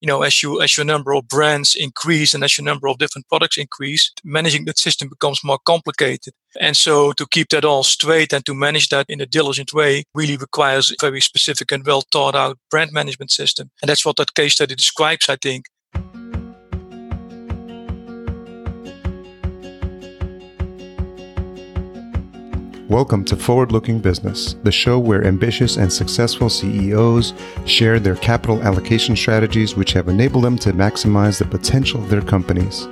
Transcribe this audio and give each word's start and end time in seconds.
you 0.00 0.06
know, 0.06 0.22
as 0.22 0.42
you 0.42 0.60
as 0.60 0.76
your 0.76 0.86
number 0.86 1.14
of 1.14 1.28
brands 1.28 1.74
increase 1.74 2.34
and 2.34 2.42
as 2.42 2.56
your 2.56 2.64
number 2.64 2.88
of 2.88 2.98
different 2.98 3.28
products 3.28 3.58
increase, 3.58 4.12
managing 4.24 4.64
that 4.64 4.78
system 4.78 5.08
becomes 5.08 5.44
more 5.44 5.58
complicated. 5.66 6.34
And 6.60 6.76
so 6.76 7.12
to 7.12 7.26
keep 7.30 7.50
that 7.50 7.64
all 7.64 7.82
straight 7.82 8.32
and 8.32 8.44
to 8.46 8.54
manage 8.54 8.88
that 8.88 9.06
in 9.08 9.20
a 9.20 9.26
diligent 9.26 9.72
way 9.72 10.04
really 10.14 10.36
requires 10.36 10.90
a 10.90 10.94
very 11.00 11.20
specific 11.20 11.70
and 11.70 11.86
well 11.86 12.02
thought 12.12 12.34
out 12.34 12.58
brand 12.70 12.92
management 12.92 13.30
system. 13.30 13.70
And 13.82 13.88
that's 13.88 14.04
what 14.04 14.16
that 14.16 14.34
case 14.34 14.54
study 14.54 14.74
describes, 14.74 15.28
I 15.28 15.36
think. 15.36 15.66
Welcome 22.90 23.24
to 23.26 23.36
Forward 23.36 23.70
Looking 23.70 24.00
Business, 24.00 24.54
the 24.64 24.72
show 24.72 24.98
where 24.98 25.24
ambitious 25.24 25.76
and 25.76 25.92
successful 25.92 26.48
CEOs 26.48 27.34
share 27.64 28.00
their 28.00 28.16
capital 28.16 28.60
allocation 28.64 29.14
strategies 29.14 29.76
which 29.76 29.92
have 29.92 30.08
enabled 30.08 30.42
them 30.42 30.58
to 30.58 30.72
maximize 30.72 31.38
the 31.38 31.44
potential 31.44 32.02
of 32.02 32.10
their 32.10 32.20
companies. 32.20 32.88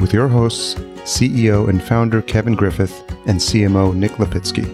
With 0.00 0.14
your 0.14 0.26
hosts, 0.26 0.76
CEO 1.04 1.68
and 1.68 1.82
founder 1.82 2.22
Kevin 2.22 2.54
Griffith 2.54 2.98
and 3.26 3.38
CMO 3.38 3.94
Nick 3.94 4.12
Lipitsky. 4.12 4.64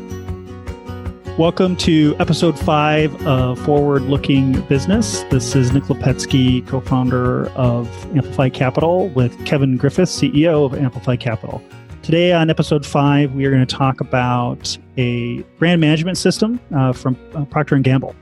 Welcome 1.36 1.74
to 1.78 2.14
episode 2.20 2.56
five 2.56 3.26
of 3.26 3.58
Forward 3.64 4.02
Looking 4.02 4.60
Business. 4.68 5.22
This 5.24 5.56
is 5.56 5.72
Nick 5.72 5.84
Lipetsky, 5.84 6.64
co 6.68 6.78
founder 6.78 7.48
of 7.56 7.88
Amplify 8.16 8.50
Capital, 8.50 9.08
with 9.08 9.44
Kevin 9.44 9.76
Griffith, 9.76 10.08
CEO 10.08 10.64
of 10.64 10.72
Amplify 10.72 11.16
Capital. 11.16 11.64
Today 12.08 12.32
on 12.32 12.48
episode 12.48 12.86
five, 12.86 13.34
we 13.34 13.44
are 13.44 13.50
going 13.50 13.66
to 13.66 13.76
talk 13.76 14.00
about 14.00 14.78
a 14.96 15.42
brand 15.58 15.78
management 15.82 16.16
system 16.16 16.58
uh, 16.74 16.90
from 16.90 17.18
uh, 17.34 17.44
Procter 17.44 17.74
and 17.74 17.84
Gamble. 17.84 18.16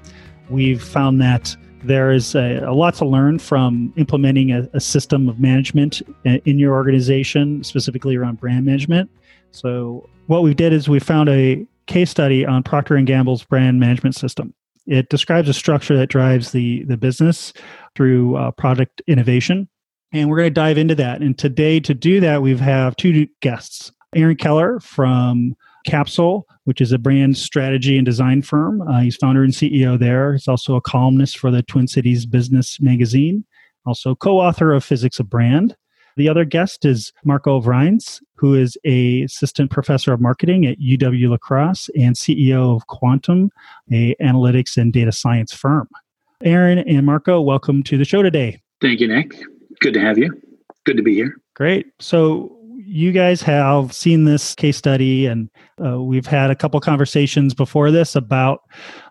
We've 0.50 0.82
found 0.82 1.20
that 1.20 1.56
there 1.84 2.10
is 2.10 2.34
a, 2.34 2.64
a 2.64 2.74
lot 2.74 2.94
to 2.94 3.04
learn 3.04 3.38
from 3.38 3.92
implementing 3.96 4.50
a, 4.50 4.68
a, 4.72 4.80
system 4.80 5.28
of 5.28 5.38
management 5.38 6.02
in 6.24 6.58
your 6.58 6.74
organization, 6.74 7.62
specifically 7.62 8.16
around 8.16 8.40
brand 8.40 8.66
management. 8.66 9.08
So, 9.52 10.10
what 10.26 10.42
we 10.42 10.52
did 10.52 10.72
is 10.72 10.88
we 10.88 10.98
found 10.98 11.28
a 11.28 11.64
case 11.86 12.10
study 12.10 12.44
on 12.44 12.64
Procter 12.64 12.96
and 12.96 13.06
Gamble's 13.06 13.44
brand 13.44 13.78
management 13.78 14.16
system. 14.16 14.52
It 14.88 15.10
describes 15.10 15.48
a 15.48 15.54
structure 15.54 15.96
that 15.96 16.08
drives 16.08 16.50
the 16.50 16.82
the 16.86 16.96
business 16.96 17.52
through 17.94 18.34
uh, 18.34 18.50
product 18.50 19.00
innovation 19.06 19.68
and 20.16 20.30
we're 20.30 20.38
going 20.38 20.50
to 20.50 20.54
dive 20.54 20.78
into 20.78 20.94
that. 20.94 21.20
And 21.20 21.36
today, 21.36 21.78
to 21.80 21.94
do 21.94 22.20
that, 22.20 22.42
we 22.42 22.56
have 22.56 22.96
two 22.96 23.26
guests 23.40 23.92
Aaron 24.14 24.36
Keller 24.36 24.80
from 24.80 25.54
Capsule, 25.86 26.46
which 26.64 26.80
is 26.80 26.92
a 26.92 26.98
brand 26.98 27.36
strategy 27.36 27.96
and 27.96 28.06
design 28.06 28.42
firm. 28.42 28.80
Uh, 28.82 29.00
he's 29.00 29.16
founder 29.16 29.44
and 29.44 29.52
CEO 29.52 29.98
there. 29.98 30.32
He's 30.32 30.48
also 30.48 30.74
a 30.74 30.80
columnist 30.80 31.38
for 31.38 31.50
the 31.50 31.62
Twin 31.62 31.86
Cities 31.86 32.26
Business 32.26 32.80
Magazine, 32.80 33.44
also 33.84 34.14
co 34.14 34.38
author 34.38 34.72
of 34.72 34.84
Physics 34.84 35.20
of 35.20 35.28
Brand. 35.28 35.76
The 36.16 36.30
other 36.30 36.46
guest 36.46 36.86
is 36.86 37.12
Marco 37.24 37.60
Vriens, 37.60 38.22
who 38.36 38.54
is 38.54 38.78
a 38.86 39.22
assistant 39.22 39.70
professor 39.70 40.14
of 40.14 40.20
marketing 40.20 40.64
at 40.64 40.78
UW 40.78 41.28
La 41.28 41.36
Crosse 41.36 41.90
and 41.94 42.16
CEO 42.16 42.74
of 42.74 42.86
Kwantum, 42.86 43.50
a 43.92 44.14
analytics 44.22 44.78
and 44.78 44.94
data 44.94 45.12
science 45.12 45.52
firm. 45.52 45.88
Aaron 46.42 46.78
and 46.78 47.04
Marco, 47.04 47.42
welcome 47.42 47.82
to 47.82 47.98
the 47.98 48.04
show 48.06 48.22
today. 48.22 48.62
Thank 48.80 49.00
you, 49.00 49.08
Nick. 49.08 49.38
Good 49.80 49.94
to 49.94 50.00
have 50.00 50.18
you. 50.18 50.40
Good 50.84 50.96
to 50.96 51.02
be 51.02 51.14
here. 51.14 51.36
Great. 51.54 51.86
So, 52.00 52.56
you 52.86 53.10
guys 53.10 53.42
have 53.42 53.92
seen 53.92 54.24
this 54.24 54.54
case 54.54 54.76
study, 54.76 55.26
and 55.26 55.50
uh, 55.84 56.00
we've 56.00 56.26
had 56.26 56.50
a 56.50 56.54
couple 56.54 56.78
conversations 56.78 57.52
before 57.52 57.90
this 57.90 58.14
about 58.14 58.60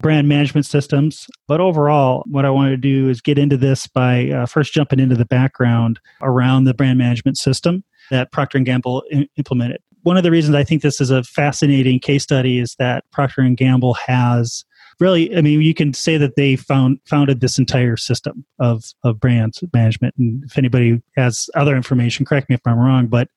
brand 0.01 0.29
management 0.29 0.65
systems. 0.65 1.27
But 1.47 1.59
overall, 1.59 2.23
what 2.27 2.45
I 2.45 2.49
wanted 2.49 2.71
to 2.71 2.77
do 2.77 3.09
is 3.09 3.21
get 3.21 3.37
into 3.37 3.57
this 3.57 3.85
by 3.85 4.29
uh, 4.29 4.45
first 4.45 4.73
jumping 4.73 4.99
into 4.99 5.15
the 5.15 5.25
background 5.25 5.99
around 6.21 6.63
the 6.63 6.73
brand 6.73 6.97
management 6.97 7.37
system 7.37 7.83
that 8.11 8.31
Procter 8.31 8.57
and 8.57 8.65
Gamble 8.65 9.03
I- 9.13 9.27
implemented. 9.35 9.81
One 10.03 10.17
of 10.17 10.23
the 10.23 10.31
reasons 10.31 10.55
I 10.55 10.63
think 10.63 10.81
this 10.81 11.01
is 11.01 11.11
a 11.11 11.23
fascinating 11.23 11.99
case 11.99 12.23
study 12.23 12.59
is 12.59 12.75
that 12.79 13.03
Procter 13.11 13.41
and 13.41 13.57
Gamble 13.57 13.95
has 13.95 14.63
really, 14.99 15.35
I 15.35 15.41
mean, 15.41 15.61
you 15.61 15.73
can 15.73 15.93
say 15.93 16.17
that 16.17 16.35
they 16.35 16.55
found 16.55 16.99
founded 17.05 17.41
this 17.41 17.57
entire 17.57 17.97
system 17.97 18.45
of 18.59 18.83
of 19.03 19.19
brand 19.19 19.55
management. 19.73 20.15
And 20.17 20.43
if 20.45 20.57
anybody 20.57 21.01
has 21.15 21.49
other 21.55 21.75
information, 21.75 22.25
correct 22.25 22.49
me 22.49 22.55
if 22.55 22.61
I'm 22.65 22.79
wrong, 22.79 23.07
but 23.07 23.29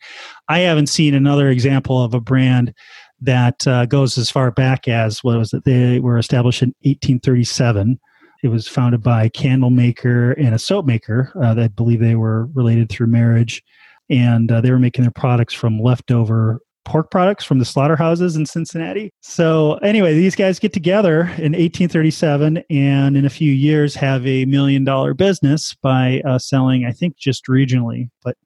I 0.48 0.60
haven't 0.60 0.88
seen 0.88 1.14
another 1.14 1.48
example 1.48 2.02
of 2.02 2.14
a 2.14 2.20
brand 2.20 2.74
that 3.20 3.66
uh, 3.66 3.86
goes 3.86 4.16
as 4.16 4.30
far 4.30 4.50
back 4.50 4.86
as 4.88 5.24
what 5.24 5.38
was 5.38 5.52
it? 5.52 5.64
They 5.64 5.98
were 6.00 6.18
established 6.18 6.62
in 6.62 6.68
1837. 6.82 7.98
It 8.42 8.48
was 8.48 8.68
founded 8.68 9.02
by 9.02 9.24
a 9.24 9.30
candle 9.30 9.70
maker 9.70 10.32
and 10.32 10.54
a 10.54 10.58
soap 10.58 10.86
maker. 10.86 11.32
Uh, 11.42 11.56
I 11.58 11.68
believe 11.68 12.00
they 12.00 12.14
were 12.14 12.46
related 12.54 12.88
through 12.88 13.08
marriage, 13.08 13.62
and 14.08 14.50
uh, 14.52 14.60
they 14.60 14.70
were 14.70 14.78
making 14.78 15.02
their 15.02 15.10
products 15.10 15.54
from 15.54 15.80
leftover 15.80 16.60
pork 16.88 17.10
products 17.10 17.44
from 17.44 17.58
the 17.58 17.64
slaughterhouses 17.66 18.34
in 18.34 18.46
Cincinnati. 18.46 19.12
So, 19.20 19.74
anyway, 19.74 20.14
these 20.14 20.34
guys 20.34 20.58
get 20.58 20.72
together 20.72 21.20
in 21.20 21.52
1837 21.52 22.64
and 22.70 23.16
in 23.16 23.26
a 23.26 23.30
few 23.30 23.52
years 23.52 23.94
have 23.94 24.26
a 24.26 24.46
million 24.46 24.84
dollar 24.84 25.12
business 25.12 25.74
by 25.82 26.22
uh, 26.26 26.38
selling, 26.38 26.86
I 26.86 26.92
think, 26.92 27.18
just 27.18 27.46
regionally. 27.46 28.08
But 28.24 28.36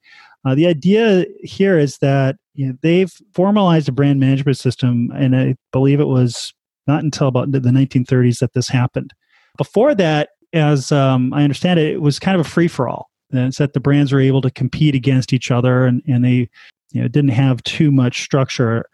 uh, 0.44 0.56
the 0.56 0.66
idea 0.66 1.25
here 1.44 1.78
is 1.78 1.98
that 1.98 2.36
you 2.54 2.66
know, 2.66 2.75
they've 2.82 3.12
formalized 3.32 3.88
a 3.88 3.92
brand 3.92 4.19
management 4.19 4.59
system, 4.59 5.12
and 5.14 5.36
I 5.36 5.56
believe 5.70 6.00
it 6.00 6.09
was 6.09 6.53
not 6.88 7.04
until 7.04 7.28
about 7.28 7.53
the 7.53 7.60
1930s 7.60 8.41
that 8.41 8.54
this 8.54 8.69
happened. 8.69 9.14
Before 9.56 9.94
that, 9.94 10.30
as 10.53 10.91
um, 10.91 11.32
I 11.32 11.44
understand 11.44 11.78
it, 11.78 11.92
it 11.92 12.03
was 12.03 12.19
kind 12.19 12.34
of 12.38 12.44
a 12.44 12.50
free 12.50 12.69
for 12.69 12.88
all. 12.88 13.09
That 13.30 13.72
the 13.72 13.80
brands 13.80 14.12
were 14.12 14.20
able 14.20 14.42
to 14.42 14.50
compete 14.50 14.94
against 14.94 15.32
each 15.32 15.50
other 15.50 15.86
and, 15.86 16.03
and 16.06 16.22
they 16.22 16.50
you 16.92 17.00
know 17.00 17.08
didn't 17.08 17.30
have 17.30 17.62
too 17.64 17.91
much 17.91 18.22
structure. 18.22 18.86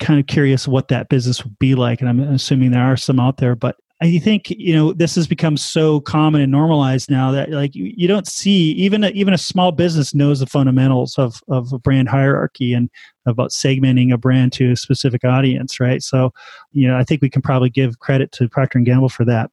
Kind 0.00 0.20
of 0.20 0.26
curious 0.26 0.68
what 0.68 0.88
that 0.88 1.08
business 1.08 1.44
would 1.44 1.58
be 1.58 1.74
like 1.74 2.00
and 2.00 2.08
i'm 2.08 2.20
assuming 2.20 2.70
there 2.70 2.82
are 2.82 2.96
some 2.96 3.20
out 3.20 3.38
there 3.38 3.54
but 3.54 3.76
i 4.02 4.18
think 4.18 4.50
you 4.50 4.74
know 4.74 4.92
this 4.92 5.14
has 5.14 5.26
become 5.26 5.56
so 5.56 6.00
common 6.00 6.40
and 6.40 6.52
normalized 6.52 7.10
now 7.10 7.30
that 7.30 7.50
like 7.50 7.74
you, 7.74 7.92
you 7.96 8.06
don't 8.08 8.26
see 8.26 8.72
even 8.72 9.04
a, 9.04 9.08
even 9.10 9.32
a 9.32 9.38
small 9.38 9.72
business 9.72 10.14
knows 10.14 10.40
the 10.40 10.46
fundamentals 10.46 11.16
of 11.16 11.42
of 11.48 11.72
a 11.72 11.78
brand 11.78 12.08
hierarchy 12.08 12.72
and 12.72 12.90
about 13.26 13.50
segmenting 13.50 14.12
a 14.12 14.18
brand 14.18 14.52
to 14.52 14.72
a 14.72 14.76
specific 14.76 15.24
audience 15.24 15.80
right? 15.80 16.02
So 16.02 16.32
you 16.72 16.88
know 16.88 16.96
i 16.96 17.04
think 17.04 17.22
we 17.22 17.30
can 17.30 17.42
probably 17.42 17.70
give 17.70 18.00
credit 18.00 18.32
to 18.32 18.48
procter 18.48 18.78
and 18.78 18.86
gamble 18.86 19.08
for 19.08 19.24
that. 19.24 19.50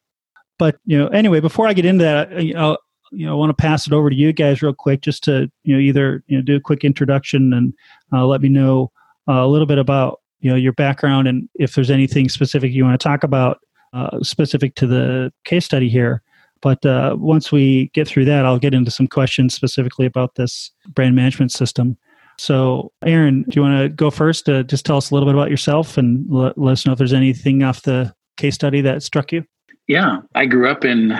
But 0.58 0.76
you 0.84 0.98
know 0.98 1.06
anyway 1.08 1.40
before 1.40 1.66
i 1.66 1.72
get 1.72 1.86
into 1.86 2.04
that 2.04 2.42
you 2.42 2.54
know 2.54 2.76
you 3.12 3.26
know, 3.26 3.32
I 3.32 3.36
want 3.36 3.50
to 3.50 3.62
pass 3.62 3.86
it 3.86 3.92
over 3.92 4.10
to 4.10 4.16
you 4.16 4.32
guys 4.32 4.62
real 4.62 4.74
quick, 4.74 5.02
just 5.02 5.22
to 5.24 5.50
you 5.64 5.74
know 5.74 5.80
either 5.80 6.24
you 6.26 6.36
know 6.36 6.42
do 6.42 6.56
a 6.56 6.60
quick 6.60 6.84
introduction 6.84 7.52
and 7.52 7.74
uh, 8.12 8.26
let 8.26 8.40
me 8.40 8.48
know 8.48 8.90
uh, 9.28 9.44
a 9.44 9.46
little 9.46 9.66
bit 9.66 9.78
about 9.78 10.20
you 10.40 10.50
know 10.50 10.56
your 10.56 10.72
background 10.72 11.28
and 11.28 11.48
if 11.54 11.74
there's 11.74 11.90
anything 11.90 12.28
specific 12.28 12.72
you 12.72 12.84
want 12.84 12.98
to 12.98 13.02
talk 13.02 13.22
about 13.22 13.60
uh, 13.92 14.22
specific 14.22 14.74
to 14.76 14.86
the 14.86 15.32
case 15.44 15.64
study 15.64 15.88
here. 15.88 16.22
But 16.62 16.84
uh, 16.86 17.16
once 17.18 17.50
we 17.50 17.88
get 17.88 18.06
through 18.06 18.24
that, 18.26 18.46
I'll 18.46 18.58
get 18.58 18.74
into 18.74 18.90
some 18.90 19.08
questions 19.08 19.54
specifically 19.54 20.06
about 20.06 20.36
this 20.36 20.70
brand 20.94 21.16
management 21.16 21.50
system. 21.50 21.98
So, 22.38 22.92
Aaron, 23.04 23.42
do 23.42 23.56
you 23.56 23.62
want 23.62 23.82
to 23.82 23.88
go 23.88 24.10
first? 24.10 24.46
to 24.46 24.64
just 24.64 24.86
tell 24.86 24.96
us 24.96 25.10
a 25.10 25.14
little 25.14 25.28
bit 25.28 25.34
about 25.34 25.50
yourself 25.50 25.98
and 25.98 26.24
let, 26.30 26.56
let 26.56 26.72
us 26.72 26.86
know 26.86 26.92
if 26.92 26.98
there's 26.98 27.12
anything 27.12 27.62
off 27.62 27.82
the 27.82 28.14
case 28.36 28.54
study 28.54 28.80
that 28.80 29.02
struck 29.02 29.32
you. 29.32 29.44
Yeah, 29.88 30.18
I 30.34 30.46
grew 30.46 30.70
up 30.70 30.84
in 30.84 31.10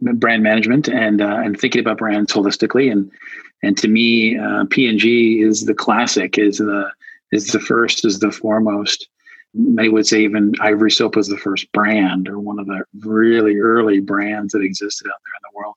brand 0.00 0.42
management 0.42 0.88
and 0.88 1.20
uh, 1.20 1.40
and 1.44 1.58
thinking 1.58 1.80
about 1.80 1.98
brands 1.98 2.32
holistically. 2.32 2.90
And 2.90 3.10
and 3.62 3.76
to 3.78 3.88
me 3.88 4.38
uh, 4.38 4.64
P&G 4.70 5.40
is 5.40 5.64
the 5.64 5.74
classic 5.74 6.38
is 6.38 6.58
the 6.58 6.90
is 7.32 7.48
the 7.48 7.60
first 7.60 8.04
is 8.04 8.20
the 8.20 8.30
foremost. 8.30 9.08
Many 9.54 9.88
would 9.88 10.06
say 10.06 10.22
even 10.22 10.54
ivory 10.60 10.90
soap 10.90 11.16
was 11.16 11.28
the 11.28 11.38
first 11.38 11.70
brand 11.72 12.28
or 12.28 12.38
one 12.38 12.58
of 12.58 12.66
the 12.66 12.84
really 13.00 13.56
early 13.56 14.00
brands 14.00 14.52
that 14.52 14.62
existed 14.62 15.08
out 15.08 15.20
there 15.24 15.34
in 15.34 15.50
the 15.50 15.56
world. 15.56 15.74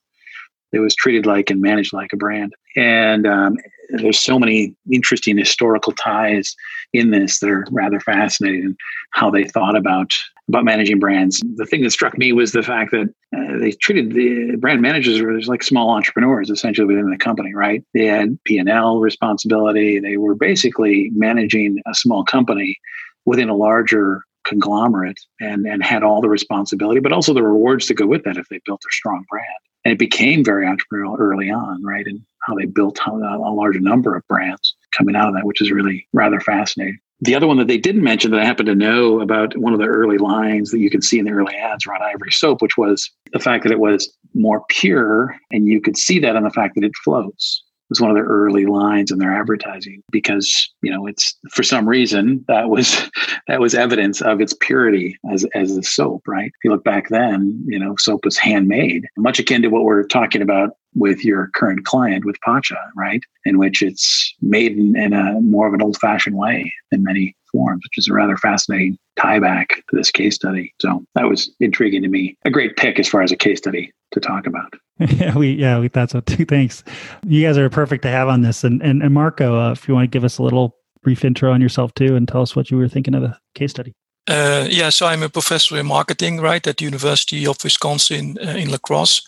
It 0.72 0.80
was 0.80 0.96
treated 0.96 1.26
like 1.26 1.50
and 1.50 1.62
managed 1.62 1.94
like 1.94 2.12
a 2.14 2.18
brand. 2.18 2.54
And 2.76 3.26
um, 3.26 3.56
there's 3.90 4.20
so 4.20 4.38
many 4.38 4.76
interesting 4.92 5.38
historical 5.38 5.94
ties 5.94 6.56
in 6.94 7.12
this 7.12 7.40
that 7.40 7.50
are 7.50 7.66
rather 7.72 8.00
fascinating 8.00 8.76
how 9.12 9.32
they 9.32 9.46
thought 9.46 9.76
about 9.76 10.12
about 10.50 10.66
managing 10.66 11.00
brands. 11.00 11.42
The 11.56 11.66
thing 11.66 11.84
that 11.84 11.92
struck 11.92 12.18
me 12.18 12.34
was 12.34 12.52
the 12.52 12.64
fact 12.64 12.92
that 12.92 13.14
uh, 13.38 13.58
they 13.60 13.72
treated 13.72 14.14
the 14.14 14.58
brand 14.58 14.82
managers 14.82 15.22
as 15.22 15.48
like 15.48 15.64
small 15.64 15.92
entrepreneurs 15.92 16.50
essentially 16.50 16.88
within 16.88 17.10
the 17.10 17.18
company, 17.18 17.54
right? 17.54 17.84
They 17.94 18.06
had 18.06 18.38
P&L 18.46 19.00
responsibility. 19.00 20.00
They 20.00 20.18
were 20.18 20.36
basically 20.36 21.12
managing 21.14 21.80
a 21.88 21.94
small 21.94 22.26
company 22.26 22.78
within 23.26 23.48
a 23.48 23.56
larger 23.56 24.24
conglomerate 24.44 25.20
and, 25.40 25.68
and 25.68 25.84
had 25.84 26.02
all 26.02 26.20
the 26.20 26.30
responsibility, 26.30 27.00
but 27.00 27.14
also 27.14 27.34
the 27.34 27.44
rewards 27.44 27.86
to 27.86 27.94
go 27.94 28.08
with 28.08 28.24
that 28.24 28.38
if 28.38 28.50
they 28.50 28.60
built 28.66 28.82
a 28.82 28.92
strong 28.92 29.24
brand. 29.30 29.48
And 29.86 29.94
it 29.94 30.00
became 30.00 30.44
very 30.44 30.66
entrepreneurial 30.66 31.18
early 31.20 31.52
on, 31.52 31.84
right? 31.84 32.06
And 32.06 32.22
how 32.42 32.56
they 32.56 32.66
built 32.66 33.00
a 33.06 33.16
larger 33.16 33.80
number 33.80 34.16
of 34.16 34.28
brands 34.28 34.76
coming 34.98 35.16
out 35.16 35.30
of 35.30 35.36
that, 35.36 35.46
which 35.46 35.62
is 35.62 35.72
really 35.72 36.08
rather 36.12 36.40
fascinating. 36.40 37.00
The 37.22 37.36
other 37.36 37.48
one 37.48 37.58
that 37.58 37.68
they 37.68 37.78
didn't 37.78 38.04
mention 38.04 38.32
that 38.32 38.40
I 38.40 38.46
happen 38.46 38.66
to 38.66 38.76
know 38.76 39.20
about 39.20 39.58
one 39.58 39.74
of 39.74 39.80
the 39.80 39.86
early 39.86 40.18
lines 40.18 40.72
that 40.72 40.80
you 40.80 40.90
can 40.90 41.02
see 41.02 41.20
in 41.20 41.26
the 41.26 41.32
early 41.32 41.56
ads 41.56 41.86
around 41.86 42.02
Ivory 42.04 42.32
soap, 42.32 42.62
which 42.62 42.78
was 42.78 43.10
the 43.34 43.40
fact 43.40 43.64
that 43.64 43.72
it 43.72 43.80
was 43.80 44.12
more 44.34 44.64
pure, 44.70 45.36
and 45.52 45.68
you 45.68 45.82
could 45.82 45.98
see 45.98 46.20
that 46.20 46.36
in 46.36 46.44
the 46.44 46.50
fact 46.50 46.76
that 46.76 46.84
it 46.84 46.96
floats 47.04 47.64
was 47.90 48.02
one 48.02 48.10
of 48.10 48.16
their 48.16 48.26
early 48.26 48.66
lines 48.66 49.12
in 49.12 49.20
their 49.20 49.34
advertising 49.34 50.04
because 50.12 50.72
you 50.82 50.92
know 50.92 51.08
it's 51.08 51.38
for 51.52 51.64
some 51.64 51.88
reason 51.88 52.44
that 52.48 52.70
was 52.70 53.10
that 53.48 53.60
was 53.60 53.74
evidence 53.74 54.22
of 54.22 54.42
its 54.42 54.54
purity 54.60 55.18
as 55.32 55.46
as 55.56 55.76
a 55.76 55.84
soap 55.84 56.28
right? 56.28 56.48
If 56.48 56.64
you 56.64 56.72
look 56.72 56.84
back 56.84 57.10
then 57.10 57.64
you 57.66 57.80
know 57.80 57.96
soap 57.98 58.26
was 58.26 58.38
handmade 58.38 59.08
much 59.18 59.40
akin 59.40 59.62
to 59.64 59.70
what 59.70 59.84
we're 59.84 60.04
talking 60.04 60.42
about 60.42 60.72
with 60.96 61.24
your 61.24 61.50
current 61.54 61.86
client 61.86 62.26
with 62.26 62.40
pacha 62.42 62.78
right? 62.96 63.22
In 63.46 63.58
which 63.58 63.82
it's 63.82 64.34
made 64.42 64.78
in, 64.78 64.96
in 64.96 65.14
a 65.14 65.40
more 65.42 65.68
of 65.68 65.74
an 65.74 65.82
old 65.82 65.98
fashioned 65.98 66.38
way 66.38 66.74
in 66.92 67.04
many 67.04 67.36
forms 67.52 67.82
which 67.86 67.98
is 67.98 68.08
a 68.08 68.14
rather 68.14 68.38
fascinating 68.38 68.98
tie 69.20 69.40
back 69.40 69.84
to 69.90 69.96
this 69.96 70.12
case 70.12 70.36
study 70.36 70.74
so 70.80 71.04
that 71.16 71.28
was 71.28 71.52
intriguing 71.60 72.02
to 72.02 72.08
me 72.08 72.38
a 72.46 72.50
great 72.50 72.76
pick 72.78 73.00
as 73.00 73.08
far 73.08 73.22
as 73.22 73.32
a 73.32 73.38
case 73.38 73.58
study 73.58 73.92
to 74.12 74.20
talk 74.20 74.48
about 74.48 74.74
yeah, 75.12 75.38
we 75.38 75.52
yeah 75.52 75.80
we 75.80 75.88
thought 75.88 76.10
so 76.10 76.20
too. 76.20 76.46
Thanks. 76.46 76.84
You 77.26 77.46
guys 77.46 77.58
are 77.58 77.70
perfect 77.70 78.04
to 78.04 78.10
have 78.10 78.28
on 78.28 78.42
this. 78.42 78.66
And 78.66 78.82
and, 78.82 79.02
and 79.02 79.14
Marco, 79.14 79.58
uh, 79.58 79.72
if 79.72 79.88
you 79.88 79.94
want 79.94 80.12
to 80.12 80.14
give 80.14 80.26
us 80.26 80.38
a 80.38 80.44
little 80.44 80.76
brief 81.02 81.24
intro 81.24 81.54
on 81.54 81.62
yourself 81.62 81.94
too, 81.94 82.16
and 82.16 82.28
tell 82.28 82.42
us 82.42 82.56
what 82.56 82.70
you 82.70 82.78
were 82.78 82.90
thinking 82.90 83.16
of 83.16 83.22
the 83.22 83.38
case 83.56 83.72
study. 83.72 83.94
Uh, 84.28 84.68
yeah, 84.70 84.90
so 84.90 85.08
I'm 85.08 85.24
a 85.24 85.30
professor 85.30 85.78
in 85.78 85.88
marketing, 85.88 86.40
right, 86.40 86.66
at 86.68 86.78
the 86.78 86.86
University 86.86 87.48
of 87.48 87.64
Wisconsin 87.64 88.38
uh, 88.46 88.50
in 88.50 88.70
La 88.70 88.78
Crosse. 88.78 89.22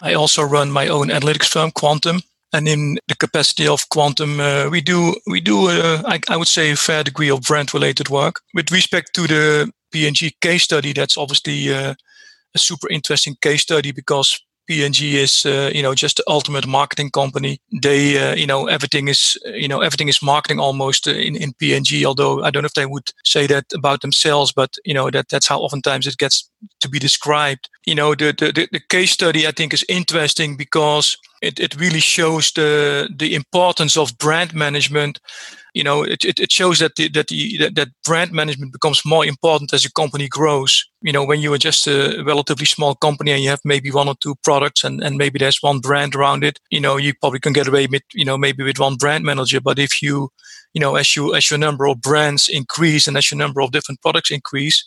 I 0.00 0.14
also 0.14 0.42
run 0.42 0.70
my 0.70 0.88
own 0.88 1.08
analytics 1.08 1.48
firm, 1.48 1.70
Kwantum, 1.70 2.22
and 2.52 2.68
in 2.68 2.98
the 3.08 3.16
capacity 3.16 3.66
of 3.66 3.88
Kwantum, 3.90 4.40
uh, 4.40 4.70
we 4.70 4.80
do 4.80 5.14
we 5.26 5.40
do 5.40 5.68
uh, 5.68 6.02
I, 6.06 6.20
I, 6.28 6.36
would 6.36 6.48
say 6.48 6.70
a 6.70 6.76
fair 6.76 7.04
degree 7.04 7.30
of 7.30 7.42
brand-related 7.42 8.08
work. 8.08 8.40
With 8.54 8.72
respect 8.72 9.14
to 9.14 9.26
the 9.26 9.70
P&G 9.92 10.36
case 10.40 10.62
study, 10.62 10.92
that's 10.92 11.18
obviously 11.18 11.72
uh, 11.72 11.94
a 12.54 12.58
super 12.58 12.88
interesting 12.88 13.36
case 13.40 13.62
study 13.62 13.92
because 13.92 14.40
P&G 14.68 15.18
is, 15.18 15.46
uh, 15.46 15.70
you 15.74 15.82
know, 15.82 15.94
just 15.94 16.18
the 16.18 16.24
ultimate 16.28 16.66
marketing 16.66 17.10
company. 17.10 17.58
They, 17.82 18.18
uh, 18.18 18.34
you 18.34 18.46
know, 18.46 18.66
everything 18.66 19.08
is, 19.08 19.38
you 19.46 19.66
know, 19.66 19.80
everything 19.80 20.08
is 20.08 20.22
marketing 20.22 20.60
almost 20.60 21.08
uh, 21.08 21.12
in, 21.12 21.36
in 21.36 21.54
P&G. 21.54 22.04
Although 22.04 22.44
I 22.44 22.50
don't 22.50 22.62
know 22.62 22.66
if 22.66 22.74
they 22.74 22.86
would 22.86 23.10
say 23.24 23.46
that 23.46 23.64
about 23.74 24.02
themselves, 24.02 24.52
but 24.52 24.76
you 24.84 24.92
know 24.92 25.10
that 25.10 25.28
that's 25.30 25.48
how 25.48 25.60
oftentimes 25.60 26.06
it 26.06 26.18
gets 26.18 26.50
to 26.80 26.88
be 26.88 26.98
described. 26.98 27.68
You 27.86 27.94
know, 27.94 28.14
the 28.14 28.32
the, 28.32 28.68
the 28.70 28.80
case 28.88 29.10
study 29.10 29.46
I 29.46 29.52
think 29.52 29.72
is 29.72 29.84
interesting 29.88 30.56
because 30.56 31.16
it, 31.40 31.58
it 31.58 31.74
really 31.76 32.00
shows 32.00 32.52
the 32.52 33.08
the 33.16 33.34
importance 33.34 33.96
of 33.96 34.18
brand 34.18 34.54
management 34.54 35.20
you 35.74 35.84
know 35.84 36.02
it, 36.02 36.24
it, 36.24 36.40
it 36.40 36.52
shows 36.52 36.78
that 36.78 36.96
the, 36.96 37.08
that 37.08 37.28
the 37.28 37.58
that, 37.58 37.74
that 37.74 37.88
brand 38.04 38.32
management 38.32 38.72
becomes 38.72 39.04
more 39.04 39.24
important 39.24 39.72
as 39.72 39.84
a 39.84 39.92
company 39.92 40.28
grows. 40.28 40.84
You 41.02 41.12
know 41.12 41.24
when 41.24 41.40
you 41.40 41.52
are 41.52 41.58
just 41.58 41.86
a 41.86 42.22
relatively 42.24 42.66
small 42.66 42.94
company 42.94 43.32
and 43.32 43.42
you 43.42 43.50
have 43.50 43.60
maybe 43.64 43.90
one 43.90 44.08
or 44.08 44.14
two 44.20 44.34
products 44.42 44.84
and, 44.84 45.02
and 45.02 45.16
maybe 45.16 45.38
there's 45.38 45.62
one 45.62 45.80
brand 45.80 46.14
around 46.14 46.44
it 46.44 46.58
you 46.70 46.80
know 46.80 46.96
you 46.96 47.12
probably 47.20 47.40
can 47.40 47.52
get 47.52 47.68
away 47.68 47.86
with 47.86 48.02
you 48.12 48.24
know 48.24 48.38
maybe 48.38 48.62
with 48.62 48.78
one 48.78 48.96
brand 48.96 49.24
manager. 49.24 49.60
But 49.60 49.78
if 49.78 50.02
you 50.02 50.30
you 50.74 50.80
know 50.80 50.96
as 50.96 51.16
you 51.16 51.34
as 51.34 51.50
your 51.50 51.58
number 51.58 51.86
of 51.86 52.00
brands 52.00 52.48
increase 52.48 53.06
and 53.06 53.16
as 53.16 53.30
your 53.30 53.38
number 53.38 53.60
of 53.60 53.72
different 53.72 54.00
products 54.02 54.30
increase 54.30 54.84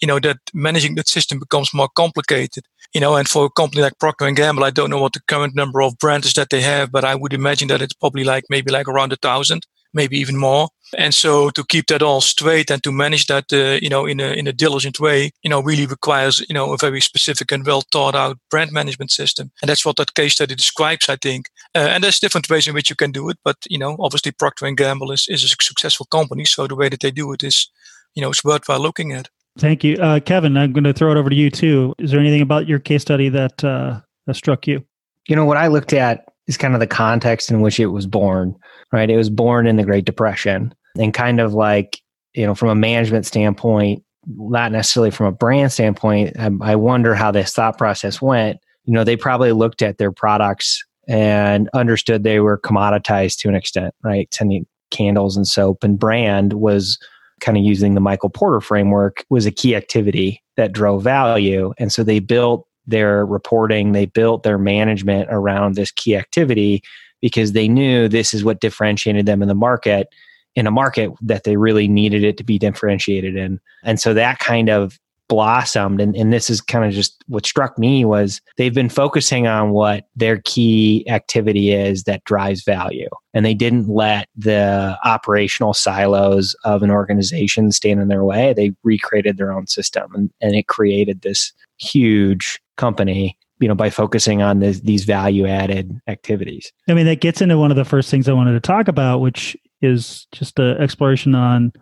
you 0.00 0.06
know 0.06 0.18
that 0.20 0.38
managing 0.52 0.94
that 0.96 1.08
system 1.08 1.38
becomes 1.38 1.72
more 1.72 1.88
complicated. 1.88 2.64
You 2.94 3.00
know 3.00 3.16
and 3.16 3.28
for 3.28 3.46
a 3.46 3.50
company 3.50 3.82
like 3.82 3.98
procter 3.98 4.26
and 4.26 4.36
gamble 4.36 4.64
i 4.64 4.70
don't 4.70 4.90
know 4.90 5.00
what 5.02 5.12
the 5.12 5.20
current 5.26 5.54
number 5.54 5.82
of 5.82 5.98
brands 5.98 6.26
is 6.26 6.34
that 6.34 6.50
they 6.50 6.62
have 6.62 6.92
but 6.92 7.04
i 7.04 7.14
would 7.14 7.32
imagine 7.32 7.68
that 7.68 7.82
it's 7.82 7.92
probably 7.92 8.24
like 8.24 8.44
maybe 8.48 8.70
like 8.70 8.88
around 8.88 9.12
a 9.12 9.16
thousand 9.16 9.66
maybe 9.96 10.16
even 10.18 10.36
more 10.36 10.68
and 10.96 11.14
so 11.14 11.50
to 11.50 11.64
keep 11.64 11.86
that 11.86 12.02
all 12.02 12.20
straight 12.20 12.70
and 12.70 12.82
to 12.82 12.92
manage 12.92 13.26
that 13.26 13.52
uh, 13.52 13.78
you 13.82 13.88
know 13.88 14.06
in 14.06 14.20
a 14.20 14.28
in 14.40 14.46
a 14.46 14.52
diligent 14.52 15.00
way 15.00 15.30
you 15.42 15.50
know 15.50 15.60
really 15.60 15.86
requires 15.86 16.44
you 16.48 16.54
know 16.54 16.72
a 16.72 16.76
very 16.76 17.00
specific 17.00 17.50
and 17.50 17.66
well 17.66 17.82
thought 17.92 18.14
out 18.14 18.38
brand 18.50 18.70
management 18.70 19.10
system 19.10 19.50
and 19.60 19.68
that's 19.68 19.84
what 19.84 19.96
that 19.96 20.14
case 20.14 20.34
study 20.34 20.54
describes 20.54 21.08
i 21.08 21.16
think 21.16 21.50
uh, 21.74 21.88
and 21.92 22.04
there's 22.04 22.20
different 22.20 22.48
ways 22.48 22.68
in 22.68 22.74
which 22.74 22.90
you 22.90 22.96
can 22.96 23.10
do 23.10 23.28
it 23.28 23.38
but 23.42 23.56
you 23.68 23.78
know 23.78 23.96
obviously 23.98 24.30
procter 24.30 24.66
and 24.66 24.76
gamble 24.76 25.10
is, 25.10 25.26
is 25.28 25.42
a 25.42 25.48
successful 25.48 26.06
company 26.06 26.44
so 26.44 26.66
the 26.66 26.76
way 26.76 26.88
that 26.88 27.00
they 27.00 27.10
do 27.10 27.32
it 27.32 27.42
is 27.42 27.68
you 28.14 28.22
know 28.22 28.30
it's 28.30 28.44
worthwhile 28.44 28.80
looking 28.80 29.12
at 29.12 29.28
Thank 29.58 29.82
you, 29.84 29.96
uh, 29.96 30.20
Kevin. 30.20 30.54
I'm 30.58 30.74
going 30.74 30.84
to 30.84 30.92
throw 30.92 31.10
it 31.12 31.16
over 31.16 31.30
to 31.30 31.34
you 31.34 31.50
too. 31.50 31.94
Is 31.98 32.10
there 32.10 32.20
anything 32.20 32.42
about 32.42 32.68
your 32.68 32.78
case 32.78 33.00
study 33.00 33.30
that 33.30 33.64
uh, 33.64 34.00
that 34.26 34.34
struck 34.34 34.66
you? 34.66 34.84
You 35.28 35.34
know 35.34 35.46
what 35.46 35.56
I 35.56 35.68
looked 35.68 35.94
at 35.94 36.26
is 36.46 36.56
kind 36.56 36.74
of 36.74 36.80
the 36.80 36.86
context 36.86 37.50
in 37.50 37.60
which 37.60 37.80
it 37.80 37.86
was 37.86 38.06
born. 38.06 38.54
Right, 38.92 39.10
it 39.10 39.16
was 39.16 39.30
born 39.30 39.66
in 39.66 39.76
the 39.76 39.84
Great 39.84 40.04
Depression, 40.04 40.74
and 40.96 41.12
kind 41.12 41.40
of 41.40 41.54
like 41.54 42.00
you 42.36 42.46
know, 42.46 42.54
from 42.54 42.68
a 42.68 42.74
management 42.74 43.26
standpoint, 43.26 44.04
not 44.26 44.70
necessarily 44.70 45.10
from 45.10 45.26
a 45.26 45.32
brand 45.32 45.72
standpoint. 45.72 46.36
I, 46.38 46.50
I 46.60 46.76
wonder 46.76 47.14
how 47.14 47.30
this 47.30 47.52
thought 47.52 47.78
process 47.78 48.20
went. 48.20 48.58
You 48.84 48.92
know, 48.92 49.02
they 49.02 49.16
probably 49.16 49.52
looked 49.52 49.82
at 49.82 49.98
their 49.98 50.12
products 50.12 50.84
and 51.08 51.68
understood 51.74 52.22
they 52.22 52.40
were 52.40 52.58
commoditized 52.58 53.38
to 53.38 53.48
an 53.48 53.54
extent, 53.54 53.94
right? 54.04 54.32
Sending 54.32 54.66
candles 54.90 55.36
and 55.36 55.48
soap 55.48 55.82
and 55.82 55.98
brand 55.98 56.52
was 56.52 56.98
kind 57.40 57.56
of 57.56 57.64
using 57.64 57.94
the 57.94 58.00
Michael 58.00 58.30
Porter 58.30 58.60
framework 58.60 59.24
was 59.30 59.46
a 59.46 59.50
key 59.50 59.74
activity 59.74 60.42
that 60.56 60.72
drove 60.72 61.02
value. 61.02 61.72
And 61.78 61.92
so 61.92 62.02
they 62.02 62.18
built 62.18 62.66
their 62.86 63.26
reporting, 63.26 63.92
they 63.92 64.06
built 64.06 64.42
their 64.42 64.58
management 64.58 65.28
around 65.30 65.74
this 65.74 65.90
key 65.90 66.16
activity 66.16 66.82
because 67.20 67.52
they 67.52 67.68
knew 67.68 68.08
this 68.08 68.34
is 68.34 68.44
what 68.44 68.60
differentiated 68.60 69.26
them 69.26 69.42
in 69.42 69.48
the 69.48 69.54
market 69.54 70.08
in 70.56 70.66
a 70.66 70.70
market 70.70 71.10
that 71.20 71.44
they 71.44 71.56
really 71.56 71.86
needed 71.86 72.24
it 72.24 72.38
to 72.38 72.44
be 72.44 72.58
differentiated 72.58 73.36
in. 73.36 73.60
And 73.84 74.00
so 74.00 74.14
that 74.14 74.38
kind 74.38 74.70
of 74.70 74.98
blossomed. 75.28 76.00
And, 76.00 76.16
and 76.16 76.32
this 76.32 76.48
is 76.48 76.60
kind 76.60 76.84
of 76.84 76.92
just 76.92 77.22
what 77.26 77.44
struck 77.44 77.78
me 77.78 78.04
was 78.04 78.40
they've 78.56 78.74
been 78.74 78.88
focusing 78.88 79.46
on 79.46 79.70
what 79.70 80.06
their 80.14 80.40
key 80.44 81.04
activity 81.08 81.72
is 81.72 82.04
that 82.04 82.24
drives 82.24 82.62
value. 82.62 83.08
And 83.34 83.44
they 83.44 83.54
didn't 83.54 83.88
let 83.88 84.28
the 84.36 84.96
operational 85.04 85.74
silos 85.74 86.54
of 86.64 86.82
an 86.82 86.90
organization 86.90 87.72
stand 87.72 88.00
in 88.00 88.08
their 88.08 88.24
way. 88.24 88.54
They 88.54 88.72
recreated 88.82 89.36
their 89.36 89.52
own 89.52 89.66
system 89.66 90.14
and, 90.14 90.30
and 90.40 90.54
it 90.54 90.68
created 90.68 91.22
this 91.22 91.52
huge 91.78 92.60
company 92.76 93.36
you 93.58 93.68
know 93.68 93.74
by 93.74 93.90
focusing 93.90 94.42
on 94.42 94.60
these 94.60 95.04
value 95.04 95.46
added 95.46 95.98
activities 96.08 96.72
i 96.88 96.94
mean 96.94 97.06
that 97.06 97.20
gets 97.20 97.40
into 97.40 97.58
one 97.58 97.70
of 97.70 97.76
the 97.76 97.84
first 97.84 98.10
things 98.10 98.28
i 98.28 98.32
wanted 98.32 98.52
to 98.52 98.60
talk 98.60 98.88
about 98.88 99.20
which 99.20 99.56
is 99.82 100.26
just 100.32 100.58
an 100.58 100.76
exploration 100.78 101.34
on 101.34 101.72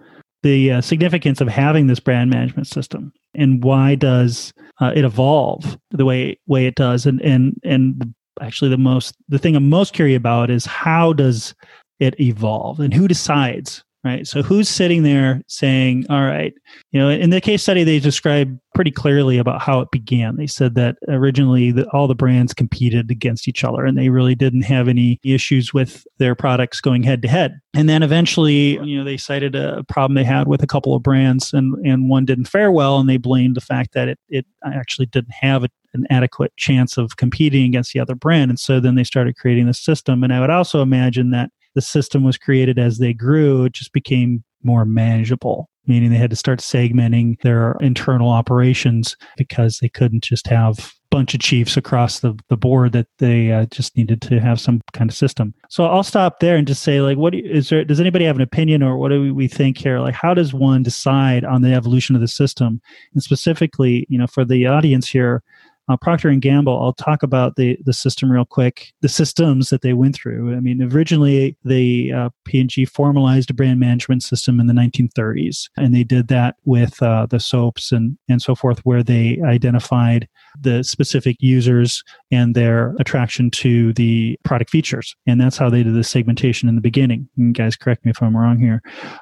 the 0.42 0.72
uh, 0.72 0.80
significance 0.80 1.40
of 1.40 1.48
having 1.48 1.86
this 1.86 2.00
brand 2.00 2.30
management 2.30 2.66
system 2.66 3.12
and 3.34 3.64
why 3.64 3.94
does 3.94 4.52
uh, 4.80 4.92
it 4.94 5.04
evolve 5.04 5.78
the 5.90 6.04
way 6.04 6.38
way 6.46 6.66
it 6.66 6.74
does 6.74 7.06
and 7.06 7.20
and 7.22 7.58
and 7.64 8.14
actually 8.40 8.70
the 8.70 8.76
most 8.76 9.14
the 9.28 9.38
thing 9.38 9.56
i'm 9.56 9.68
most 9.68 9.94
curious 9.94 10.16
about 10.16 10.50
is 10.50 10.66
how 10.66 11.12
does 11.12 11.54
it 11.98 12.18
evolve 12.20 12.80
and 12.80 12.92
who 12.92 13.08
decides 13.08 13.84
right? 14.04 14.26
So 14.26 14.42
who's 14.42 14.68
sitting 14.68 15.02
there 15.02 15.42
saying, 15.48 16.06
all 16.10 16.22
right, 16.22 16.52
you 16.92 17.00
know, 17.00 17.08
in 17.08 17.30
the 17.30 17.40
case 17.40 17.62
study, 17.62 17.82
they 17.82 17.98
describe 17.98 18.56
pretty 18.74 18.90
clearly 18.90 19.38
about 19.38 19.62
how 19.62 19.80
it 19.80 19.90
began. 19.90 20.36
They 20.36 20.46
said 20.46 20.74
that 20.74 20.96
originally 21.08 21.70
the, 21.70 21.88
all 21.90 22.06
the 22.06 22.14
brands 22.14 22.52
competed 22.52 23.10
against 23.10 23.48
each 23.48 23.64
other 23.64 23.86
and 23.86 23.96
they 23.96 24.08
really 24.08 24.34
didn't 24.34 24.62
have 24.62 24.88
any 24.88 25.18
issues 25.24 25.72
with 25.72 26.06
their 26.18 26.34
products 26.34 26.80
going 26.80 27.02
head 27.02 27.22
to 27.22 27.28
head. 27.28 27.60
And 27.72 27.88
then 27.88 28.02
eventually, 28.02 28.78
you 28.82 28.98
know, 28.98 29.04
they 29.04 29.16
cited 29.16 29.54
a 29.54 29.84
problem 29.84 30.14
they 30.14 30.24
had 30.24 30.48
with 30.48 30.62
a 30.62 30.66
couple 30.66 30.94
of 30.94 31.02
brands 31.02 31.52
and, 31.52 31.74
and 31.86 32.10
one 32.10 32.24
didn't 32.24 32.46
fare 32.46 32.72
well 32.72 32.98
and 32.98 33.08
they 33.08 33.16
blamed 33.16 33.56
the 33.56 33.60
fact 33.60 33.94
that 33.94 34.08
it, 34.08 34.18
it 34.28 34.46
actually 34.64 35.06
didn't 35.06 35.34
have 35.34 35.64
a, 35.64 35.68
an 35.94 36.06
adequate 36.10 36.54
chance 36.56 36.98
of 36.98 37.16
competing 37.16 37.64
against 37.64 37.92
the 37.92 38.00
other 38.00 38.14
brand. 38.14 38.50
And 38.50 38.58
so 38.58 38.80
then 38.80 38.96
they 38.96 39.04
started 39.04 39.36
creating 39.36 39.66
the 39.66 39.74
system. 39.74 40.24
And 40.24 40.32
I 40.32 40.40
would 40.40 40.50
also 40.50 40.82
imagine 40.82 41.30
that 41.30 41.50
the 41.74 41.80
system 41.80 42.24
was 42.24 42.38
created 42.38 42.78
as 42.78 42.98
they 42.98 43.12
grew, 43.12 43.64
it 43.64 43.72
just 43.72 43.92
became 43.92 44.44
more 44.62 44.84
manageable, 44.84 45.68
meaning 45.86 46.10
they 46.10 46.16
had 46.16 46.30
to 46.30 46.36
start 46.36 46.60
segmenting 46.60 47.40
their 47.42 47.76
internal 47.80 48.30
operations 48.30 49.16
because 49.36 49.78
they 49.78 49.88
couldn't 49.88 50.24
just 50.24 50.46
have 50.46 50.94
bunch 51.14 51.32
of 51.32 51.38
chiefs 51.38 51.76
across 51.76 52.18
the, 52.18 52.36
the 52.48 52.56
board 52.56 52.90
that 52.90 53.06
they 53.18 53.52
uh, 53.52 53.66
just 53.66 53.96
needed 53.96 54.20
to 54.20 54.40
have 54.40 54.58
some 54.58 54.80
kind 54.92 55.08
of 55.08 55.16
system. 55.16 55.54
So 55.68 55.84
I'll 55.84 56.02
stop 56.02 56.40
there 56.40 56.56
and 56.56 56.66
just 56.66 56.82
say, 56.82 57.00
like, 57.00 57.16
what 57.16 57.36
is 57.36 57.68
there? 57.68 57.84
Does 57.84 58.00
anybody 58.00 58.24
have 58.24 58.34
an 58.34 58.42
opinion 58.42 58.82
or 58.82 58.96
what 58.96 59.10
do 59.10 59.32
we 59.32 59.46
think 59.46 59.78
here? 59.78 60.00
Like, 60.00 60.16
how 60.16 60.34
does 60.34 60.52
one 60.52 60.82
decide 60.82 61.44
on 61.44 61.62
the 61.62 61.72
evolution 61.72 62.16
of 62.16 62.20
the 62.20 62.26
system? 62.26 62.80
And 63.12 63.22
specifically, 63.22 64.06
you 64.08 64.18
know, 64.18 64.26
for 64.26 64.44
the 64.44 64.66
audience 64.66 65.08
here, 65.08 65.44
uh, 65.88 65.96
Procter 65.96 66.28
and 66.28 66.40
Gamble, 66.40 66.80
I'll 66.82 66.94
talk 66.94 67.22
about 67.22 67.56
the 67.56 67.76
the 67.84 67.92
system 67.92 68.30
real 68.30 68.44
quick. 68.44 68.92
The 69.02 69.08
systems 69.08 69.68
that 69.68 69.82
they 69.82 69.92
went 69.92 70.14
through. 70.14 70.56
I 70.56 70.60
mean, 70.60 70.82
originally 70.82 71.56
the 71.64 72.12
uh, 72.12 72.28
P&G 72.44 72.86
formalized 72.86 73.50
a 73.50 73.54
brand 73.54 73.80
management 73.80 74.22
system 74.22 74.60
in 74.60 74.66
the 74.66 74.72
1930s, 74.72 75.68
and 75.76 75.94
they 75.94 76.04
did 76.04 76.28
that 76.28 76.56
with 76.64 77.02
uh, 77.02 77.26
the 77.28 77.40
soaps 77.40 77.92
and 77.92 78.16
and 78.28 78.40
so 78.40 78.54
forth, 78.54 78.80
where 78.84 79.02
they 79.02 79.40
identified 79.44 80.28
the 80.58 80.82
specific 80.82 81.36
users 81.40 82.02
and 82.30 82.54
their 82.54 82.94
attraction 82.98 83.50
to 83.50 83.92
the 83.94 84.38
product 84.44 84.70
features, 84.70 85.14
and 85.26 85.40
that's 85.40 85.58
how 85.58 85.68
they 85.68 85.82
did 85.82 85.94
the 85.94 86.04
segmentation 86.04 86.68
in 86.68 86.76
the 86.76 86.80
beginning. 86.80 87.28
Guys, 87.52 87.76
correct 87.76 88.04
me 88.04 88.10
if 88.10 88.22
I'm 88.22 88.36
wrong 88.36 88.58
here. 88.58 88.80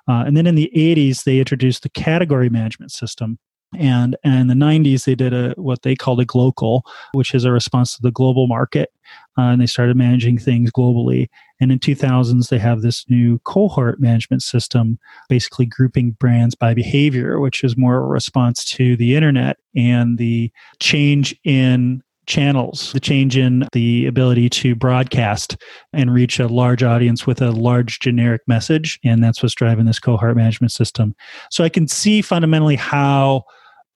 Uh, 0.09 0.25
and 0.26 0.37
then 0.37 0.47
in 0.47 0.54
the 0.54 0.71
80s, 0.76 1.25
they 1.25 1.38
introduced 1.38 1.83
the 1.83 1.88
category 1.88 2.49
management 2.49 2.92
system, 2.92 3.38
and, 3.79 4.17
and 4.25 4.41
in 4.41 4.59
the 4.59 4.64
90s, 4.64 5.05
they 5.05 5.14
did 5.14 5.33
a 5.33 5.55
what 5.57 5.83
they 5.83 5.95
called 5.95 6.21
a 6.21 6.25
global, 6.25 6.85
which 7.12 7.35
is 7.35 7.45
a 7.45 7.52
response 7.52 7.97
to 7.97 8.02
the 8.02 8.11
global 8.11 8.47
market. 8.47 8.93
Uh, 9.38 9.43
and 9.43 9.61
they 9.61 9.67
started 9.67 9.97
managing 9.97 10.38
things 10.38 10.71
globally. 10.71 11.29
And 11.61 11.73
in 11.73 11.79
2000s, 11.79 12.49
they 12.49 12.59
have 12.59 12.83
this 12.83 13.05
new 13.09 13.38
cohort 13.41 14.00
management 14.00 14.43
system, 14.43 14.99
basically 15.29 15.67
grouping 15.67 16.12
brands 16.12 16.55
by 16.55 16.75
behavior, 16.75 17.41
which 17.41 17.64
is 17.64 17.76
more 17.76 17.97
a 17.97 18.07
response 18.07 18.64
to 18.67 18.97
the 18.97 19.14
internet 19.14 19.59
and 19.75 20.19
the 20.19 20.50
change 20.81 21.35
in 21.45 22.02
channels, 22.26 22.93
the 22.93 23.00
change 23.00 23.37
in 23.37 23.67
the 23.73 24.07
ability 24.07 24.49
to 24.49 24.75
broadcast 24.75 25.57
and 25.93 26.14
reach 26.14 26.38
a 26.38 26.47
large 26.47 26.83
audience 26.83 27.26
with 27.26 27.43
a 27.43 27.50
large 27.50 28.00
generic 28.00 28.43
message. 28.47 28.99
And 29.05 29.23
that's 29.23 29.43
what's 29.43 29.55
driving 29.55 29.87
this 29.87 29.99
cohort 29.99 30.37
management 30.37 30.73
system. 30.73 31.14
So 31.50 31.64
I 31.64 31.69
can 31.69 31.88
see 31.88 32.23
fundamentally 32.23 32.76
how 32.76 33.45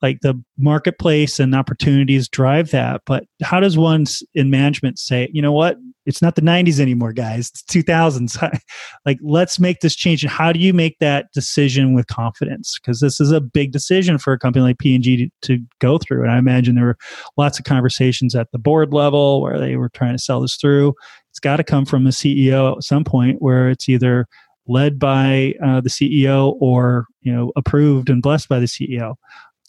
like 0.02 0.20
the 0.20 0.40
marketplace 0.58 1.40
and 1.40 1.54
opportunities 1.54 2.28
drive 2.28 2.70
that. 2.70 3.02
But 3.06 3.24
how 3.42 3.60
does 3.60 3.78
one 3.78 4.04
in 4.34 4.50
management 4.50 4.98
say 4.98 5.28
you 5.32 5.42
know 5.42 5.52
what? 5.52 5.78
It's 6.04 6.22
not 6.22 6.36
the 6.36 6.42
90s 6.42 6.78
anymore 6.78 7.12
guys. 7.12 7.50
It's 7.50 7.62
2000s 7.64 8.60
like 9.06 9.18
let's 9.22 9.58
make 9.58 9.80
this 9.80 9.96
change. 9.96 10.22
And 10.22 10.30
how 10.30 10.52
do 10.52 10.60
you 10.60 10.72
make 10.72 10.98
that 11.00 11.26
decision 11.32 11.94
with 11.94 12.06
confidence? 12.06 12.78
Because 12.78 13.00
this 13.00 13.20
is 13.20 13.32
a 13.32 13.40
big 13.40 13.72
decision 13.72 14.18
for 14.18 14.32
a 14.32 14.38
company 14.38 14.62
like 14.62 14.78
p&g 14.78 15.16
to, 15.16 15.30
to 15.42 15.64
go 15.80 15.98
through. 15.98 16.22
And 16.22 16.30
i 16.30 16.38
imagine 16.38 16.74
there 16.74 16.84
were 16.84 16.98
lots 17.36 17.58
of 17.58 17.64
conversations 17.64 18.34
at 18.34 18.50
the 18.52 18.58
board 18.58 18.92
level 18.92 19.40
where 19.40 19.58
they 19.58 19.76
were 19.76 19.88
trying 19.88 20.14
to 20.14 20.22
sell 20.22 20.40
this 20.40 20.56
through. 20.56 20.94
It's 21.30 21.40
got 21.40 21.56
to 21.56 21.64
come 21.64 21.84
from 21.84 22.04
the 22.04 22.10
ceo 22.10 22.76
at 22.76 22.84
some 22.84 23.04
point 23.04 23.42
where 23.42 23.68
it's 23.70 23.88
either 23.88 24.26
led 24.68 24.98
by 24.98 25.54
uh, 25.64 25.80
the 25.80 25.88
ceo 25.88 26.56
or 26.60 27.06
you 27.20 27.32
know 27.32 27.52
approved 27.56 28.10
and 28.10 28.22
blessed 28.22 28.48
by 28.48 28.58
the 28.58 28.66
ceo 28.66 29.14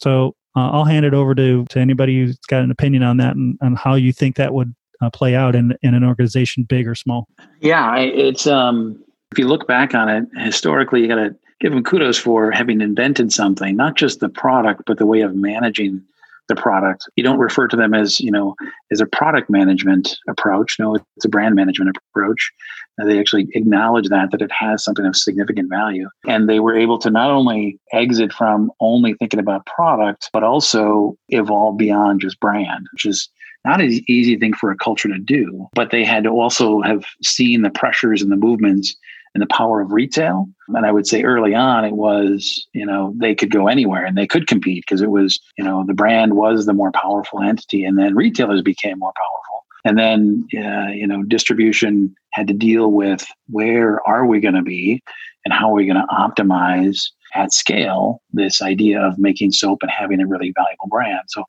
so 0.00 0.34
uh, 0.56 0.70
I'll 0.70 0.84
hand 0.84 1.04
it 1.04 1.14
over 1.14 1.34
to, 1.34 1.64
to 1.66 1.78
anybody 1.78 2.18
who's 2.18 2.36
got 2.48 2.62
an 2.62 2.70
opinion 2.70 3.02
on 3.02 3.16
that 3.18 3.36
and, 3.36 3.56
and 3.60 3.78
how 3.78 3.94
you 3.94 4.12
think 4.12 4.36
that 4.36 4.54
would 4.54 4.74
uh, 5.00 5.10
play 5.10 5.34
out 5.34 5.54
in, 5.54 5.76
in 5.82 5.94
an 5.94 6.04
organization, 6.04 6.64
big 6.64 6.88
or 6.88 6.94
small. 6.94 7.28
Yeah, 7.60 7.96
it's 7.96 8.46
um, 8.46 9.02
if 9.32 9.38
you 9.38 9.46
look 9.46 9.66
back 9.66 9.94
on 9.94 10.08
it 10.08 10.24
historically, 10.36 11.02
you 11.02 11.08
got 11.08 11.16
to 11.16 11.36
give 11.60 11.72
them 11.72 11.84
kudos 11.84 12.18
for 12.18 12.50
having 12.50 12.80
invented 12.80 13.32
something, 13.32 13.76
not 13.76 13.96
just 13.96 14.20
the 14.20 14.28
product, 14.28 14.82
but 14.86 14.98
the 14.98 15.06
way 15.06 15.20
of 15.20 15.34
managing 15.34 16.02
the 16.48 16.56
product. 16.56 17.04
You 17.16 17.24
don't 17.24 17.38
refer 17.38 17.68
to 17.68 17.76
them 17.76 17.94
as, 17.94 18.20
you 18.20 18.30
know, 18.30 18.54
as 18.90 19.00
a 19.00 19.06
product 19.06 19.48
management 19.50 20.16
approach. 20.28 20.76
No, 20.78 20.94
it's 20.94 21.24
a 21.24 21.28
brand 21.28 21.54
management 21.54 21.96
approach. 21.96 22.50
And 22.96 23.08
they 23.08 23.20
actually 23.20 23.48
acknowledge 23.52 24.08
that, 24.08 24.30
that 24.32 24.42
it 24.42 24.50
has 24.50 24.82
something 24.82 25.06
of 25.06 25.14
significant 25.14 25.70
value. 25.70 26.08
And 26.26 26.48
they 26.48 26.58
were 26.58 26.76
able 26.76 26.98
to 26.98 27.10
not 27.10 27.30
only 27.30 27.78
exit 27.92 28.32
from 28.32 28.72
only 28.80 29.14
thinking 29.14 29.38
about 29.38 29.66
product, 29.66 30.30
but 30.32 30.42
also 30.42 31.16
evolve 31.28 31.78
beyond 31.78 32.20
just 32.20 32.40
brand, 32.40 32.86
which 32.92 33.04
is 33.04 33.28
not 33.64 33.80
an 33.80 34.00
easy 34.08 34.36
thing 34.36 34.54
for 34.54 34.70
a 34.70 34.76
culture 34.76 35.08
to 35.08 35.18
do. 35.18 35.68
But 35.74 35.90
they 35.90 36.04
had 36.04 36.24
to 36.24 36.30
also 36.30 36.80
have 36.82 37.04
seen 37.22 37.62
the 37.62 37.70
pressures 37.70 38.22
and 38.22 38.32
the 38.32 38.36
movements 38.36 38.96
and 39.34 39.42
the 39.42 39.46
power 39.46 39.80
of 39.80 39.92
retail. 39.92 40.48
And 40.68 40.84
I 40.84 40.92
would 40.92 41.06
say 41.06 41.22
early 41.22 41.54
on, 41.54 41.84
it 41.84 41.94
was, 41.94 42.66
you 42.72 42.86
know, 42.86 43.14
they 43.16 43.34
could 43.34 43.50
go 43.50 43.68
anywhere 43.68 44.04
and 44.04 44.16
they 44.16 44.26
could 44.26 44.46
compete 44.46 44.84
because 44.86 45.00
it 45.00 45.10
was, 45.10 45.40
you 45.56 45.64
know, 45.64 45.84
the 45.86 45.94
brand 45.94 46.34
was 46.34 46.66
the 46.66 46.74
more 46.74 46.92
powerful 46.92 47.40
entity. 47.40 47.84
And 47.84 47.98
then 47.98 48.14
retailers 48.14 48.62
became 48.62 48.98
more 48.98 49.12
powerful. 49.16 49.64
And 49.84 49.98
then, 49.98 50.46
uh, 50.54 50.90
you 50.92 51.06
know, 51.06 51.22
distribution 51.22 52.14
had 52.32 52.48
to 52.48 52.54
deal 52.54 52.90
with 52.92 53.26
where 53.48 54.06
are 54.08 54.26
we 54.26 54.40
going 54.40 54.54
to 54.54 54.62
be 54.62 55.02
and 55.44 55.54
how 55.54 55.70
are 55.70 55.74
we 55.74 55.86
going 55.86 55.96
to 55.96 56.14
optimize 56.14 57.10
at 57.34 57.52
scale 57.52 58.20
this 58.32 58.60
idea 58.60 59.00
of 59.00 59.18
making 59.18 59.52
soap 59.52 59.82
and 59.82 59.90
having 59.90 60.20
a 60.20 60.26
really 60.26 60.52
valuable 60.52 60.88
brand. 60.88 61.22
So, 61.28 61.44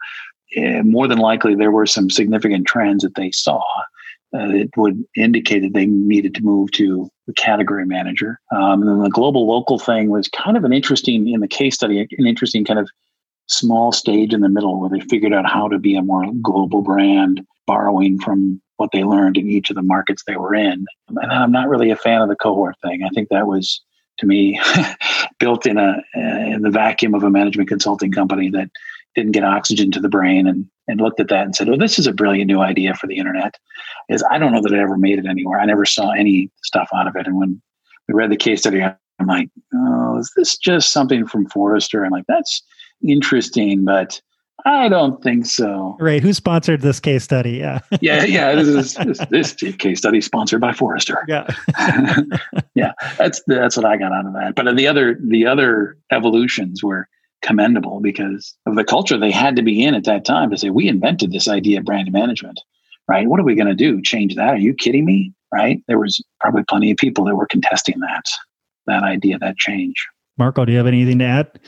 uh, 0.58 0.84
more 0.84 1.08
than 1.08 1.20
likely, 1.20 1.54
there 1.54 1.72
were 1.72 1.86
some 1.86 2.10
significant 2.10 2.66
trends 2.66 3.04
that 3.04 3.16
they 3.16 3.32
saw 3.32 3.62
uh, 4.34 4.50
it 4.50 4.70
would 4.78 5.04
indicate 5.16 5.62
that 5.62 5.74
they 5.74 5.86
needed 5.86 6.36
to 6.36 6.44
move 6.44 6.72
to 6.72 7.10
the 7.26 7.34
category 7.34 7.86
manager. 7.86 8.40
Um, 8.52 8.82
and 8.82 8.90
then 8.90 9.00
the 9.00 9.10
global 9.10 9.48
local 9.48 9.80
thing 9.80 10.10
was 10.10 10.28
kind 10.28 10.56
of 10.56 10.64
an 10.64 10.74
interesting, 10.74 11.28
in 11.30 11.40
the 11.40 11.48
case 11.48 11.76
study, 11.76 12.00
an 12.00 12.28
interesting 12.28 12.64
kind 12.64 12.80
of 12.80 12.90
small 13.48 13.92
stage 13.92 14.34
in 14.34 14.42
the 14.42 14.50
middle 14.50 14.80
where 14.80 14.90
they 14.90 15.00
figured 15.00 15.34
out 15.34 15.50
how 15.50 15.68
to 15.68 15.80
be 15.80 15.96
a 15.96 16.02
more 16.02 16.26
global 16.42 16.82
brand, 16.82 17.42
borrowing 17.66 18.20
from 18.20 18.62
what 18.78 18.92
they 18.94 19.04
learned 19.04 19.38
in 19.38 19.50
each 19.50 19.70
of 19.70 19.76
the 19.76 19.82
markets 19.82 20.24
they 20.26 20.38
were 20.38 20.56
in. 20.56 20.86
And 21.10 21.32
I'm 21.32 21.52
not 21.52 21.68
really 21.68 21.90
a 21.90 21.96
fan 21.96 22.22
of 22.22 22.30
the 22.30 22.36
cohort 22.36 22.76
thing. 22.84 23.04
I 23.04 23.10
think 23.10 23.30
that 23.30 23.48
was, 23.48 23.82
to 24.20 24.28
me, 24.28 24.60
built 25.40 25.66
in 25.66 25.78
a 25.78 25.98
in 26.14 26.62
the 26.62 26.70
vacuum 26.70 27.16
of 27.16 27.24
a 27.24 27.30
management 27.30 27.70
consulting 27.70 28.12
company 28.12 28.50
that 28.52 28.70
didn't 29.16 29.32
get 29.32 29.44
oxygen 29.44 29.92
to 29.92 30.00
the 30.00 30.10
brain 30.10 30.48
and, 30.48 30.66
and 30.88 31.02
looked 31.02 31.20
at 31.20 31.30
that 31.30 31.46
and 31.46 31.56
said, 31.56 31.70
oh, 31.70 31.78
this 31.78 32.00
is 32.00 32.08
a 32.08 32.14
brilliant 32.14 32.48
new 32.48 32.60
idea 32.60 32.94
for 32.94 33.08
the 33.08 33.18
internet. 33.18 33.56
Is 34.10 34.24
I 34.30 34.38
don't 34.38 34.52
know 34.52 34.62
that 34.62 34.72
it 34.72 34.80
ever 34.80 34.98
made 34.98 35.20
it 35.20 35.26
anywhere. 35.26 35.60
I 35.60 35.66
never 35.66 35.86
saw 35.86 36.12
any 36.12 36.50
stuff 36.64 36.90
out 36.96 37.08
of 37.08 37.16
it. 37.16 37.28
And 37.28 37.38
when 37.38 37.62
we 38.08 38.14
read 38.14 38.32
the 38.32 38.38
case 38.38 38.62
study, 38.62 38.82
I'm 38.84 39.28
like, 39.28 39.50
oh, 39.74 40.18
is 40.20 40.32
this 40.36 40.58
just 40.58 40.92
something 40.92 41.28
from 41.28 41.50
Forrester? 41.50 42.06
I'm 42.06 42.12
like, 42.12 42.26
that's 42.28 42.64
interesting, 43.02 43.86
but 43.86 44.22
I 44.66 44.90
don't 44.90 45.22
think 45.24 45.46
so. 45.46 45.96
Right. 46.00 46.22
Who 46.22 46.34
sponsored 46.34 46.82
this 46.82 47.00
case 47.00 47.24
study? 47.24 47.52
Yeah. 47.52 47.80
yeah. 48.02 48.24
Yeah. 48.24 48.56
This 48.56 48.68
is 48.68 48.96
this, 48.96 49.54
this 49.54 49.54
case 49.78 50.00
study 50.00 50.22
sponsored 50.22 50.62
by 50.62 50.74
Forrester. 50.74 51.24
Yeah. 51.28 51.48
yeah. 52.76 52.94
That's 53.18 53.42
that's 53.48 53.78
what 53.78 53.86
I 53.86 53.98
got 53.98 54.12
out 54.12 54.26
of 54.26 54.34
that. 54.34 54.56
But 54.56 54.76
the 54.76 54.88
other 54.88 55.18
the 55.22 55.46
other 55.46 55.98
evolutions 56.12 56.84
were 56.84 57.08
commendable 57.42 58.00
because 58.00 58.56
of 58.66 58.76
the 58.76 58.84
culture 58.84 59.18
they 59.18 59.32
had 59.32 59.56
to 59.56 59.64
be 59.64 59.84
in 59.84 59.96
at 59.96 60.06
that 60.06 60.26
time 60.26 60.50
to 60.50 60.58
say, 60.58 60.70
we 60.70 60.88
invented 60.88 61.32
this 61.32 61.48
idea 61.48 61.80
of 61.80 61.86
brand 61.86 62.12
management, 62.12 62.60
right? 63.08 63.28
What 63.28 63.40
are 63.40 63.44
we 63.44 63.56
going 63.56 63.68
to 63.68 63.76
do? 63.76 64.02
Change 64.02 64.36
that? 64.36 64.50
Are 64.50 64.58
you 64.58 64.74
kidding 64.74 65.06
me? 65.06 65.34
Right? 65.52 65.82
There 65.88 65.98
was 65.98 66.24
probably 66.40 66.64
plenty 66.64 66.92
of 66.92 66.98
people 66.98 67.26
that 67.26 67.36
were 67.36 67.48
contesting 67.48 68.00
that, 68.02 68.24
that 68.86 69.04
idea, 69.04 69.40
that 69.40 69.58
change. 69.58 69.96
Marco, 70.38 70.64
do 70.64 70.72
you 70.72 70.78
have 70.78 70.88
anything 70.88 71.20
to 71.20 71.26
add? 71.26 71.60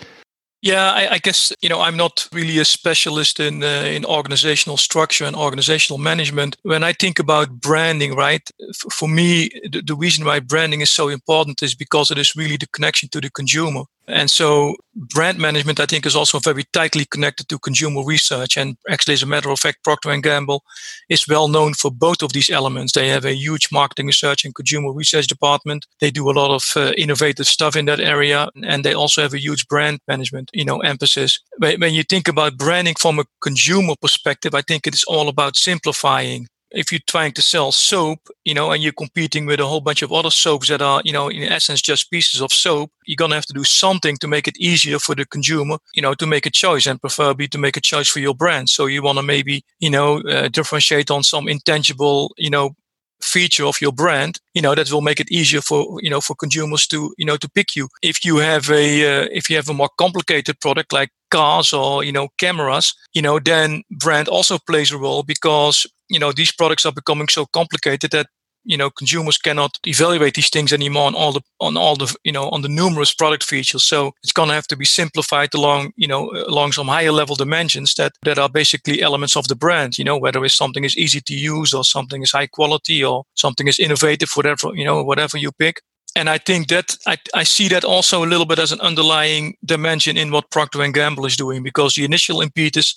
Yeah, 0.62 0.92
I, 0.92 1.14
I, 1.14 1.18
guess 1.18 1.52
you 1.64 1.70
know 1.70 1.82
I'm 1.82 1.98
not 1.98 2.28
really 2.32 2.60
a 2.60 2.66
specialist 2.66 3.40
in 3.40 3.64
uh, 3.64 3.84
in 3.84 4.06
organizational 4.06 4.78
structure 4.78 5.26
and 5.26 5.36
organizational 5.36 5.98
management. 5.98 6.56
When 6.62 6.84
I 6.84 6.94
think 6.94 7.18
about 7.18 7.60
branding, 7.60 8.16
right, 8.16 8.48
F- 8.70 8.94
for 8.94 9.10
me, 9.10 9.50
the, 9.72 9.82
the 9.82 9.96
reason 9.96 10.24
why 10.24 10.40
branding 10.40 10.82
is 10.82 10.92
so 10.92 11.10
important 11.10 11.64
is 11.64 11.74
because 11.74 12.12
it 12.12 12.20
is 12.20 12.36
really 12.36 12.58
the 12.58 12.68
connection 12.68 13.10
to 13.10 13.20
the 13.20 13.32
consumer. 13.32 13.86
And 14.08 14.30
so 14.30 14.76
brand 14.96 15.38
management, 15.38 15.80
I 15.80 15.86
think, 15.86 16.06
is 16.06 16.16
also 16.16 16.40
very 16.40 16.66
tightly 16.74 17.06
connected 17.06 17.48
to 17.50 17.60
consumer 17.60 18.04
research. 18.04 18.58
And 18.58 18.76
actually, 18.90 19.14
as 19.14 19.24
a 19.24 19.28
matter 19.28 19.50
of 19.50 19.60
fact, 19.60 19.84
Procter 19.84 20.16
& 20.18 20.22
Gamble 20.22 20.64
is 21.08 21.28
well 21.28 21.48
known 21.48 21.74
for 21.74 21.92
both 21.92 22.22
of 22.22 22.34
these 22.34 22.50
elements. 22.50 22.94
They 22.94 23.08
have 23.10 23.26
a 23.26 23.36
huge 23.36 23.72
marketing 23.72 24.08
research 24.08 24.44
and 24.44 24.54
consumer 24.56 24.92
research 24.92 25.28
department. 25.28 25.86
They 26.00 26.12
do 26.12 26.30
a 26.30 26.34
lot 26.34 26.52
of 26.52 26.64
uh, 26.76 26.92
innovative 26.98 27.48
stuff 27.48 27.76
in 27.76 27.86
that 27.86 28.00
area. 28.00 28.50
And 28.64 28.84
they 28.84 28.94
also 28.94 29.22
have 29.22 29.34
a 29.34 29.42
huge 29.42 29.68
brand 29.68 30.00
management, 30.08 30.50
you 30.54 30.66
know, 30.66 30.80
emphasis. 30.80 31.40
When 31.60 31.94
you 31.94 32.04
think 32.04 32.28
about 32.28 32.58
branding 32.58 32.96
from 33.00 33.20
a 33.20 33.26
consumer 33.42 33.94
perspective, 34.02 34.56
I 34.56 34.62
think 34.62 34.88
it 34.88 34.96
is 34.96 35.04
all 35.06 35.30
about 35.30 35.56
simplifying 35.56 36.48
if 36.72 36.92
you're 36.92 37.02
trying 37.08 37.34
to 37.34 37.42
sell 37.42 37.72
soap, 37.72 38.20
you 38.46 38.54
know, 38.54 38.72
and 38.72 38.82
you're 38.82 38.94
competing 38.94 39.46
with 39.46 39.60
a 39.60 39.66
whole 39.66 39.82
bunch 39.82 40.02
of 40.02 40.12
other 40.12 40.30
soaps 40.30 40.70
that 40.70 40.82
are, 40.82 41.02
you 41.04 41.12
know, 41.12 41.30
in 41.30 41.44
essence 41.44 41.82
just 41.82 42.12
pieces 42.12 42.42
of 42.42 42.52
soap, 42.52 42.92
you're 43.06 43.16
gonna 43.16 43.36
have 43.36 43.46
to 43.46 43.54
do 43.54 43.64
something 43.64 44.18
to 44.18 44.28
make 44.28 44.48
it 44.48 44.58
easier 44.58 45.00
for 45.00 45.16
the 45.16 45.26
consumer, 45.26 45.78
you 45.94 46.02
know, 46.02 46.14
to 46.14 46.26
make 46.26 46.46
a 46.46 46.50
choice 46.50 46.86
and 46.86 47.02
preferably 47.02 47.48
to 47.48 47.58
make 47.58 47.78
a 47.78 47.82
choice 47.82 48.08
for 48.08 48.20
your 48.20 48.36
brand. 48.36 48.70
So 48.70 48.86
you 48.86 49.04
want 49.04 49.18
to 49.18 49.24
maybe, 49.24 49.64
you 49.80 49.90
know, 49.90 50.22
uh, 50.22 50.48
differentiate 50.48 51.12
on 51.12 51.24
some 51.24 51.48
intangible, 51.48 52.34
you 52.38 52.50
know, 52.50 52.76
feature 53.24 53.66
of 53.66 53.80
your 53.82 53.92
brand 53.92 54.40
you 54.54 54.62
know 54.62 54.76
that 54.76 54.92
will 54.92 55.02
make 55.02 55.20
it 55.20 55.32
easier 55.32 55.62
for 55.62 56.00
you 56.02 56.10
know 56.10 56.20
for 56.20 56.36
consumers 56.36 56.88
to 56.88 57.14
you 57.18 57.26
know 57.26 57.38
to 57.38 57.50
pick 57.50 57.76
you 57.76 57.88
if 58.02 58.26
you 58.26 58.38
have 58.38 58.70
a 58.70 59.24
uh, 59.24 59.28
if 59.32 59.50
you 59.50 59.56
have 59.56 59.70
a 59.70 59.74
more 59.74 59.90
complicated 59.98 60.60
product 60.60 60.92
like 60.92 61.10
cars 61.30 61.72
or 61.72 62.04
you 62.04 62.12
know 62.12 62.28
cameras 62.38 62.94
you 63.14 63.22
know 63.22 63.40
then 63.40 63.84
brand 63.92 64.28
also 64.28 64.58
plays 64.58 64.92
a 64.92 64.98
role 64.98 65.24
because 65.24 65.86
you 66.12 66.20
know 66.20 66.32
these 66.32 66.52
products 66.52 66.86
are 66.86 66.94
becoming 66.94 67.30
so 67.30 67.46
complicated 67.46 68.12
that 68.12 68.28
you 68.64 68.78
know 68.78 68.90
consumers 68.90 69.38
cannot 69.38 69.78
evaluate 69.88 70.36
these 70.36 70.50
things 70.50 70.72
anymore 70.74 71.08
on 71.08 71.16
all 71.16 71.32
the 71.32 71.42
on 71.60 71.78
all 71.78 71.96
the 71.96 72.16
you 72.24 72.32
know 72.32 72.50
on 72.50 72.62
the 72.62 72.70
numerous 72.70 73.14
product 73.14 73.44
features. 73.44 73.84
So 73.84 74.12
it's 74.24 74.32
going 74.32 74.50
to 74.50 74.56
have 74.56 74.68
to 74.68 74.78
be 74.78 74.86
simplified 74.86 75.54
along 75.54 75.94
you 75.96 76.08
know 76.08 76.32
along 76.48 76.74
some 76.74 76.88
higher 76.88 77.12
level 77.12 77.36
dimensions 77.36 77.96
that 77.96 78.12
that 78.24 78.38
are 78.38 78.50
basically 78.50 79.02
elements 79.02 79.36
of 79.36 79.48
the 79.48 79.56
brand 79.56 79.98
you 79.98 80.04
know 80.04 80.18
whether 80.18 80.44
it's 80.46 80.58
something 80.58 80.84
is 80.84 80.98
easy 80.98 81.22
to 81.22 81.34
use 81.34 81.74
or 81.74 81.84
something 81.84 82.22
is 82.22 82.32
high 82.32 82.48
quality 82.48 83.04
or 83.04 83.24
something 83.34 83.68
is 83.68 83.80
innovative 83.80 84.30
whatever 84.36 84.72
you 84.76 84.86
know 84.86 85.04
whatever 85.04 85.38
you 85.38 85.52
pick 85.52 85.82
and 86.16 86.30
I 86.30 86.38
think 86.38 86.68
that 86.68 86.98
I, 87.08 87.18
I 87.34 87.44
see 87.44 87.68
that 87.70 87.84
also 87.84 88.24
a 88.24 88.28
little 88.28 88.46
bit 88.46 88.60
as 88.60 88.72
an 88.72 88.82
underlying 88.82 89.56
dimension 89.64 90.18
in 90.18 90.32
what 90.32 90.50
Procter 90.52 90.82
and 90.82 90.94
Gamble 90.94 91.26
is 91.26 91.38
doing 91.38 91.64
because 91.64 91.94
the 91.94 92.06
initial 92.06 92.42
impetus 92.42 92.96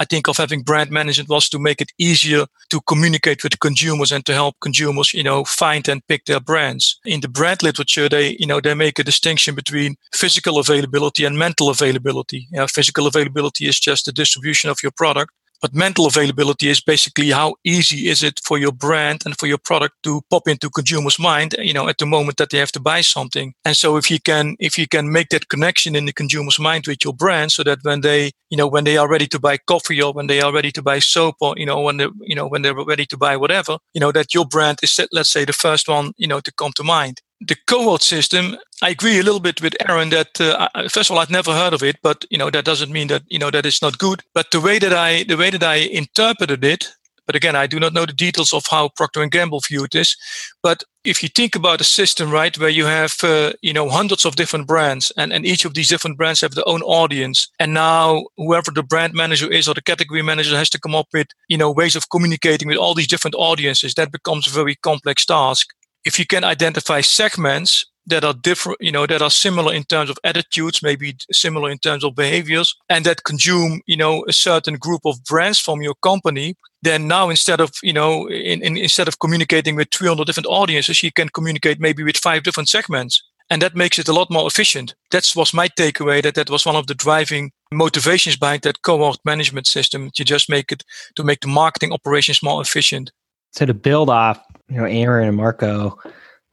I 0.00 0.04
think 0.04 0.28
of 0.28 0.36
having 0.36 0.62
brand 0.62 0.90
management 0.90 1.28
was 1.28 1.48
to 1.50 1.58
make 1.58 1.80
it 1.80 1.92
easier 1.98 2.46
to 2.70 2.80
communicate 2.82 3.42
with 3.42 3.60
consumers 3.60 4.10
and 4.10 4.24
to 4.26 4.32
help 4.32 4.56
consumers, 4.60 5.14
you 5.14 5.22
know, 5.22 5.44
find 5.44 5.88
and 5.88 6.06
pick 6.08 6.24
their 6.24 6.40
brands. 6.40 6.98
In 7.04 7.20
the 7.20 7.28
brand 7.28 7.62
literature, 7.62 8.08
they, 8.08 8.36
you 8.38 8.46
know, 8.46 8.60
they 8.60 8.74
make 8.74 8.98
a 8.98 9.04
distinction 9.04 9.54
between 9.54 9.96
physical 10.12 10.58
availability 10.58 11.24
and 11.24 11.38
mental 11.38 11.70
availability. 11.70 12.48
You 12.50 12.58
know, 12.58 12.66
physical 12.66 13.06
availability 13.06 13.66
is 13.68 13.78
just 13.78 14.06
the 14.06 14.12
distribution 14.12 14.70
of 14.70 14.82
your 14.82 14.92
product 14.92 15.32
but 15.62 15.72
mental 15.72 16.06
availability 16.06 16.68
is 16.68 16.80
basically 16.80 17.30
how 17.30 17.54
easy 17.64 18.08
is 18.08 18.22
it 18.22 18.40
for 18.44 18.58
your 18.58 18.72
brand 18.72 19.22
and 19.24 19.38
for 19.38 19.46
your 19.46 19.58
product 19.58 19.94
to 20.02 20.20
pop 20.28 20.48
into 20.48 20.68
consumers' 20.68 21.20
mind, 21.20 21.54
you 21.58 21.72
know, 21.72 21.88
at 21.88 21.98
the 21.98 22.06
moment 22.06 22.36
that 22.38 22.50
they 22.50 22.58
have 22.58 22.72
to 22.72 22.80
buy 22.80 23.00
something. 23.00 23.54
And 23.64 23.76
so 23.76 23.96
if 23.96 24.10
you 24.10 24.20
can, 24.20 24.56
if 24.58 24.76
you 24.76 24.88
can 24.88 25.12
make 25.12 25.28
that 25.28 25.48
connection 25.48 25.94
in 25.94 26.04
the 26.04 26.12
consumer's 26.12 26.58
mind 26.58 26.86
with 26.88 27.04
your 27.04 27.14
brand 27.14 27.52
so 27.52 27.62
that 27.62 27.78
when 27.82 28.00
they, 28.00 28.32
you 28.50 28.56
know, 28.56 28.66
when 28.66 28.82
they 28.82 28.96
are 28.96 29.08
ready 29.08 29.28
to 29.28 29.38
buy 29.38 29.56
coffee 29.56 30.02
or 30.02 30.12
when 30.12 30.26
they 30.26 30.40
are 30.40 30.52
ready 30.52 30.72
to 30.72 30.82
buy 30.82 30.98
soap 30.98 31.36
or, 31.40 31.54
you 31.56 31.64
know, 31.64 31.80
when 31.80 31.96
they, 31.96 32.08
you 32.22 32.34
know, 32.34 32.48
when 32.48 32.62
they're 32.62 32.74
ready 32.74 33.06
to 33.06 33.16
buy 33.16 33.36
whatever, 33.36 33.78
you 33.94 34.00
know, 34.00 34.10
that 34.10 34.34
your 34.34 34.44
brand 34.44 34.80
is, 34.82 35.00
let's 35.12 35.30
say, 35.30 35.44
the 35.44 35.52
first 35.52 35.88
one, 35.88 36.12
you 36.16 36.26
know, 36.26 36.40
to 36.40 36.52
come 36.52 36.72
to 36.72 36.82
mind 36.82 37.20
the 37.46 37.56
cohort 37.66 38.02
system, 38.02 38.56
I 38.82 38.90
agree 38.90 39.18
a 39.18 39.22
little 39.22 39.40
bit 39.40 39.62
with 39.62 39.74
Aaron 39.88 40.10
that 40.10 40.40
uh, 40.40 40.68
first 40.88 41.10
of 41.10 41.16
all 41.16 41.22
I'd 41.22 41.30
never 41.30 41.54
heard 41.54 41.72
of 41.72 41.82
it, 41.82 41.96
but 42.02 42.24
you 42.30 42.38
know 42.38 42.50
that 42.50 42.64
doesn't 42.64 42.92
mean 42.92 43.08
that 43.08 43.22
you 43.28 43.38
know 43.38 43.50
that 43.50 43.66
it's 43.66 43.82
not 43.82 43.98
good. 43.98 44.22
But 44.34 44.50
the 44.50 44.60
way 44.60 44.78
that 44.78 44.92
I 44.92 45.24
the 45.24 45.36
way 45.36 45.50
that 45.50 45.62
I 45.62 45.76
interpreted 45.76 46.64
it, 46.64 46.88
but 47.26 47.36
again 47.36 47.56
I 47.56 47.66
do 47.66 47.78
not 47.78 47.92
know 47.92 48.06
the 48.06 48.12
details 48.12 48.52
of 48.52 48.64
how 48.70 48.90
Procter 48.90 49.22
and 49.22 49.30
Gamble 49.30 49.60
viewed 49.60 49.92
this. 49.92 50.16
But 50.62 50.84
if 51.04 51.22
you 51.22 51.28
think 51.28 51.56
about 51.56 51.80
a 51.80 51.84
system, 51.84 52.30
right, 52.30 52.56
where 52.58 52.68
you 52.68 52.86
have 52.86 53.14
uh, 53.22 53.52
you 53.62 53.72
know 53.72 53.88
hundreds 53.88 54.24
of 54.24 54.36
different 54.36 54.66
brands, 54.66 55.12
and 55.16 55.32
and 55.32 55.44
each 55.46 55.64
of 55.64 55.74
these 55.74 55.88
different 55.88 56.16
brands 56.16 56.40
have 56.40 56.54
their 56.54 56.68
own 56.68 56.82
audience, 56.82 57.48
and 57.58 57.74
now 57.74 58.24
whoever 58.36 58.70
the 58.70 58.82
brand 58.82 59.14
manager 59.14 59.50
is 59.50 59.68
or 59.68 59.74
the 59.74 59.82
category 59.82 60.22
manager 60.22 60.56
has 60.56 60.70
to 60.70 60.80
come 60.80 60.94
up 60.94 61.08
with 61.12 61.28
you 61.48 61.58
know 61.58 61.70
ways 61.70 61.96
of 61.96 62.08
communicating 62.10 62.68
with 62.68 62.78
all 62.78 62.94
these 62.94 63.08
different 63.08 63.36
audiences, 63.36 63.94
that 63.94 64.12
becomes 64.12 64.46
a 64.46 64.50
very 64.50 64.76
complex 64.76 65.24
task 65.24 65.68
if 66.04 66.18
you 66.18 66.26
can 66.26 66.44
identify 66.44 67.00
segments 67.00 67.86
that 68.06 68.24
are 68.24 68.34
different, 68.34 68.78
you 68.80 68.90
know, 68.90 69.06
that 69.06 69.22
are 69.22 69.30
similar 69.30 69.72
in 69.72 69.84
terms 69.84 70.10
of 70.10 70.18
attitudes, 70.24 70.82
maybe 70.82 71.16
similar 71.30 71.70
in 71.70 71.78
terms 71.78 72.02
of 72.02 72.16
behaviors, 72.16 72.74
and 72.88 73.04
that 73.06 73.24
consume, 73.24 73.80
you 73.86 73.96
know, 73.96 74.24
a 74.28 74.32
certain 74.32 74.74
group 74.74 75.02
of 75.04 75.22
brands 75.24 75.58
from 75.58 75.82
your 75.82 75.94
company, 76.02 76.56
then 76.82 77.06
now 77.06 77.30
instead 77.30 77.60
of, 77.60 77.70
you 77.82 77.92
know, 77.92 78.28
in, 78.28 78.62
in, 78.62 78.76
instead 78.76 79.06
of 79.06 79.20
communicating 79.20 79.76
with 79.76 79.88
300 79.92 80.26
different 80.26 80.48
audiences, 80.48 81.02
you 81.02 81.12
can 81.12 81.28
communicate 81.28 81.80
maybe 81.80 82.02
with 82.02 82.16
five 82.16 82.42
different 82.42 82.68
segments. 82.68 83.22
And 83.50 83.60
that 83.60 83.76
makes 83.76 83.98
it 83.98 84.08
a 84.08 84.12
lot 84.12 84.30
more 84.30 84.46
efficient. 84.46 84.94
That 85.10 85.30
was 85.36 85.52
my 85.52 85.68
takeaway 85.68 86.22
that 86.22 86.34
that 86.36 86.48
was 86.48 86.64
one 86.64 86.76
of 86.76 86.86
the 86.86 86.94
driving 86.94 87.52
motivations 87.70 88.36
behind 88.36 88.62
that 88.62 88.82
cohort 88.82 89.18
management 89.24 89.66
system 89.66 90.10
to 90.14 90.24
just 90.24 90.48
make 90.48 90.72
it, 90.72 90.82
to 91.16 91.22
make 91.22 91.40
the 91.40 91.48
marketing 91.48 91.92
operations 91.92 92.42
more 92.42 92.62
efficient. 92.62 93.12
So 93.52 93.66
to 93.66 93.74
build 93.74 94.08
off, 94.08 94.42
you 94.72 94.78
know, 94.78 94.86
Aaron 94.86 95.28
and 95.28 95.36
Marco, 95.36 95.98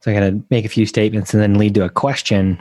so 0.02 0.10
I'm 0.10 0.40
to 0.40 0.46
make 0.50 0.66
a 0.66 0.68
few 0.68 0.84
statements 0.84 1.32
and 1.32 1.42
then 1.42 1.54
lead 1.54 1.74
to 1.74 1.84
a 1.84 1.90
question. 1.90 2.60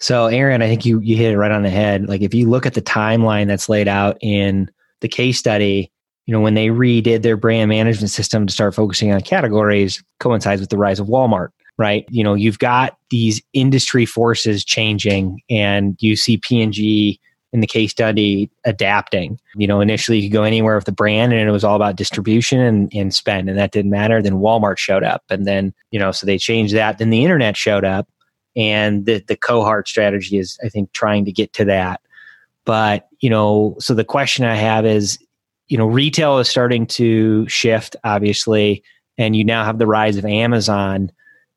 So 0.00 0.26
Aaron, 0.26 0.62
I 0.62 0.66
think 0.66 0.86
you 0.86 0.98
you 1.00 1.16
hit 1.16 1.32
it 1.32 1.38
right 1.38 1.50
on 1.50 1.62
the 1.62 1.70
head. 1.70 2.08
Like 2.08 2.22
if 2.22 2.32
you 2.32 2.48
look 2.48 2.64
at 2.64 2.74
the 2.74 2.82
timeline 2.82 3.46
that's 3.46 3.68
laid 3.68 3.86
out 3.86 4.16
in 4.22 4.70
the 5.00 5.08
case 5.08 5.38
study, 5.38 5.92
you 6.26 6.32
know, 6.32 6.40
when 6.40 6.54
they 6.54 6.68
redid 6.68 7.22
their 7.22 7.36
brand 7.36 7.68
management 7.68 8.10
system 8.10 8.46
to 8.46 8.52
start 8.52 8.74
focusing 8.74 9.12
on 9.12 9.20
categories, 9.20 10.02
coincides 10.20 10.60
with 10.60 10.70
the 10.70 10.78
rise 10.78 10.98
of 10.98 11.06
Walmart, 11.06 11.48
right? 11.76 12.06
You 12.08 12.24
know, 12.24 12.34
you've 12.34 12.58
got 12.58 12.96
these 13.10 13.42
industry 13.52 14.06
forces 14.06 14.64
changing, 14.64 15.42
and 15.50 15.96
you 16.00 16.16
see 16.16 16.38
P&G 16.38 17.20
in 17.54 17.60
the 17.60 17.66
case 17.68 17.92
study 17.92 18.50
adapting. 18.64 19.38
You 19.54 19.68
know, 19.68 19.80
initially 19.80 20.18
you 20.18 20.28
could 20.28 20.34
go 20.34 20.42
anywhere 20.42 20.74
with 20.74 20.86
the 20.86 20.92
brand 20.92 21.32
and 21.32 21.48
it 21.48 21.52
was 21.52 21.62
all 21.62 21.76
about 21.76 21.94
distribution 21.94 22.58
and, 22.58 22.92
and 22.92 23.14
spend, 23.14 23.48
and 23.48 23.56
that 23.56 23.70
didn't 23.70 23.92
matter. 23.92 24.20
Then 24.20 24.40
Walmart 24.40 24.76
showed 24.76 25.04
up, 25.04 25.22
and 25.30 25.46
then, 25.46 25.72
you 25.92 26.00
know, 26.00 26.10
so 26.10 26.26
they 26.26 26.36
changed 26.36 26.74
that. 26.74 26.98
Then 26.98 27.10
the 27.10 27.22
internet 27.22 27.56
showed 27.56 27.84
up, 27.84 28.08
and 28.56 29.06
the, 29.06 29.20
the 29.20 29.36
cohort 29.36 29.86
strategy 29.86 30.36
is, 30.36 30.58
I 30.64 30.68
think, 30.68 30.92
trying 30.92 31.24
to 31.26 31.32
get 31.32 31.52
to 31.52 31.64
that. 31.66 32.00
But, 32.64 33.06
you 33.20 33.30
know, 33.30 33.76
so 33.78 33.94
the 33.94 34.04
question 34.04 34.44
I 34.44 34.56
have 34.56 34.84
is, 34.84 35.16
you 35.68 35.78
know, 35.78 35.86
retail 35.86 36.38
is 36.40 36.48
starting 36.48 36.88
to 36.88 37.48
shift, 37.48 37.94
obviously, 38.02 38.82
and 39.16 39.36
you 39.36 39.44
now 39.44 39.64
have 39.64 39.78
the 39.78 39.86
rise 39.86 40.16
of 40.16 40.24
Amazon. 40.24 41.12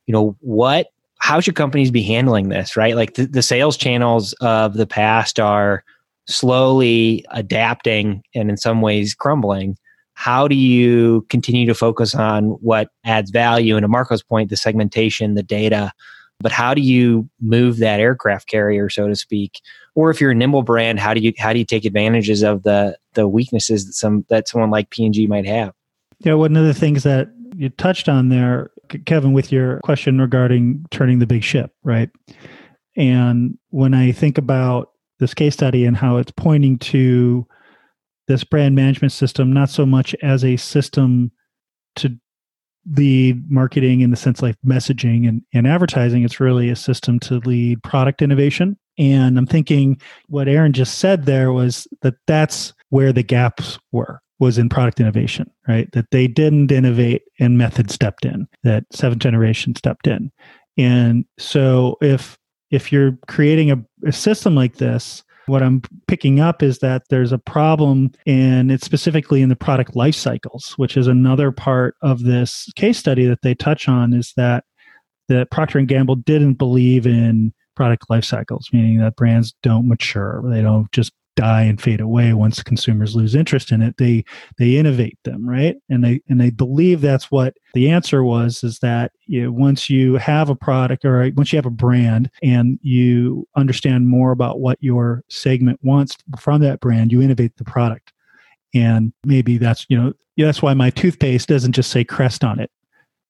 You 0.06 0.14
know, 0.14 0.38
what 0.42 0.92
how 1.20 1.40
should 1.40 1.56
companies 1.56 1.92
be 1.92 2.04
handling 2.04 2.50
this 2.50 2.78
right? 2.78 2.96
Like 2.96 3.16
the, 3.16 3.26
the, 3.26 3.42
sales 3.42 3.78
channels 3.78 4.34
of 4.34 4.76
the 4.76 4.88
past 4.88 5.40
are 5.40 5.84
slowly 6.28 7.26
adapting 7.32 8.24
and 8.36 8.50
in 8.50 8.58
some 8.58 8.82
ways 8.82 9.16
crumbling. 9.16 9.78
How 10.14 10.48
do 10.48 10.56
you 10.56 11.26
continue 11.30 11.66
to 11.68 11.76
focus 11.76 12.16
on 12.16 12.50
what 12.62 12.90
adds 13.06 13.32
value? 13.32 13.76
And 13.76 13.84
to 13.84 13.88
marco's 13.88 14.24
point 14.24 14.50
the 14.50 14.58
segmentation 14.58 15.36
the 15.36 15.44
data 15.44 15.92
but 16.40 16.52
how 16.52 16.74
do 16.74 16.82
you 16.82 17.28
move 17.42 17.78
that 17.78 18.00
aircraft 18.00 18.48
carrier 18.48 18.90
so 18.90 19.08
to 19.08 19.16
speak? 19.16 19.62
Or 19.96 20.12
if 20.12 20.22
you're 20.22 20.32
a 20.32 20.36
nimble 20.36 20.64
brand 20.64 21.00
how 21.00 21.14
do 21.14 21.22
you 21.22 21.34
how 21.38 21.54
do 21.54 21.60
you 21.60 21.66
take 21.66 21.86
advantages 21.86 22.44
of 22.44 22.64
the 22.64 22.98
the 23.14 23.28
weaknesses 23.28 23.86
that 23.86 23.94
some 23.94 24.26
that 24.30 24.48
someone 24.48 24.70
like 24.70 24.90
p&g 24.90 25.26
might 25.28 25.48
have? 25.48 25.74
Yeah 26.20 26.34
one 26.34 26.56
of 26.56 26.66
the 26.66 26.74
things 26.74 27.04
that 27.04 27.30
you 27.56 27.70
touched 27.70 28.08
on 28.08 28.30
there 28.30 28.72
Kevin, 29.06 29.34
with 29.34 29.52
your 29.52 29.80
question 29.82 30.20
regarding 30.20 30.86
turning 30.92 31.20
the 31.20 31.28
big 31.28 31.44
ship, 31.44 31.72
right? 31.84 32.10
And 32.96 33.58
when 33.70 33.94
I 33.94 34.12
think 34.12 34.38
about 34.38 34.92
this 35.20 35.34
case 35.34 35.54
study 35.54 35.86
and 35.86 35.96
how 35.96 36.18
it's 36.18 36.32
pointing 36.32 36.78
to 36.80 37.48
this 38.28 38.44
brand 38.44 38.76
management 38.76 39.12
system, 39.12 39.54
not 39.54 39.70
so 39.70 39.86
much 39.86 40.16
as 40.22 40.44
a 40.44 40.58
system 40.58 41.32
to 41.98 42.16
lead 42.96 43.50
marketing 43.50 44.02
in 44.02 44.12
the 44.12 44.18
sense 44.18 44.42
like 44.42 44.56
messaging 44.66 45.28
and, 45.28 45.42
and 45.54 45.68
advertising, 45.68 46.24
it's 46.24 46.40
really 46.40 46.70
a 46.70 46.76
system 46.76 47.20
to 47.20 47.40
lead 47.40 47.82
product 47.84 48.22
innovation. 48.22 48.78
And 48.98 49.38
I'm 49.38 49.46
thinking 49.46 50.00
what 50.28 50.48
Aaron 50.48 50.74
just 50.74 50.98
said 50.98 51.26
there 51.26 51.52
was 51.52 51.88
that 52.02 52.16
that's 52.26 52.74
where 52.90 53.14
the 53.14 53.24
gaps 53.24 53.78
were 53.92 54.22
was 54.40 54.58
in 54.58 54.70
product 54.70 55.00
innovation, 55.00 55.50
right? 55.68 55.90
That 55.94 56.12
they 56.12 56.28
didn't 56.28 56.72
innovate 56.72 57.24
and 57.40 57.58
method 57.58 57.90
stepped 57.90 58.26
in, 58.26 58.48
that 58.64 58.86
seventh 58.92 59.22
generation 59.22 59.76
stepped 59.76 60.08
in. 60.08 60.32
And 60.78 61.26
so 61.38 61.98
if 62.02 62.38
if 62.70 62.92
you're 62.92 63.18
creating 63.28 63.72
a, 63.72 63.84
a 64.06 64.12
system 64.12 64.54
like 64.54 64.76
this, 64.76 65.24
what 65.48 65.64
I'm 65.64 65.82
picking 66.08 66.40
up 66.40 66.62
is 66.62 66.80
that 66.80 67.04
there's 67.10 67.32
a 67.32 67.38
problem 67.38 68.12
and 68.26 68.72
it's 68.72 68.86
specifically 68.86 69.42
in 69.42 69.50
the 69.50 69.56
product 69.56 69.96
life 69.96 70.16
cycles, 70.16 70.74
which 70.76 70.98
is 70.98 71.08
another 71.08 71.52
part 71.52 71.96
of 72.02 72.24
this 72.24 72.70
case 72.76 72.98
study 72.98 73.26
that 73.26 73.42
they 73.42 73.56
touch 73.56 73.88
on 73.88 74.14
is 74.14 74.34
that 74.36 74.66
that 75.30 75.52
Procter 75.52 75.80
and 75.80 75.88
Gamble 75.88 76.16
didn't 76.16 76.54
believe 76.54 77.06
in 77.06 77.54
product 77.76 78.10
life 78.10 78.24
cycles, 78.24 78.70
meaning 78.72 79.00
that 79.00 79.16
brands 79.16 79.54
don't 79.64 79.88
mature. 79.88 80.42
They 80.50 80.62
don't 80.62 80.92
just 80.92 81.12
die 81.38 81.62
and 81.62 81.80
fade 81.80 82.02
away 82.02 82.34
once 82.34 82.64
consumers 82.64 83.16
lose 83.16 83.36
interest 83.36 83.72
in 83.72 83.84
it 83.84 83.96
they 83.98 84.26
they 84.58 84.76
innovate 84.76 85.18
them 85.24 85.48
right? 85.48 85.78
And 85.88 86.04
they 86.04 86.20
and 86.28 86.42
they 86.42 86.50
believe 86.50 87.00
that's 87.00 87.32
what 87.32 87.56
the 87.74 87.90
answer 87.90 88.24
was 88.24 88.64
is 88.64 88.80
that 88.80 89.12
you 89.28 89.44
know, 89.44 89.52
once 89.52 89.90
you 89.90 90.16
have 90.16 90.50
a 90.50 90.56
product 90.56 91.06
or 91.06 91.22
uh, 91.22 91.30
once 91.36 91.54
you 91.54 91.58
have 91.58 91.66
a 91.68 91.72
brand 91.72 92.30
and 92.42 92.80
you 92.82 93.48
understand 93.56 94.10
more 94.10 94.32
about 94.32 94.60
what 94.60 94.80
your 94.82 95.24
segment 95.30 95.80
wants 95.84 96.18
from 96.40 96.60
that 96.62 96.80
brand 96.80 97.12
you 97.12 97.22
innovate 97.22 97.56
the 97.58 97.64
product. 97.64 98.12
And 98.74 99.14
maybe 99.24 99.58
that's 99.58 99.86
you 99.90 99.98
know 99.98 100.14
that's 100.38 100.62
why 100.62 100.74
my 100.74 100.90
toothpaste 100.90 101.48
doesn't 101.48 101.74
just 101.74 101.92
say 101.92 102.04
crest 102.04 102.44
on 102.44 102.60
it 102.60 102.72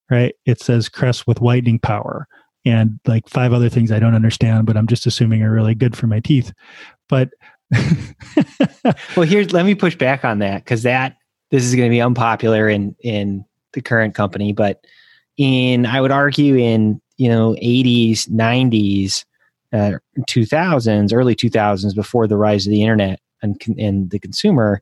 right? 0.09 0.33
It 0.45 0.61
says 0.61 0.87
crest 0.87 1.27
with 1.27 1.41
whitening 1.41 1.79
power 1.79 2.27
and 2.63 2.97
like 3.05 3.29
five 3.29 3.53
other 3.53 3.69
things 3.69 3.91
i 3.91 3.99
don't 3.99 4.15
understand 4.15 4.65
but 4.65 4.75
i'm 4.75 4.87
just 4.87 5.05
assuming 5.05 5.41
are 5.41 5.51
really 5.51 5.75
good 5.75 5.95
for 5.95 6.07
my 6.07 6.19
teeth. 6.19 6.51
But 7.09 7.29
well, 9.15 9.25
here's 9.25 9.51
let 9.51 9.65
me 9.65 9.75
push 9.75 9.95
back 9.95 10.23
on 10.23 10.39
that 10.39 10.63
because 10.63 10.83
that 10.83 11.17
this 11.51 11.63
is 11.63 11.75
going 11.75 11.89
to 11.89 11.93
be 11.93 12.01
unpopular 12.01 12.69
in 12.69 12.95
in 13.01 13.45
the 13.73 13.81
current 13.81 14.15
company, 14.15 14.53
but 14.53 14.85
in 15.37 15.85
I 15.85 16.01
would 16.01 16.11
argue 16.11 16.55
in 16.55 17.01
you 17.17 17.29
know 17.29 17.55
80s, 17.61 18.29
90s, 18.29 19.25
uh, 19.73 19.99
2000s, 20.27 21.13
early 21.13 21.35
2000s, 21.35 21.95
before 21.95 22.27
the 22.27 22.37
rise 22.37 22.65
of 22.65 22.71
the 22.71 22.81
internet 22.81 23.19
and 23.41 23.61
and 23.77 24.09
the 24.11 24.19
consumer, 24.19 24.81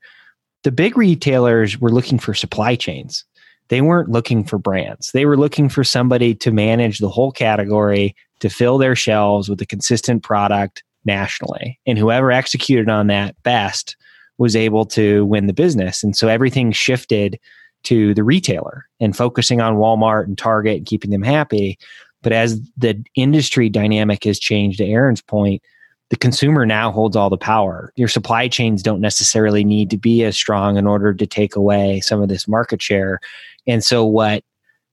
the 0.63 0.71
big 0.71 0.97
retailers 0.97 1.79
were 1.79 1.91
looking 1.91 2.19
for 2.19 2.33
supply 2.33 2.75
chains. 2.75 3.25
they 3.69 3.81
weren't 3.81 4.09
looking 4.09 4.43
for 4.43 4.59
brands. 4.59 5.11
They 5.11 5.25
were 5.25 5.37
looking 5.37 5.69
for 5.69 5.83
somebody 5.83 6.35
to 6.35 6.51
manage 6.51 6.99
the 6.99 7.09
whole 7.09 7.31
category, 7.31 8.15
to 8.41 8.49
fill 8.49 8.77
their 8.77 8.95
shelves 8.95 9.49
with 9.49 9.59
a 9.59 9.65
consistent 9.65 10.21
product 10.21 10.83
nationally. 11.05 11.79
And 11.85 11.97
whoever 11.97 12.31
executed 12.31 12.89
on 12.89 13.07
that 13.07 13.41
best 13.43 13.95
was 14.37 14.55
able 14.55 14.85
to 14.85 15.25
win 15.25 15.47
the 15.47 15.53
business. 15.53 16.03
And 16.03 16.15
so 16.15 16.27
everything 16.27 16.71
shifted 16.71 17.39
to 17.83 18.13
the 18.13 18.23
retailer 18.23 18.85
and 18.99 19.15
focusing 19.15 19.61
on 19.61 19.75
Walmart 19.75 20.25
and 20.25 20.37
Target 20.37 20.77
and 20.77 20.85
keeping 20.85 21.11
them 21.11 21.21
happy. 21.21 21.77
But 22.21 22.33
as 22.33 22.59
the 22.77 23.01
industry 23.15 23.69
dynamic 23.69 24.23
has 24.23 24.39
changed, 24.39 24.79
to 24.79 24.85
Aaron's 24.85 25.21
point, 25.21 25.61
the 26.09 26.15
consumer 26.15 26.65
now 26.65 26.91
holds 26.91 27.15
all 27.15 27.29
the 27.29 27.37
power. 27.37 27.91
Your 27.95 28.07
supply 28.07 28.47
chains 28.47 28.83
don't 28.83 29.01
necessarily 29.01 29.63
need 29.63 29.89
to 29.91 29.97
be 29.97 30.23
as 30.23 30.35
strong 30.35 30.77
in 30.77 30.87
order 30.87 31.13
to 31.13 31.25
take 31.27 31.55
away 31.55 31.99
some 32.01 32.21
of 32.21 32.29
this 32.29 32.47
market 32.47 32.81
share. 32.81 33.19
And 33.67 33.83
so, 33.83 34.05
what 34.05 34.43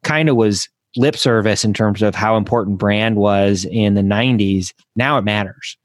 kind 0.05 0.29
of 0.29 0.37
was 0.37 0.69
lip 0.97 1.17
service 1.17 1.65
in 1.65 1.75
terms 1.75 2.03
of 2.03 2.15
how 2.15 2.37
important 2.37 2.79
brand 2.79 3.17
was 3.17 3.65
in 3.67 3.95
the 3.95 4.03
90s, 4.03 4.73
now 4.97 5.19
it 5.19 5.25
matters, 5.25 5.77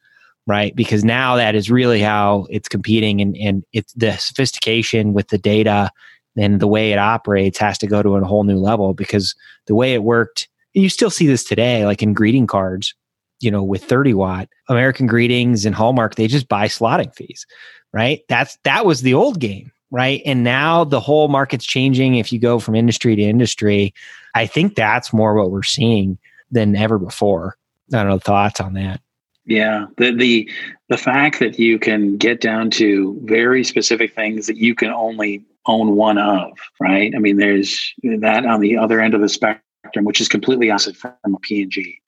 right? 0.48 0.76
Because 0.76 1.04
now 1.04 1.36
that 1.36 1.54
is 1.54 1.70
really 1.70 2.02
how 2.02 2.48
it's 2.50 2.68
competing, 2.68 3.22
and, 3.22 3.38
and 3.38 3.64
it's 3.74 3.94
the 3.94 4.18
sophistication 4.18 5.14
with 5.14 5.28
the 5.28 5.38
data 5.38 5.92
and 6.36 6.60
the 6.60 6.68
way 6.68 6.92
it 6.92 7.00
operates 7.00 7.58
has 7.60 7.78
to 7.80 7.88
go 7.88 8.02
to 8.02 8.16
a 8.16 8.24
whole 8.24 8.44
new 8.44 8.58
level 8.58 8.94
because 8.94 9.36
the 9.68 9.76
way 9.76 9.94
it 9.94 10.04
worked, 10.04 10.48
you 10.74 10.90
still 10.90 11.10
see 11.10 11.28
this 11.28 11.44
today, 11.44 11.86
like 11.86 12.02
in 12.02 12.14
greeting 12.14 12.48
cards 12.48 12.96
you 13.40 13.52
know, 13.52 13.64
with 13.64 13.84
30 13.84 14.14
watt, 14.14 14.50
American 14.68 15.08
Greetings 15.08 15.66
and 15.66 15.76
Hallmark, 15.76 16.16
they 16.16 16.28
just 16.28 16.48
buy 16.48 16.68
slotting 16.68 17.14
fees, 17.14 17.46
right? 17.94 18.22
That's 18.30 18.58
that 18.64 18.86
was 18.86 19.02
the 19.02 19.14
old 19.14 19.40
game, 19.40 19.72
right? 19.92 20.22
And 20.26 20.44
now 20.44 20.84
the 20.84 21.00
whole 21.00 21.28
market's 21.28 21.66
changing. 21.66 22.16
If 22.16 22.32
you 22.32 22.40
go 22.40 22.60
from 22.60 22.76
industry 22.76 23.16
to 23.16 23.22
industry, 23.22 23.94
I 24.36 24.48
think 24.48 24.76
that's 24.76 25.14
more 25.14 25.36
what 25.36 25.52
we're 25.52 25.64
seeing 25.64 26.18
than 26.52 26.76
ever 26.76 26.98
before. 26.98 27.58
I 27.94 27.98
don't 27.98 28.08
know 28.08 28.20
thoughts 28.20 28.60
on 28.60 28.74
that. 28.74 29.02
Yeah, 29.48 29.88
the 29.98 30.12
the 30.12 30.52
the 30.90 30.98
fact 30.98 31.40
that 31.40 31.58
you 31.58 31.80
can 31.80 32.18
get 32.18 32.42
down 32.42 32.70
to 32.72 33.20
very 33.24 33.64
specific 33.64 34.14
things 34.14 34.46
that 34.48 34.58
you 34.58 34.76
can 34.76 34.90
only 34.90 35.44
own 35.66 35.96
one 35.96 36.18
of, 36.18 36.52
right? 36.80 37.14
I 37.16 37.20
mean, 37.20 37.38
there's 37.38 37.94
that 38.04 38.46
on 38.46 38.60
the 38.60 38.78
other 38.78 39.00
end 39.00 39.14
of 39.14 39.22
the 39.22 39.30
spectrum, 39.30 40.04
which 40.04 40.22
is 40.22 40.28
completely 40.28 40.70
opposite 40.70 40.98
from 40.98 41.14
a 41.26 41.40
P&G 41.40 42.00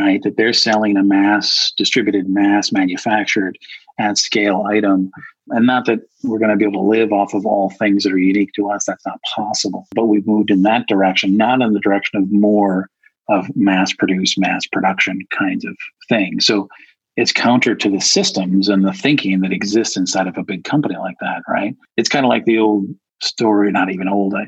right? 0.00 0.22
That 0.22 0.36
they're 0.36 0.52
selling 0.52 0.96
a 0.96 1.02
mass 1.02 1.72
distributed, 1.76 2.28
mass 2.28 2.72
manufactured 2.72 3.58
at 3.98 4.18
scale 4.18 4.64
item. 4.68 5.10
And 5.48 5.66
not 5.66 5.84
that 5.86 6.00
we're 6.22 6.38
going 6.38 6.50
to 6.50 6.56
be 6.56 6.64
able 6.64 6.82
to 6.82 6.88
live 6.88 7.12
off 7.12 7.34
of 7.34 7.44
all 7.44 7.70
things 7.70 8.04
that 8.04 8.12
are 8.12 8.18
unique 8.18 8.52
to 8.54 8.70
us. 8.70 8.84
That's 8.86 9.04
not 9.04 9.20
possible. 9.34 9.86
But 9.94 10.06
we've 10.06 10.26
moved 10.26 10.50
in 10.50 10.62
that 10.62 10.86
direction, 10.86 11.36
not 11.36 11.60
in 11.60 11.72
the 11.72 11.80
direction 11.80 12.22
of 12.22 12.30
more 12.30 12.88
of 13.30 13.46
mass 13.56 13.92
produced, 13.92 14.38
mass 14.38 14.66
production 14.66 15.20
kinds 15.30 15.64
of 15.64 15.76
things. 16.08 16.44
So 16.44 16.68
it's 17.16 17.32
counter 17.32 17.74
to 17.74 17.90
the 17.90 18.00
systems 18.00 18.68
and 18.68 18.84
the 18.84 18.92
thinking 18.92 19.40
that 19.40 19.52
exists 19.52 19.96
inside 19.96 20.26
of 20.26 20.36
a 20.36 20.44
big 20.44 20.64
company 20.64 20.96
like 20.96 21.16
that, 21.20 21.42
right? 21.48 21.74
It's 21.96 22.08
kind 22.08 22.24
of 22.24 22.28
like 22.28 22.44
the 22.44 22.58
old 22.58 22.86
story, 23.22 23.70
not 23.70 23.90
even 23.90 24.08
old, 24.08 24.34
I, 24.34 24.46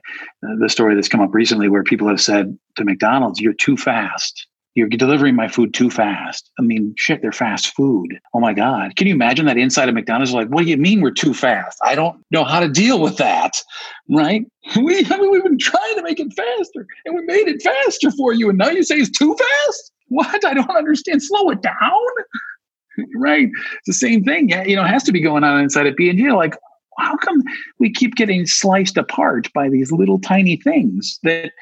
the 0.59 0.69
story 0.69 0.95
that's 0.95 1.09
come 1.09 1.21
up 1.21 1.35
recently 1.35 1.69
where 1.69 1.83
people 1.83 2.09
have 2.09 2.21
said 2.21 2.57
to 2.77 2.85
McDonald's, 2.85 3.41
you're 3.41 3.53
too 3.53 3.77
fast 3.77 4.47
you're 4.75 4.89
delivering 4.89 5.35
my 5.35 5.49
food 5.49 5.75
too 5.75 5.91
fast. 5.91 6.51
I 6.59 6.63
mean, 6.63 6.95
shit, 6.97 7.21
they're 7.21 7.33
fast 7.33 7.75
food. 7.75 8.19
Oh 8.35 8.41
my 8.41 8.55
God. 8.55 8.97
Can 8.97 9.07
you 9.07 9.15
imagine 9.15 9.47
that 9.47 9.59
inside 9.59 9.89
of 9.89 9.95
McDonald's? 9.95 10.33
Like, 10.33 10.49
what 10.49 10.65
do 10.65 10.71
you 10.71 10.77
mean 10.77 11.01
we're 11.01 11.11
too 11.11 11.35
fast? 11.35 11.79
I 11.85 11.95
don't 11.95 12.25
know 12.31 12.45
how 12.45 12.61
to 12.61 12.69
deal 12.69 13.01
with 13.01 13.17
that. 13.19 13.61
Right? 14.09 14.47
We, 14.77 15.05
I 15.11 15.19
mean, 15.19 15.31
we've 15.31 15.43
been 15.43 15.59
trying 15.59 15.97
to 15.97 16.03
make 16.03 16.21
it 16.21 16.33
faster 16.33 16.87
and 17.05 17.17
we 17.17 17.23
made 17.23 17.49
it 17.49 17.61
faster 17.63 18.13
for 18.13 18.33
you. 18.33 18.49
And 18.49 18.59
now 18.59 18.71
you 18.71 18.85
say 18.85 18.95
it's 18.95 19.11
too 19.11 19.37
fast? 19.37 19.93
What? 20.07 20.45
I 20.45 20.55
don't 20.55 20.71
understand. 20.71 21.23
Slow 21.23 21.51
it 21.51 21.63
down. 21.63 21.75
right? 23.17 23.49
It's 23.79 23.87
the 23.87 23.93
same 23.93 24.25
thing. 24.25 24.49
Yeah, 24.49 24.65
you 24.65 24.77
know, 24.77 24.85
it 24.85 24.89
has 24.89 25.03
to 25.05 25.13
be 25.13 25.21
going 25.21 25.45
on 25.45 25.61
inside 25.61 25.87
of 25.87 25.97
P&G. 25.97 26.31
Like, 26.31 26.57
how 26.99 27.17
come 27.17 27.43
we 27.79 27.93
keep 27.93 28.15
getting 28.15 28.47
sliced 28.47 28.97
apart 28.97 29.53
by 29.53 29.69
these 29.69 29.91
little 29.91 30.21
tiny 30.21 30.57
things 30.57 31.19
that 31.23 31.53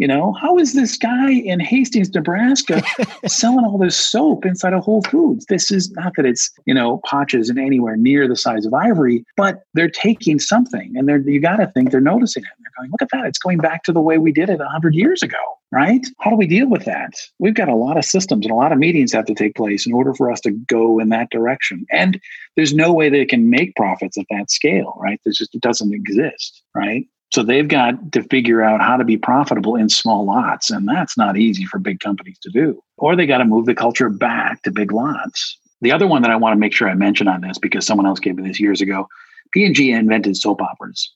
you 0.00 0.08
know, 0.08 0.32
how 0.32 0.56
is 0.56 0.72
this 0.72 0.96
guy 0.96 1.30
in 1.30 1.60
Hastings, 1.60 2.08
Nebraska 2.14 2.82
selling 3.26 3.66
all 3.66 3.76
this 3.76 3.94
soap 3.94 4.46
inside 4.46 4.72
of 4.72 4.82
Whole 4.82 5.02
Foods? 5.02 5.44
This 5.50 5.70
is 5.70 5.90
not 5.90 6.14
that 6.16 6.24
it's, 6.24 6.50
you 6.64 6.72
know, 6.72 7.02
patches 7.04 7.50
and 7.50 7.58
anywhere 7.58 7.98
near 7.98 8.26
the 8.26 8.34
size 8.34 8.64
of 8.64 8.72
ivory, 8.72 9.26
but 9.36 9.62
they're 9.74 9.90
taking 9.90 10.38
something 10.38 10.94
and 10.96 11.06
they're, 11.06 11.18
you 11.18 11.38
got 11.38 11.56
to 11.56 11.66
think 11.66 11.90
they're 11.90 12.00
noticing 12.00 12.42
it. 12.44 12.48
They're 12.60 12.72
going, 12.78 12.90
look 12.90 13.02
at 13.02 13.10
that. 13.12 13.26
It's 13.26 13.38
going 13.38 13.58
back 13.58 13.82
to 13.84 13.92
the 13.92 14.00
way 14.00 14.16
we 14.16 14.32
did 14.32 14.48
it 14.48 14.58
100 14.58 14.94
years 14.94 15.22
ago, 15.22 15.36
right? 15.70 16.06
How 16.20 16.30
do 16.30 16.36
we 16.36 16.46
deal 16.46 16.70
with 16.70 16.86
that? 16.86 17.12
We've 17.38 17.52
got 17.52 17.68
a 17.68 17.76
lot 17.76 17.98
of 17.98 18.04
systems 18.06 18.46
and 18.46 18.52
a 18.52 18.56
lot 18.56 18.72
of 18.72 18.78
meetings 18.78 19.12
have 19.12 19.26
to 19.26 19.34
take 19.34 19.54
place 19.54 19.86
in 19.86 19.92
order 19.92 20.14
for 20.14 20.32
us 20.32 20.40
to 20.40 20.50
go 20.50 20.98
in 20.98 21.10
that 21.10 21.28
direction. 21.28 21.84
And 21.92 22.18
there's 22.56 22.72
no 22.72 22.90
way 22.90 23.10
they 23.10 23.26
can 23.26 23.50
make 23.50 23.76
profits 23.76 24.16
at 24.16 24.24
that 24.30 24.50
scale, 24.50 24.98
right? 24.98 25.20
There's 25.26 25.36
just, 25.36 25.54
it 25.54 25.60
doesn't 25.60 25.92
exist, 25.92 26.62
right? 26.74 27.04
So 27.32 27.44
they've 27.44 27.68
got 27.68 28.12
to 28.12 28.22
figure 28.24 28.62
out 28.62 28.80
how 28.80 28.96
to 28.96 29.04
be 29.04 29.16
profitable 29.16 29.76
in 29.76 29.88
small 29.88 30.26
lots. 30.26 30.70
And 30.70 30.88
that's 30.88 31.16
not 31.16 31.36
easy 31.36 31.64
for 31.64 31.78
big 31.78 32.00
companies 32.00 32.38
to 32.42 32.50
do. 32.50 32.82
Or 32.96 33.14
they 33.14 33.26
got 33.26 33.38
to 33.38 33.44
move 33.44 33.66
the 33.66 33.74
culture 33.74 34.08
back 34.08 34.62
to 34.62 34.72
big 34.72 34.92
lots. 34.92 35.58
The 35.80 35.92
other 35.92 36.06
one 36.06 36.22
that 36.22 36.30
I 36.30 36.36
want 36.36 36.54
to 36.54 36.58
make 36.58 36.72
sure 36.72 36.88
I 36.88 36.94
mention 36.94 37.28
on 37.28 37.40
this 37.40 37.58
because 37.58 37.86
someone 37.86 38.06
else 38.06 38.20
gave 38.20 38.36
me 38.36 38.46
this 38.46 38.60
years 38.60 38.80
ago, 38.80 39.06
P&G 39.52 39.92
invented 39.92 40.36
soap 40.36 40.60
operas. 40.60 41.12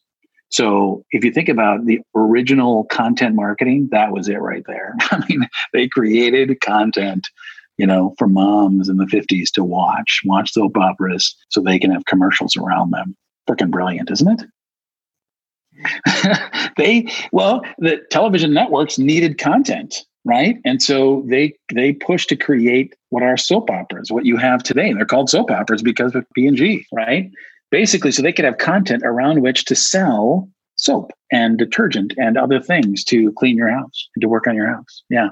So 0.50 1.04
if 1.10 1.24
you 1.24 1.32
think 1.32 1.48
about 1.48 1.84
the 1.84 2.00
original 2.14 2.84
content 2.84 3.34
marketing, 3.34 3.88
that 3.90 4.12
was 4.12 4.28
it 4.28 4.36
right 4.36 4.62
there. 4.66 4.94
I 5.10 5.24
mean, 5.28 5.48
they 5.72 5.88
created 5.88 6.60
content, 6.60 7.26
you 7.76 7.86
know, 7.86 8.14
for 8.18 8.28
moms 8.28 8.88
in 8.88 8.98
the 8.98 9.06
50s 9.06 9.50
to 9.54 9.64
watch, 9.64 10.20
watch 10.24 10.52
soap 10.52 10.76
operas 10.76 11.34
so 11.50 11.60
they 11.60 11.78
can 11.80 11.90
have 11.90 12.04
commercials 12.04 12.56
around 12.56 12.92
them. 12.92 13.16
Freaking 13.48 13.70
brilliant, 13.70 14.10
isn't 14.12 14.40
it? 14.40 14.46
they 16.76 17.10
well 17.32 17.62
the 17.78 17.98
television 18.10 18.52
networks 18.52 18.98
needed 18.98 19.38
content 19.38 20.04
right? 20.24 20.58
And 20.64 20.82
so 20.82 21.22
they 21.26 21.54
they 21.72 21.92
pushed 21.92 22.28
to 22.30 22.36
create 22.36 22.94
what 23.10 23.22
are 23.22 23.36
soap 23.36 23.70
operas 23.70 24.10
what 24.10 24.24
you 24.24 24.36
have 24.36 24.62
today. 24.62 24.92
They're 24.92 25.04
called 25.04 25.30
soap 25.30 25.50
operas 25.50 25.82
because 25.82 26.14
of 26.14 26.26
p&g 26.34 26.86
right? 26.92 27.30
Basically 27.70 28.12
so 28.12 28.22
they 28.22 28.32
could 28.32 28.44
have 28.44 28.58
content 28.58 29.02
around 29.04 29.42
which 29.42 29.64
to 29.66 29.74
sell 29.74 30.48
soap 30.76 31.12
and 31.30 31.56
detergent 31.56 32.14
and 32.18 32.36
other 32.36 32.60
things 32.60 33.04
to 33.04 33.32
clean 33.32 33.56
your 33.56 33.70
house 33.70 34.08
and 34.14 34.20
to 34.22 34.28
work 34.28 34.46
on 34.46 34.56
your 34.56 34.66
house. 34.66 35.02
Yeah. 35.08 35.28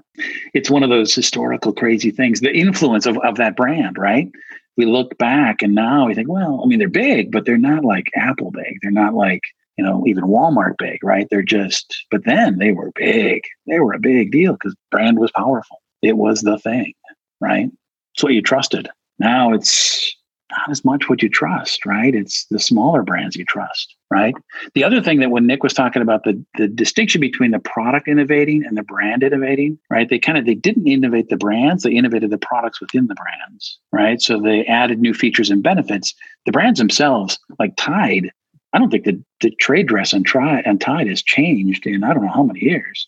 It's 0.55 0.71
one 0.71 0.83
of 0.83 0.91
those 0.91 1.15
historical 1.15 1.73
crazy 1.73 2.11
things. 2.11 2.41
The 2.41 2.55
influence 2.55 3.07
of, 3.07 3.19
of 3.19 3.37
that 3.37 3.57
brand 3.57 3.99
right? 3.99 4.31
We 4.77 4.87
look 4.87 5.19
back 5.19 5.63
and 5.63 5.75
now 5.75 6.07
we 6.07 6.15
think 6.15 6.29
well 6.29 6.61
i 6.63 6.67
mean 6.67 6.79
they're 6.79 6.89
big 6.89 7.31
but 7.31 7.45
they're 7.45 7.59
not 7.59 7.85
like 7.85 8.11
apple 8.15 8.51
big. 8.51 8.79
They're 8.83 8.91
not 8.91 9.15
like 9.15 9.43
you 9.83 9.89
know, 9.89 10.05
even 10.07 10.25
Walmart 10.25 10.79
big, 10.79 11.03
right? 11.03 11.27
They're 11.29 11.43
just, 11.43 12.07
but 12.11 12.25
then 12.25 12.59
they 12.59 12.71
were 12.71 12.93
big. 12.95 13.43
They 13.67 13.81
were 13.81 13.95
a 13.95 13.99
big 13.99 14.31
deal 14.31 14.53
because 14.53 14.77
brand 14.93 15.19
was 15.19 15.33
powerful. 15.33 15.83
It 16.03 16.17
was 16.17 16.43
the 16.43 16.59
thing, 16.59 16.95
right? 17.41 17.69
It's 18.15 18.23
what 18.23 18.33
you 18.33 18.43
trusted. 18.43 18.89
Now 19.19 19.53
it's 19.53 20.15
not 20.53 20.71
as 20.71 20.85
much 20.85 21.09
what 21.09 21.21
you 21.21 21.29
trust, 21.29 21.85
right? 21.85 22.15
It's 22.15 22.47
the 22.47 22.61
smaller 22.61 23.03
brands 23.03 23.35
you 23.35 23.45
trust, 23.45 23.97
right? 24.09 24.35
The 24.75 24.85
other 24.85 25.01
thing 25.01 25.19
that 25.19 25.31
when 25.31 25.47
Nick 25.49 25.65
was 25.65 25.75
talking 25.75 26.03
about 26.03 26.23
the, 26.23 26.41
the 26.59 26.69
distinction 26.69 27.21
between 27.21 27.51
the 27.51 27.59
product 27.59 28.07
innovating 28.07 28.65
and 28.65 28.77
the 28.77 28.85
brand 28.85 29.25
innovating, 29.25 29.81
right? 29.91 30.09
They 30.09 30.21
kind 30.21 30.39
of 30.39 30.47
they 30.47 30.55
didn't 30.55 30.87
innovate 30.87 31.29
the 31.29 31.37
brands, 31.37 31.83
they 31.83 31.93
innovated 31.93 32.31
the 32.31 32.39
products 32.39 32.81
within 32.81 33.09
the 33.09 33.17
brands, 33.17 33.79
right? 33.91 34.21
So 34.21 34.41
they 34.41 34.65
added 34.67 35.01
new 35.01 35.15
features 35.15 35.51
and 35.51 35.61
benefits. 35.61 36.15
The 36.47 36.53
brands 36.53 36.79
themselves, 36.79 37.37
like 37.59 37.75
Tide, 37.77 38.31
I 38.73 38.79
don't 38.79 38.91
think 38.91 39.05
the, 39.05 39.23
the 39.41 39.51
trade 39.53 39.87
dress 39.87 40.13
and, 40.13 40.25
try, 40.25 40.61
and 40.61 40.81
Tide 40.81 41.09
has 41.09 41.23
changed 41.23 41.87
in 41.87 42.05
I 42.05 42.15
don't 42.15 42.25
know 42.25 42.33
how 42.33 42.43
many 42.43 42.61
years. 42.61 43.07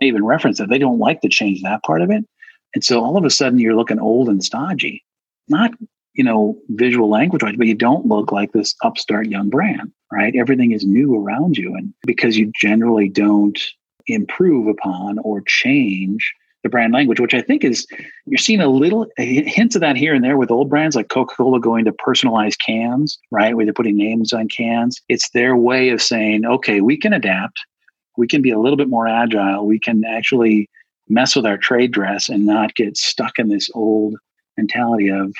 I 0.00 0.06
even 0.06 0.24
reference 0.24 0.58
that 0.58 0.68
they 0.68 0.78
don't 0.78 0.98
like 0.98 1.20
to 1.22 1.28
change 1.28 1.62
that 1.62 1.82
part 1.82 2.02
of 2.02 2.10
it. 2.10 2.24
And 2.74 2.84
so 2.84 3.02
all 3.02 3.16
of 3.16 3.24
a 3.24 3.30
sudden 3.30 3.58
you're 3.58 3.76
looking 3.76 3.98
old 3.98 4.28
and 4.28 4.44
stodgy. 4.44 5.04
Not, 5.48 5.70
you 6.14 6.24
know, 6.24 6.58
visual 6.70 7.08
language 7.08 7.42
wise, 7.42 7.54
but 7.56 7.66
you 7.66 7.74
don't 7.74 8.06
look 8.06 8.32
like 8.32 8.52
this 8.52 8.74
upstart 8.82 9.28
young 9.28 9.48
brand, 9.48 9.92
right? 10.12 10.34
Everything 10.34 10.72
is 10.72 10.84
new 10.84 11.16
around 11.16 11.56
you. 11.56 11.74
And 11.74 11.94
because 12.04 12.36
you 12.36 12.52
generally 12.60 13.08
don't 13.08 13.58
improve 14.06 14.66
upon 14.66 15.18
or 15.20 15.42
change 15.46 16.34
the 16.62 16.68
brand 16.68 16.92
language, 16.92 17.20
which 17.20 17.34
I 17.34 17.42
think 17.42 17.64
is 17.64 17.86
you're 18.26 18.38
seeing 18.38 18.60
a 18.60 18.68
little 18.68 19.06
hints 19.16 19.76
of 19.76 19.80
that 19.80 19.96
here 19.96 20.14
and 20.14 20.24
there 20.24 20.36
with 20.36 20.50
old 20.50 20.68
brands 20.68 20.96
like 20.96 21.08
Coca 21.08 21.34
Cola 21.36 21.60
going 21.60 21.84
to 21.84 21.92
personalized 21.92 22.60
cans, 22.60 23.18
right? 23.30 23.54
Where 23.54 23.64
they're 23.64 23.72
putting 23.72 23.96
names 23.96 24.32
on 24.32 24.48
cans. 24.48 25.00
It's 25.08 25.30
their 25.30 25.56
way 25.56 25.90
of 25.90 26.02
saying, 26.02 26.44
okay, 26.44 26.80
we 26.80 26.96
can 26.96 27.12
adapt, 27.12 27.60
we 28.16 28.26
can 28.26 28.42
be 28.42 28.50
a 28.50 28.58
little 28.58 28.76
bit 28.76 28.88
more 28.88 29.06
agile, 29.06 29.66
we 29.66 29.78
can 29.78 30.04
actually 30.04 30.68
mess 31.08 31.36
with 31.36 31.46
our 31.46 31.56
trade 31.56 31.92
dress 31.92 32.28
and 32.28 32.44
not 32.44 32.74
get 32.74 32.96
stuck 32.96 33.38
in 33.38 33.48
this 33.48 33.70
old 33.74 34.16
mentality 34.56 35.08
of 35.08 35.32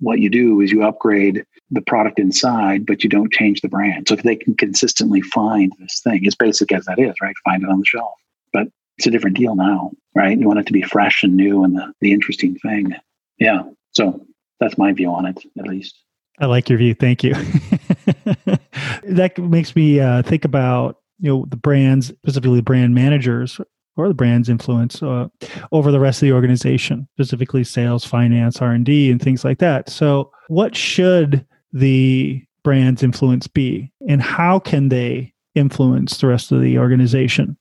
what 0.00 0.18
you 0.18 0.28
do 0.28 0.60
is 0.60 0.70
you 0.70 0.82
upgrade 0.82 1.44
the 1.70 1.80
product 1.80 2.18
inside, 2.18 2.84
but 2.84 3.02
you 3.02 3.08
don't 3.08 3.32
change 3.32 3.60
the 3.60 3.68
brand. 3.68 4.06
So 4.08 4.14
if 4.14 4.22
they 4.22 4.36
can 4.36 4.54
consistently 4.54 5.22
find 5.22 5.72
this 5.78 6.00
thing, 6.04 6.26
as 6.26 6.34
basic 6.34 6.72
as 6.72 6.84
that 6.84 6.98
is, 6.98 7.14
right? 7.22 7.34
Find 7.44 7.62
it 7.62 7.70
on 7.70 7.78
the 7.78 7.86
shelf. 7.86 8.12
But 8.52 8.68
it's 8.98 9.06
a 9.06 9.10
different 9.10 9.36
deal 9.36 9.54
now, 9.54 9.92
right? 10.14 10.38
You 10.38 10.46
want 10.46 10.60
it 10.60 10.66
to 10.66 10.72
be 10.72 10.82
fresh 10.82 11.22
and 11.22 11.36
new 11.36 11.64
and 11.64 11.76
the, 11.76 11.92
the 12.00 12.12
interesting 12.12 12.56
thing. 12.56 12.94
Yeah. 13.38 13.62
So 13.92 14.24
that's 14.60 14.78
my 14.78 14.92
view 14.92 15.10
on 15.10 15.26
it, 15.26 15.42
at 15.58 15.66
least. 15.66 15.96
I 16.40 16.46
like 16.46 16.68
your 16.68 16.78
view. 16.78 16.94
Thank 16.94 17.22
you. 17.22 17.34
that 19.04 19.34
makes 19.38 19.76
me 19.76 20.00
uh, 20.00 20.22
think 20.22 20.44
about 20.44 20.98
you 21.20 21.30
know 21.30 21.46
the 21.48 21.56
brands, 21.56 22.08
specifically 22.08 22.60
brand 22.60 22.94
managers 22.94 23.60
or 23.96 24.08
the 24.08 24.14
brand's 24.14 24.48
influence 24.48 25.02
uh, 25.02 25.28
over 25.70 25.92
the 25.92 26.00
rest 26.00 26.22
of 26.22 26.26
the 26.26 26.32
organization, 26.32 27.08
specifically 27.14 27.62
sales, 27.62 28.04
finance, 28.04 28.60
R 28.60 28.72
and 28.72 28.84
D, 28.84 29.10
and 29.10 29.22
things 29.22 29.44
like 29.44 29.58
that. 29.58 29.88
So, 29.88 30.32
what 30.48 30.74
should 30.74 31.46
the 31.72 32.42
brand's 32.64 33.02
influence 33.02 33.46
be, 33.46 33.92
and 34.08 34.20
how 34.20 34.58
can 34.58 34.88
they 34.88 35.32
influence 35.54 36.18
the 36.18 36.26
rest 36.26 36.50
of 36.50 36.60
the 36.60 36.78
organization? 36.78 37.56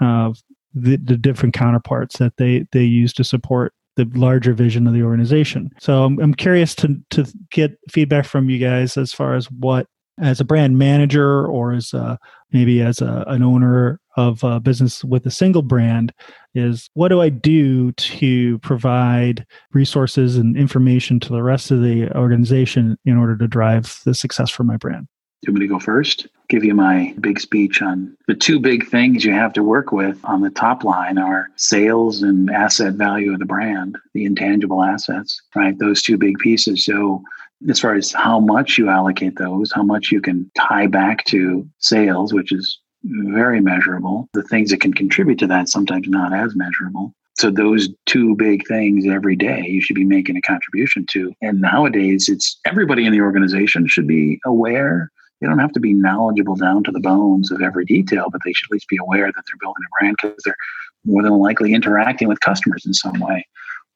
Uh, 0.00 0.32
the, 0.76 0.96
the 0.96 1.16
different 1.16 1.54
counterparts 1.54 2.18
that 2.18 2.36
they 2.36 2.66
they 2.72 2.84
use 2.84 3.12
to 3.14 3.24
support 3.24 3.72
the 3.96 4.08
larger 4.14 4.52
vision 4.52 4.86
of 4.86 4.92
the 4.92 5.02
organization. 5.02 5.70
So 5.80 6.04
I'm, 6.04 6.20
I'm 6.20 6.34
curious 6.34 6.74
to 6.76 6.96
to 7.10 7.26
get 7.50 7.78
feedback 7.90 8.26
from 8.26 8.50
you 8.50 8.58
guys 8.58 8.96
as 8.96 9.12
far 9.12 9.34
as 9.34 9.50
what 9.50 9.86
as 10.18 10.40
a 10.40 10.44
brand 10.44 10.78
manager 10.78 11.46
or 11.46 11.72
as 11.72 11.92
a, 11.92 12.18
maybe 12.50 12.80
as 12.80 13.00
a, 13.00 13.24
an 13.26 13.42
owner 13.42 14.00
of 14.16 14.42
a 14.44 14.60
business 14.60 15.04
with 15.04 15.26
a 15.26 15.30
single 15.30 15.62
brand 15.62 16.12
is 16.54 16.88
what 16.94 17.08
do 17.08 17.20
I 17.20 17.28
do 17.28 17.92
to 17.92 18.58
provide 18.60 19.46
resources 19.72 20.38
and 20.38 20.56
information 20.56 21.20
to 21.20 21.28
the 21.28 21.42
rest 21.42 21.70
of 21.70 21.82
the 21.82 22.10
organization 22.16 22.96
in 23.04 23.18
order 23.18 23.36
to 23.36 23.46
drive 23.46 24.00
the 24.04 24.14
success 24.14 24.48
for 24.48 24.64
my 24.64 24.78
brand? 24.78 25.06
Do 25.42 25.48
you 25.48 25.52
want 25.52 25.60
me 25.60 25.66
to 25.66 25.74
go 25.74 25.78
first? 25.78 26.28
Give 26.48 26.64
you 26.64 26.74
my 26.74 27.14
big 27.20 27.40
speech 27.40 27.82
on 27.82 28.16
the 28.28 28.34
two 28.34 28.60
big 28.60 28.86
things 28.86 29.24
you 29.24 29.32
have 29.32 29.52
to 29.54 29.62
work 29.62 29.90
with 29.90 30.18
on 30.24 30.42
the 30.42 30.50
top 30.50 30.84
line 30.84 31.18
are 31.18 31.48
sales 31.56 32.22
and 32.22 32.50
asset 32.50 32.94
value 32.94 33.32
of 33.32 33.40
the 33.40 33.44
brand, 33.44 33.96
the 34.14 34.24
intangible 34.24 34.82
assets, 34.82 35.40
right? 35.54 35.76
Those 35.78 36.02
two 36.02 36.16
big 36.16 36.38
pieces. 36.38 36.84
So 36.84 37.22
as 37.68 37.80
far 37.80 37.94
as 37.94 38.12
how 38.12 38.38
much 38.38 38.78
you 38.78 38.88
allocate 38.88 39.36
those, 39.36 39.72
how 39.72 39.82
much 39.82 40.12
you 40.12 40.20
can 40.20 40.50
tie 40.56 40.86
back 40.86 41.24
to 41.26 41.66
sales, 41.78 42.32
which 42.32 42.52
is 42.52 42.78
very 43.02 43.60
measurable. 43.60 44.28
The 44.32 44.42
things 44.44 44.70
that 44.70 44.80
can 44.80 44.92
contribute 44.92 45.38
to 45.40 45.46
that 45.48 45.68
sometimes 45.68 46.08
not 46.08 46.32
as 46.32 46.54
measurable. 46.54 47.14
So 47.34 47.50
those 47.50 47.88
two 48.06 48.34
big 48.36 48.66
things 48.66 49.06
every 49.06 49.36
day 49.36 49.62
you 49.66 49.80
should 49.80 49.96
be 49.96 50.04
making 50.04 50.36
a 50.36 50.42
contribution 50.42 51.04
to. 51.10 51.34
And 51.42 51.60
nowadays 51.60 52.28
it's 52.28 52.58
everybody 52.64 53.04
in 53.04 53.12
the 53.12 53.20
organization 53.20 53.86
should 53.86 54.06
be 54.06 54.40
aware. 54.46 55.10
They 55.40 55.46
don't 55.46 55.58
have 55.58 55.72
to 55.72 55.80
be 55.80 55.92
knowledgeable 55.92 56.56
down 56.56 56.84
to 56.84 56.90
the 56.90 57.00
bones 57.00 57.50
of 57.50 57.60
every 57.60 57.84
detail, 57.84 58.26
but 58.30 58.40
they 58.44 58.52
should 58.52 58.70
at 58.70 58.72
least 58.72 58.88
be 58.88 58.98
aware 59.00 59.26
that 59.26 59.34
they're 59.34 59.60
building 59.60 59.82
a 59.86 60.00
brand 60.00 60.16
because 60.20 60.42
they're 60.44 60.56
more 61.04 61.22
than 61.22 61.32
likely 61.32 61.74
interacting 61.74 62.28
with 62.28 62.40
customers 62.40 62.84
in 62.86 62.94
some 62.94 63.20
way 63.20 63.46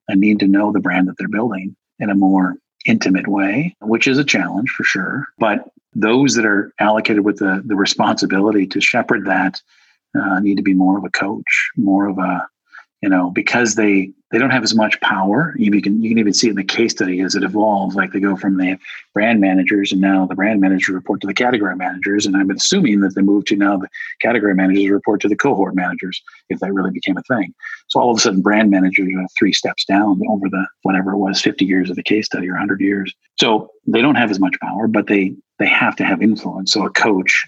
and 0.08 0.20
need 0.20 0.38
to 0.40 0.46
know 0.46 0.72
the 0.72 0.80
brand 0.80 1.08
that 1.08 1.16
they're 1.18 1.28
building 1.28 1.74
in 1.98 2.10
a 2.10 2.14
more 2.14 2.56
intimate 2.86 3.28
way, 3.28 3.74
which 3.80 4.06
is 4.06 4.18
a 4.18 4.24
challenge 4.24 4.70
for 4.70 4.84
sure. 4.84 5.26
But 5.38 5.68
those 5.94 6.34
that 6.34 6.46
are 6.46 6.72
allocated 6.78 7.24
with 7.24 7.38
the, 7.38 7.62
the 7.64 7.76
responsibility 7.76 8.66
to 8.68 8.80
shepherd 8.80 9.26
that 9.26 9.60
uh, 10.18 10.40
need 10.40 10.56
to 10.56 10.62
be 10.62 10.74
more 10.74 10.98
of 10.98 11.04
a 11.04 11.10
coach, 11.10 11.70
more 11.76 12.06
of 12.06 12.18
a 12.18 12.46
you 13.02 13.08
know, 13.08 13.30
because 13.30 13.74
they 13.76 14.12
they 14.30 14.38
don't 14.38 14.50
have 14.50 14.62
as 14.62 14.74
much 14.74 15.00
power. 15.00 15.54
You 15.58 15.70
can 15.82 16.02
you 16.02 16.10
can 16.10 16.18
even 16.18 16.34
see 16.34 16.48
in 16.48 16.54
the 16.54 16.64
case 16.64 16.92
study 16.92 17.20
as 17.20 17.34
it 17.34 17.42
evolves. 17.42 17.96
Like 17.96 18.12
they 18.12 18.20
go 18.20 18.36
from 18.36 18.58
the 18.58 18.78
brand 19.14 19.40
managers, 19.40 19.90
and 19.90 20.00
now 20.00 20.26
the 20.26 20.34
brand 20.34 20.60
managers 20.60 20.88
report 20.90 21.20
to 21.22 21.26
the 21.26 21.34
category 21.34 21.74
managers. 21.76 22.26
And 22.26 22.36
I'm 22.36 22.50
assuming 22.50 23.00
that 23.00 23.14
they 23.14 23.22
move 23.22 23.46
to 23.46 23.56
now 23.56 23.78
the 23.78 23.88
category 24.20 24.54
managers 24.54 24.90
report 24.90 25.20
to 25.22 25.28
the 25.28 25.36
cohort 25.36 25.74
managers, 25.74 26.22
if 26.48 26.60
that 26.60 26.72
really 26.72 26.90
became 26.90 27.16
a 27.16 27.22
thing. 27.22 27.54
So 27.88 28.00
all 28.00 28.10
of 28.10 28.18
a 28.18 28.20
sudden, 28.20 28.42
brand 28.42 28.70
managers 28.70 29.08
are 29.16 29.26
three 29.38 29.52
steps 29.52 29.84
down 29.84 30.20
over 30.28 30.48
the 30.48 30.66
whatever 30.82 31.12
it 31.12 31.18
was, 31.18 31.40
50 31.40 31.64
years 31.64 31.90
of 31.90 31.96
the 31.96 32.02
case 32.02 32.26
study 32.26 32.48
or 32.48 32.52
100 32.52 32.80
years. 32.80 33.12
So 33.38 33.70
they 33.86 34.02
don't 34.02 34.14
have 34.14 34.30
as 34.30 34.40
much 34.40 34.60
power, 34.60 34.86
but 34.86 35.06
they 35.06 35.34
they 35.58 35.68
have 35.68 35.96
to 35.96 36.04
have 36.04 36.22
influence. 36.22 36.72
So 36.72 36.84
a 36.84 36.90
coach 36.90 37.46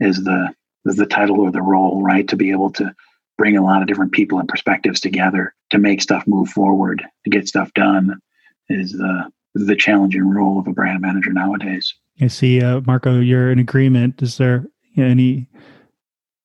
is 0.00 0.22
the 0.24 0.54
is 0.86 0.96
the 0.96 1.06
title 1.06 1.40
or 1.40 1.50
the 1.50 1.62
role, 1.62 2.02
right, 2.02 2.26
to 2.28 2.36
be 2.36 2.50
able 2.50 2.70
to 2.72 2.94
bring 3.38 3.56
a 3.56 3.62
lot 3.62 3.82
of 3.82 3.88
different 3.88 4.12
people 4.12 4.38
and 4.38 4.48
perspectives 4.48 5.00
together 5.00 5.54
to 5.70 5.78
make 5.78 6.02
stuff 6.02 6.26
move 6.26 6.48
forward, 6.48 7.02
to 7.24 7.30
get 7.30 7.48
stuff 7.48 7.72
done 7.74 8.20
is 8.68 8.92
the 8.92 9.30
the 9.54 9.76
challenging 9.76 10.28
role 10.28 10.58
of 10.58 10.66
a 10.66 10.72
brand 10.72 11.02
manager 11.02 11.32
nowadays. 11.32 11.94
I 12.20 12.28
see, 12.28 12.62
uh, 12.62 12.80
Marco, 12.86 13.20
you're 13.20 13.50
in 13.50 13.58
agreement. 13.58 14.22
Is 14.22 14.38
there 14.38 14.66
any 14.96 15.48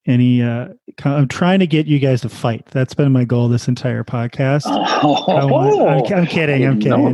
any? 0.06 0.42
Uh, 0.42 0.70
I'm 1.04 1.28
trying 1.28 1.60
to 1.60 1.68
get 1.68 1.88
you 1.88 2.00
guys 2.00 2.22
to 2.22 2.30
fight. 2.30 2.66
That's 2.68 2.94
been 2.94 3.12
my 3.12 3.24
goal 3.24 3.48
this 3.48 3.68
entire 3.68 4.04
podcast. 4.04 4.64
Oh, 4.66 5.26
I'm, 5.28 6.14
I'm, 6.14 6.26
kidding. 6.26 6.66
I'm 6.66 6.80
kidding. 6.80 7.14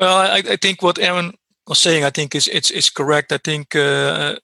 well, 0.00 0.16
I, 0.16 0.42
I, 0.50 0.56
think 0.56 0.82
what 0.82 0.98
Aaron 0.98 1.34
was 1.68 1.78
saying, 1.78 2.04
I 2.04 2.10
think 2.10 2.34
is 2.34 2.48
it's 2.48 2.70
it's 2.70 2.90
correct. 2.90 3.32
I 3.32 3.38
think 3.38 3.76
uh, 3.76 4.36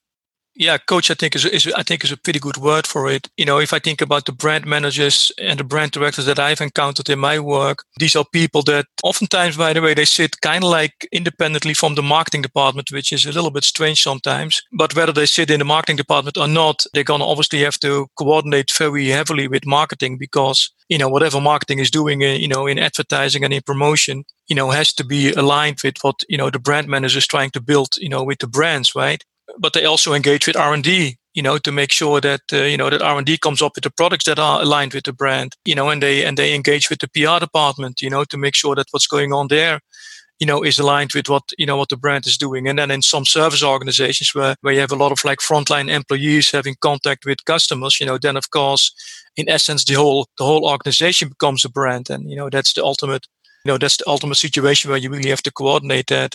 yeah, 0.61 0.77
coach, 0.77 1.11
I 1.11 1.15
think 1.15 1.35
is, 1.35 1.47
is 1.47 1.73
I 1.75 1.83
think 1.83 2.05
is 2.05 2.13
a 2.13 2.19
pretty 2.19 2.39
good 2.39 2.59
word 2.59 2.87
for 2.87 3.11
it. 3.11 3.29
You 3.39 3.47
know, 3.47 3.59
if 3.59 3.73
I 3.73 3.79
think 3.79 4.03
about 4.03 4.27
the 4.27 4.33
brand 4.33 4.67
managers 4.67 5.33
and 5.39 5.59
the 5.59 5.65
brand 5.65 5.93
directors 5.93 6.27
that 6.27 6.39
I've 6.39 6.61
encountered 6.61 7.09
in 7.09 7.19
my 7.19 7.39
work, 7.39 7.83
these 7.99 8.15
are 8.15 8.27
people 8.31 8.61
that 8.65 8.85
oftentimes, 9.03 9.57
by 9.57 9.73
the 9.73 9.81
way, 9.81 9.95
they 9.95 10.05
sit 10.05 10.43
kind 10.43 10.63
of 10.63 10.71
like 10.71 11.09
independently 11.13 11.73
from 11.73 11.95
the 11.95 12.03
marketing 12.03 12.43
department, 12.43 12.93
which 12.93 13.11
is 13.11 13.25
a 13.25 13.33
little 13.33 13.51
bit 13.51 13.65
strange 13.65 14.03
sometimes. 14.03 14.61
But 14.71 14.95
whether 14.95 15.13
they 15.13 15.25
sit 15.25 15.51
in 15.51 15.61
the 15.61 15.65
marketing 15.65 15.97
department 15.97 16.37
or 16.37 16.47
not, 16.47 16.85
they're 16.93 17.05
gonna 17.05 17.27
obviously 17.27 17.61
have 17.61 17.81
to 17.81 18.09
coordinate 18.19 18.71
very 18.77 19.07
heavily 19.07 19.49
with 19.49 19.65
marketing 19.65 20.19
because 20.19 20.71
you 20.91 20.99
know 20.99 21.09
whatever 21.09 21.41
marketing 21.41 21.79
is 21.79 21.91
doing, 21.91 22.23
uh, 22.23 22.27
you 22.27 22.49
know, 22.49 22.67
in 22.67 22.79
advertising 22.79 23.45
and 23.45 23.55
in 23.55 23.63
promotion, 23.63 24.25
you 24.49 24.57
know, 24.57 24.69
has 24.71 24.93
to 24.93 25.05
be 25.05 25.33
aligned 25.33 25.79
with 25.83 25.97
what 26.03 26.23
you 26.29 26.37
know 26.37 26.51
the 26.51 26.59
brand 26.59 26.87
manager 26.87 27.17
is 27.17 27.27
trying 27.27 27.51
to 27.53 27.63
build, 27.63 27.97
you 27.97 28.11
know, 28.11 28.23
with 28.23 28.41
the 28.41 28.47
brands, 28.47 28.95
right? 28.95 29.25
But 29.59 29.73
they 29.73 29.85
also 29.85 30.13
engage 30.13 30.47
with 30.47 30.57
R&D, 30.57 31.17
you 31.35 31.43
know, 31.43 31.59
to 31.59 31.73
make 31.73 31.93
sure 31.93 32.21
that 32.21 32.41
uh, 32.53 32.57
you 32.63 32.77
know 32.77 32.91
that 32.91 33.03
R&D 33.03 33.39
comes 33.39 33.63
up 33.63 33.73
with 33.75 33.85
the 33.85 33.91
products 33.91 34.25
that 34.25 34.39
are 34.39 34.63
aligned 34.63 34.95
with 34.95 35.05
the 35.05 35.13
brand, 35.13 35.57
you 35.65 35.75
know, 35.75 35.89
and 35.89 36.03
they 36.03 36.25
and 36.25 36.37
they 36.37 36.55
engage 36.55 36.91
with 36.91 37.01
the 37.01 37.09
PR 37.09 37.39
department, 37.39 38.03
you 38.03 38.11
know, 38.11 38.25
to 38.25 38.37
make 38.37 38.55
sure 38.55 38.75
that 38.75 38.87
what's 38.91 39.07
going 39.07 39.33
on 39.33 39.49
there, 39.49 39.81
you 40.39 40.47
know, 40.47 40.63
is 40.63 40.79
aligned 40.79 41.13
with 41.15 41.29
what 41.29 41.45
you 41.59 41.67
know 41.67 41.77
what 41.77 41.89
the 41.89 41.97
brand 41.97 42.27
is 42.27 42.37
doing. 42.37 42.67
And 42.67 42.79
then 42.79 42.91
in 42.91 43.03
some 43.03 43.25
service 43.25 43.63
organizations 43.63 44.35
where 44.35 44.57
where 44.63 44.75
you 44.75 44.81
have 44.81 44.93
a 44.93 44.97
lot 44.97 45.13
of 45.13 45.25
like 45.25 45.39
frontline 45.39 45.89
employees 45.89 46.51
having 46.51 46.77
contact 46.81 47.25
with 47.25 47.45
customers, 47.45 48.01
you 48.01 48.07
know, 48.07 48.19
then 48.19 48.37
of 48.37 48.51
course, 48.51 48.93
in 49.37 49.49
essence, 49.49 49.85
the 49.85 49.95
whole 49.95 50.27
the 50.39 50.45
whole 50.45 50.69
organization 50.69 51.29
becomes 51.29 51.65
a 51.65 51.69
brand, 51.69 52.11
and 52.11 52.29
you 52.29 52.37
know 52.37 52.51
that's 52.51 52.73
the 52.73 52.85
ultimate 52.85 53.27
you 53.65 53.73
know 53.73 53.79
that's 53.79 53.99
the 53.99 54.09
ultimate 54.09 54.37
situation 54.37 54.91
where 54.91 54.99
you 54.99 55.11
really 55.11 55.31
have 55.31 55.43
to 55.43 55.53
coordinate 55.53 56.07
that 56.09 56.35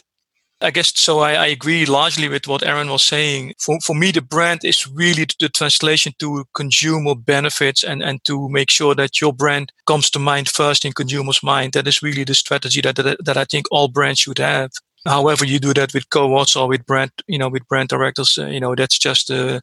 I 0.62 0.72
guess 0.72 0.98
so. 0.98 1.20
I, 1.20 1.34
I, 1.34 1.46
agree 1.48 1.86
largely 1.86 2.30
with 2.30 2.48
what 2.48 2.66
Aaron 2.66 2.90
was 2.90 3.04
saying. 3.04 3.54
For, 3.60 3.78
for 3.82 3.94
me, 3.94 4.12
the 4.12 4.22
brand 4.22 4.64
is 4.64 4.88
really 4.88 5.26
the 5.40 5.50
translation 5.50 6.14
to 6.20 6.46
consumer 6.54 7.14
benefits 7.14 7.84
and, 7.84 8.02
and 8.02 8.24
to 8.24 8.48
make 8.50 8.70
sure 8.70 8.96
that 8.96 9.20
your 9.20 9.34
brand 9.34 9.74
comes 9.86 10.10
to 10.12 10.20
mind 10.20 10.48
first 10.48 10.86
in 10.86 10.94
consumers' 10.94 11.44
mind. 11.44 11.74
That 11.74 11.88
is 11.88 12.02
really 12.02 12.24
the 12.24 12.34
strategy 12.34 12.80
that, 12.82 12.96
that, 12.96 13.18
that 13.26 13.38
I 13.38 13.44
think 13.44 13.66
all 13.70 13.90
brands 13.90 14.22
should 14.22 14.38
have. 14.38 14.72
However, 15.06 15.46
you 15.46 15.60
do 15.60 15.74
that 15.74 15.94
with 15.94 16.10
cohorts 16.10 16.56
or 16.56 16.68
with 16.68 16.86
brand, 16.86 17.12
you 17.28 17.38
know, 17.38 17.50
with 17.50 17.68
brand 17.68 17.90
directors, 17.90 18.38
uh, 18.40 18.48
you 18.48 18.60
know, 18.60 18.74
that's 18.76 18.98
just 18.98 19.30
a, 19.30 19.62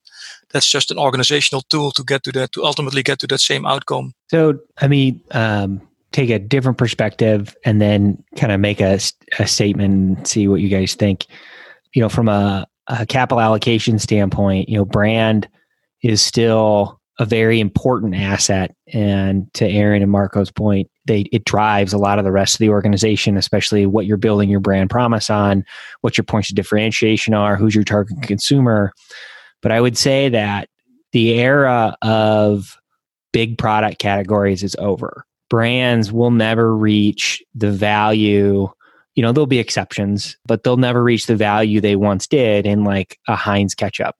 that's 0.50 0.68
just 0.68 0.90
an 0.90 0.98
organizational 0.98 1.62
tool 1.62 1.90
to 1.92 2.04
get 2.04 2.22
to 2.24 2.32
that, 2.32 2.52
to 2.52 2.64
ultimately 2.64 3.02
get 3.02 3.18
to 3.20 3.26
that 3.26 3.40
same 3.40 3.66
outcome. 3.66 4.12
So, 4.30 4.60
I 4.78 4.88
mean, 4.88 5.20
um, 5.32 5.80
take 6.12 6.30
a 6.30 6.38
different 6.38 6.78
perspective 6.78 7.56
and 7.64 7.80
then 7.80 8.22
kind 8.36 8.52
of 8.52 8.60
make 8.60 8.80
a, 8.80 8.98
a 9.38 9.46
statement 9.46 10.18
and 10.18 10.26
see 10.26 10.48
what 10.48 10.60
you 10.60 10.68
guys 10.68 10.94
think. 10.94 11.26
You 11.94 12.02
know, 12.02 12.08
from 12.08 12.28
a, 12.28 12.66
a 12.86 13.06
capital 13.06 13.40
allocation 13.40 13.98
standpoint, 13.98 14.68
you 14.68 14.76
know, 14.76 14.84
brand 14.84 15.48
is 16.02 16.22
still 16.22 17.00
a 17.18 17.24
very 17.24 17.60
important 17.60 18.14
asset. 18.14 18.74
And 18.92 19.52
to 19.54 19.66
Aaron 19.66 20.02
and 20.02 20.10
Marco's 20.10 20.50
point, 20.50 20.90
they 21.06 21.22
it 21.32 21.44
drives 21.44 21.92
a 21.92 21.98
lot 21.98 22.18
of 22.18 22.24
the 22.24 22.32
rest 22.32 22.54
of 22.54 22.58
the 22.58 22.70
organization, 22.70 23.36
especially 23.36 23.86
what 23.86 24.06
you're 24.06 24.16
building 24.16 24.48
your 24.48 24.60
brand 24.60 24.90
promise 24.90 25.30
on, 25.30 25.64
what 26.00 26.16
your 26.16 26.24
points 26.24 26.50
of 26.50 26.56
differentiation 26.56 27.34
are, 27.34 27.56
who's 27.56 27.74
your 27.74 27.84
target 27.84 28.22
consumer. 28.22 28.92
But 29.60 29.72
I 29.72 29.80
would 29.80 29.96
say 29.96 30.28
that 30.30 30.68
the 31.12 31.38
era 31.40 31.96
of 32.02 32.78
big 33.32 33.58
product 33.58 33.98
categories 33.98 34.62
is 34.62 34.76
over 34.78 35.24
brands 35.52 36.10
will 36.10 36.30
never 36.30 36.74
reach 36.74 37.42
the 37.54 37.70
value 37.70 38.66
you 39.14 39.22
know 39.22 39.32
there'll 39.32 39.46
be 39.46 39.58
exceptions 39.58 40.38
but 40.46 40.64
they'll 40.64 40.78
never 40.78 41.04
reach 41.04 41.26
the 41.26 41.36
value 41.36 41.78
they 41.78 41.94
once 41.94 42.26
did 42.26 42.64
in 42.64 42.84
like 42.84 43.18
a 43.28 43.36
heinz 43.36 43.74
ketchup 43.74 44.16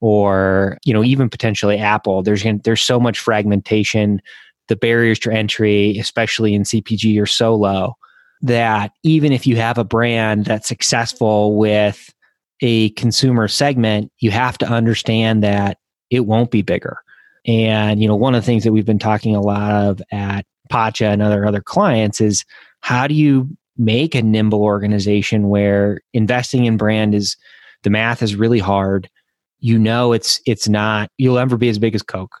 or 0.00 0.76
you 0.84 0.92
know 0.92 1.04
even 1.04 1.30
potentially 1.30 1.78
apple 1.78 2.24
there's 2.24 2.44
there's 2.64 2.82
so 2.82 2.98
much 2.98 3.20
fragmentation 3.20 4.20
the 4.66 4.74
barriers 4.74 5.20
to 5.20 5.30
entry 5.30 5.96
especially 5.96 6.56
in 6.56 6.64
cpg 6.64 7.22
are 7.22 7.24
so 7.24 7.54
low 7.54 7.94
that 8.42 8.90
even 9.04 9.32
if 9.32 9.46
you 9.46 9.54
have 9.54 9.78
a 9.78 9.84
brand 9.84 10.44
that's 10.44 10.66
successful 10.66 11.56
with 11.56 12.12
a 12.62 12.90
consumer 12.90 13.46
segment, 13.46 14.10
you 14.18 14.30
have 14.32 14.58
to 14.58 14.66
understand 14.66 15.44
that 15.44 15.78
it 16.10 16.26
won't 16.26 16.50
be 16.50 16.62
bigger. 16.62 16.98
And 17.46 18.00
you 18.00 18.08
know, 18.08 18.16
one 18.16 18.34
of 18.34 18.42
the 18.42 18.46
things 18.46 18.64
that 18.64 18.72
we've 18.72 18.86
been 18.86 18.98
talking 18.98 19.36
a 19.36 19.40
lot 19.40 19.70
of 19.70 20.02
at 20.10 20.46
Pacha 20.70 21.06
and 21.06 21.22
other 21.22 21.46
other 21.46 21.60
clients 21.60 22.20
is 22.20 22.44
how 22.80 23.06
do 23.06 23.14
you 23.14 23.48
make 23.76 24.14
a 24.14 24.22
nimble 24.22 24.62
organization 24.62 25.48
where 25.48 26.00
investing 26.12 26.64
in 26.64 26.76
brand 26.76 27.14
is 27.14 27.36
the 27.82 27.90
math 27.90 28.22
is 28.22 28.36
really 28.36 28.58
hard. 28.58 29.08
You 29.60 29.78
know, 29.78 30.12
it's 30.12 30.40
it's 30.46 30.68
not 30.68 31.10
you'll 31.18 31.38
ever 31.38 31.56
be 31.56 31.68
as 31.68 31.78
big 31.78 31.94
as 31.94 32.02
Coke. 32.02 32.36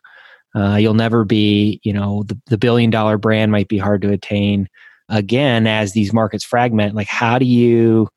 Uh, 0.54 0.76
you'll 0.76 0.94
never 0.94 1.24
be, 1.24 1.80
you 1.82 1.92
know, 1.92 2.22
the, 2.24 2.40
the 2.46 2.58
billion 2.58 2.88
dollar 2.88 3.18
brand 3.18 3.50
might 3.50 3.68
be 3.68 3.78
hard 3.78 4.00
to 4.02 4.12
attain. 4.12 4.68
Again, 5.08 5.66
as 5.66 5.92
these 5.92 6.12
markets 6.12 6.44
fragment, 6.44 6.94
like 6.94 7.08
how 7.08 7.38
do 7.38 7.44
you 7.44 8.08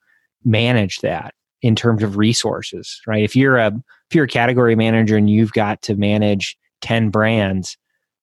manage 0.46 1.00
that 1.00 1.34
in 1.62 1.76
terms 1.76 2.04
of 2.04 2.18
resources, 2.18 3.02
right? 3.08 3.24
If 3.24 3.36
you're 3.36 3.58
a 3.58 3.68
if 4.10 4.16
you're 4.16 4.26
a 4.26 4.30
category 4.30 4.76
manager 4.76 5.18
and 5.18 5.30
you've 5.30 5.52
got 5.52 5.82
to 5.84 5.96
manage 5.96 6.56
10 6.82 7.10
brands, 7.10 7.78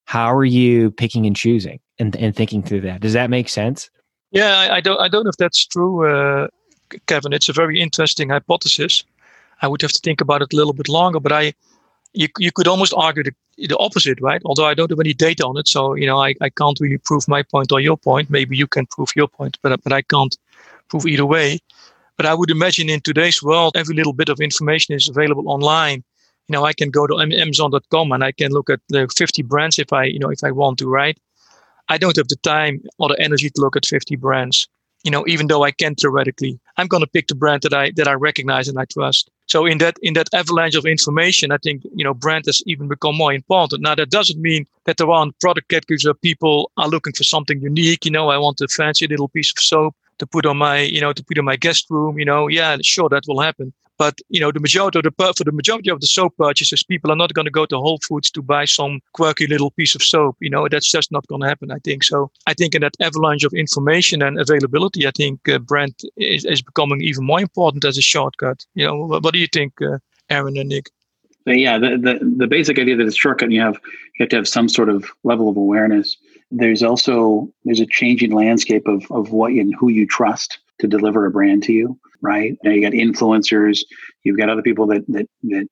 how 0.05 0.35
are 0.35 0.45
you 0.45 0.91
picking 0.91 1.27
and 1.27 1.37
choosing 1.37 1.81
and, 1.99 2.15
and 2.17 2.35
thinking 2.37 2.63
through 2.63 2.83
that? 2.83 3.01
Does 3.01 3.13
that 3.15 3.31
make 3.31 3.49
sense? 3.49 3.91
Yeah, 4.31 4.59
I, 4.59 4.77
I 4.77 4.81
don't 4.81 5.01
I 5.01 5.09
don't 5.09 5.25
know 5.25 5.31
if 5.31 5.37
that's 5.37 5.65
true, 5.65 6.07
uh, 6.07 6.49
Kevin. 7.07 7.33
It's 7.33 7.49
a 7.49 7.53
very 7.53 7.81
interesting 7.81 8.31
hypothesis. 8.31 9.05
I 9.63 9.69
would 9.69 9.81
have 9.83 9.93
to 9.93 10.01
think 10.01 10.21
about 10.21 10.43
it 10.43 10.53
a 10.53 10.57
little 10.57 10.73
bit 10.73 10.89
longer, 10.89 11.21
but 11.21 11.33
I 11.33 11.55
you, 12.15 12.29
you 12.39 12.53
could 12.53 12.69
almost 12.69 12.95
argue 12.97 13.25
the, 13.25 13.33
the 13.69 13.77
opposite, 13.79 14.21
right? 14.21 14.41
Although 14.45 14.67
I 14.67 14.75
don't 14.75 14.91
have 14.91 15.01
any 15.01 15.15
data 15.15 15.45
on 15.45 15.57
it, 15.57 15.69
so 15.69 15.95
you 15.95 16.07
know 16.07 16.19
I, 16.19 16.35
I 16.41 16.51
can't 16.51 16.79
really 16.81 16.99
prove 16.99 17.29
my 17.29 17.43
point 17.43 17.73
or 17.73 17.81
your 17.81 17.97
point. 17.97 18.31
Maybe 18.31 18.57
you 18.57 18.67
can 18.67 18.87
prove 18.87 19.11
your 19.15 19.29
point, 19.29 19.59
but 19.63 19.83
but 19.83 19.93
I 19.93 20.03
can't 20.03 20.37
prove 20.89 21.07
either 21.07 21.27
way. 21.27 21.61
But 22.17 22.27
I 22.27 22.35
would 22.35 22.51
imagine 22.51 22.89
in 22.89 23.01
today's 23.01 23.43
world, 23.43 23.77
every 23.77 23.95
little 23.95 24.13
bit 24.13 24.29
of 24.29 24.41
information 24.41 24.95
is 24.95 25.09
available 25.09 25.49
online. 25.49 26.05
You 26.49 26.53
know, 26.53 26.65
I 26.65 26.73
can 26.73 26.91
go 26.91 27.07
to 27.07 27.19
Amazon.com 27.21 28.13
and 28.13 28.23
I 28.23 28.33
can 28.33 28.53
look 28.53 28.71
at 28.71 28.81
the 28.89 29.09
50 29.17 29.43
brands 29.43 29.79
if 29.79 29.93
I, 29.93 30.05
you 30.05 30.19
know, 30.19 30.31
if 30.31 30.45
I 30.45 30.51
want 30.51 30.79
to, 30.79 30.89
right? 30.89 31.19
I 31.89 31.99
don't 31.99 32.17
have 32.17 32.29
the 32.29 32.37
time 32.37 32.83
or 32.99 33.09
the 33.09 33.21
energy 33.21 33.51
to 33.51 33.61
look 33.61 33.77
at 33.77 33.87
50 33.87 34.17
brands 34.17 34.69
you 35.05 35.11
know, 35.11 35.25
even 35.29 35.47
though 35.47 35.63
I 35.63 35.71
can 35.71 35.95
theoretically, 35.95 36.59
I'm 36.79 36.87
going 36.87 37.03
to 37.03 37.07
pick 37.07 37.29
the 37.29 37.35
brand 37.35 37.63
that 37.63 37.75
I 37.75 37.93
that 37.97 38.09
I 38.09 38.15
recognize 38.15 38.69
and 38.69 38.79
I 38.79 38.87
trust. 38.87 39.31
So 39.47 39.67
in 39.67 39.79
that 39.79 39.97
in 40.03 40.15
that 40.15 40.33
avalanche 40.33 40.75
of 40.75 40.87
information, 40.87 41.53
I 41.53 41.59
think 41.59 41.85
you 41.95 42.03
know 42.03 42.15
brand 42.15 42.47
has 42.47 42.63
even 42.67 42.89
become 42.89 43.17
more 43.17 43.33
important. 43.33 43.83
Now 43.83 43.95
that 43.95 44.11
doesn't 44.11 44.41
mean 44.41 44.65
that 44.87 44.97
there 44.97 45.11
aren't 45.11 45.39
product 45.41 45.69
categories 45.69 46.07
where 46.07 46.15
people 46.15 46.73
are 46.79 46.89
looking 46.89 47.13
for 47.13 47.25
something 47.25 47.61
unique. 47.61 48.07
You 48.07 48.13
know, 48.13 48.31
I 48.31 48.39
want 48.39 48.63
a 48.63 48.69
fancy 48.69 49.07
little 49.07 49.29
piece 49.29 49.51
of 49.51 49.59
soap 49.59 49.95
to 50.19 50.27
put 50.27 50.47
on 50.47 50.57
my 50.57 50.79
you 50.81 51.03
know 51.03 51.13
to 51.13 51.23
put 51.23 51.37
in 51.37 51.45
my 51.45 51.57
guest 51.57 51.91
room. 51.91 52.19
You 52.19 52.25
know, 52.25 52.49
yeah, 52.49 52.79
sure 52.83 53.11
that 53.11 53.25
will 53.29 53.41
happen. 53.41 53.75
But 53.99 54.19
you 54.29 54.41
know, 54.41 54.51
the 54.51 54.61
majority 54.61 54.99
of 54.99 55.05
the 55.05 55.35
for 55.37 55.45
the 55.45 55.53
majority 55.53 55.91
of 55.91 56.01
the 56.01 56.07
soap 56.07 56.37
purchases, 56.37 56.83
people 56.83 57.13
are 57.13 57.17
not 57.17 57.33
going 57.35 57.45
to 57.45 57.51
go 57.51 57.67
to 57.67 57.77
Whole 57.77 57.99
Foods 57.99 58.31
to 58.33 58.43
buy 58.43 58.65
some 58.65 59.01
quirky 59.13 59.47
little 59.47 59.71
piece 59.71 59.95
of 59.95 60.03
soap. 60.03 60.37
You 60.41 60.51
know, 60.51 60.67
that's 60.69 60.91
just 60.91 61.13
not 61.13 61.27
going 61.29 61.43
to 61.43 61.49
happen. 61.49 61.71
I 61.71 61.79
think 61.85 62.03
so. 62.03 62.31
I 62.47 62.55
think 62.55 62.75
in 62.75 62.83
that 62.83 62.97
avalanche 63.01 63.45
of 63.45 63.53
information 63.53 64.23
and 64.23 64.41
availability, 64.41 65.07
I 65.07 65.13
think 65.13 65.49
uh, 65.49 65.59
brand 65.59 65.95
is, 66.17 66.45
is 66.45 66.63
becoming 66.63 67.03
even 67.03 67.25
more 67.25 67.41
important 67.41 67.85
as 67.85 67.97
a 67.97 68.03
shortcut. 68.03 68.65
You 68.75 68.87
know, 68.87 69.07
what, 69.07 69.23
what 69.23 69.33
do 69.33 69.39
you 69.39 69.47
think, 69.47 69.81
uh, 69.81 69.99
Aaron 70.29 70.57
and 70.57 70.69
Nick? 70.69 70.91
yeah, 71.47 71.79
the, 71.79 71.99
the 71.99 72.35
the 72.39 72.47
basic 72.47 72.79
idea 72.79 72.97
that 72.97 73.07
it's 73.07 73.17
shortcut, 73.17 73.51
you 73.51 73.61
have 73.61 73.75
you 74.19 74.25
have 74.25 74.31
to 74.31 74.37
have 74.37 74.49
some 74.49 74.69
sort 74.69 74.89
of 74.89 75.05
level 75.23 75.49
of 75.49 75.57
awareness. 75.57 76.17
There's 76.51 76.83
also 76.83 77.49
there's 77.65 77.81
a 77.81 77.87
changing 77.87 78.33
landscape 78.33 78.89
of 78.89 79.05
of 79.11 79.31
what 79.31 79.53
and 79.53 79.75
who 79.79 79.89
you 79.89 80.07
trust 80.07 80.59
to 80.81 80.87
deliver 80.87 81.27
a 81.27 81.31
brand 81.31 81.63
to 81.65 81.73
you 81.73 81.99
right? 82.25 82.57
Now 82.65 82.73
you 82.73 82.81
got 82.81 82.93
influencers, 82.93 83.81
you've 84.25 84.39
got 84.39 84.49
other 84.49 84.63
people 84.63 84.87
that 84.89 85.05
that 85.09 85.29
that 85.45 85.69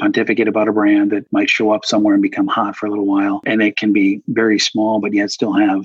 pontificate 0.00 0.46
about 0.46 0.68
a 0.68 0.72
brand 0.72 1.10
that 1.10 1.30
might 1.32 1.50
show 1.50 1.72
up 1.72 1.84
somewhere 1.84 2.14
and 2.14 2.22
become 2.22 2.46
hot 2.46 2.76
for 2.76 2.86
a 2.86 2.90
little 2.90 3.06
while, 3.06 3.40
and 3.44 3.60
it 3.60 3.76
can 3.76 3.92
be 3.92 4.22
very 4.28 4.58
small, 4.58 5.00
but 5.00 5.12
yet 5.12 5.30
still 5.30 5.52
have 5.52 5.84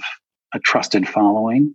a 0.54 0.60
trusted 0.60 1.10
following. 1.10 1.74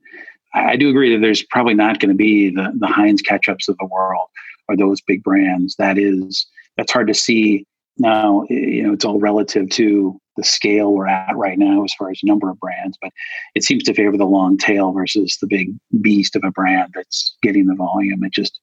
I, 0.54 0.76
do 0.76 0.88
agree 0.88 1.12
that 1.12 1.20
there's 1.20 1.42
probably 1.42 1.74
not 1.74 1.98
going 1.98 2.10
to 2.10 2.14
be 2.14 2.50
the 2.50 2.72
the 2.78 2.86
Heinz 2.86 3.22
ketchups 3.22 3.68
of 3.68 3.76
the 3.78 3.86
world 3.86 4.28
or 4.68 4.76
those 4.76 5.00
big 5.00 5.22
brands. 5.22 5.74
That 5.76 5.98
is 5.98 6.46
that's 6.76 6.92
hard 6.92 7.08
to 7.08 7.14
see 7.14 7.66
now. 7.98 8.44
You 8.48 8.84
know, 8.84 8.92
it's 8.92 9.04
all 9.04 9.18
relative 9.18 9.68
to 9.70 10.18
the 10.38 10.44
scale 10.44 10.92
we're 10.92 11.08
at 11.08 11.36
right 11.36 11.58
now 11.58 11.84
as 11.84 11.92
far 11.98 12.10
as 12.10 12.20
number 12.22 12.48
of 12.48 12.58
brands, 12.60 12.96
but 13.02 13.12
it 13.54 13.64
seems 13.64 13.82
to 13.82 13.94
favor 13.94 14.16
the 14.16 14.24
long 14.24 14.56
tail 14.56 14.92
versus 14.92 15.36
the 15.40 15.46
big 15.46 15.74
beast 16.00 16.34
of 16.36 16.44
a 16.44 16.50
brand 16.50 16.92
that's 16.94 17.36
getting 17.42 17.66
the 17.66 17.74
volume. 17.74 18.24
It 18.24 18.32
just 18.32 18.58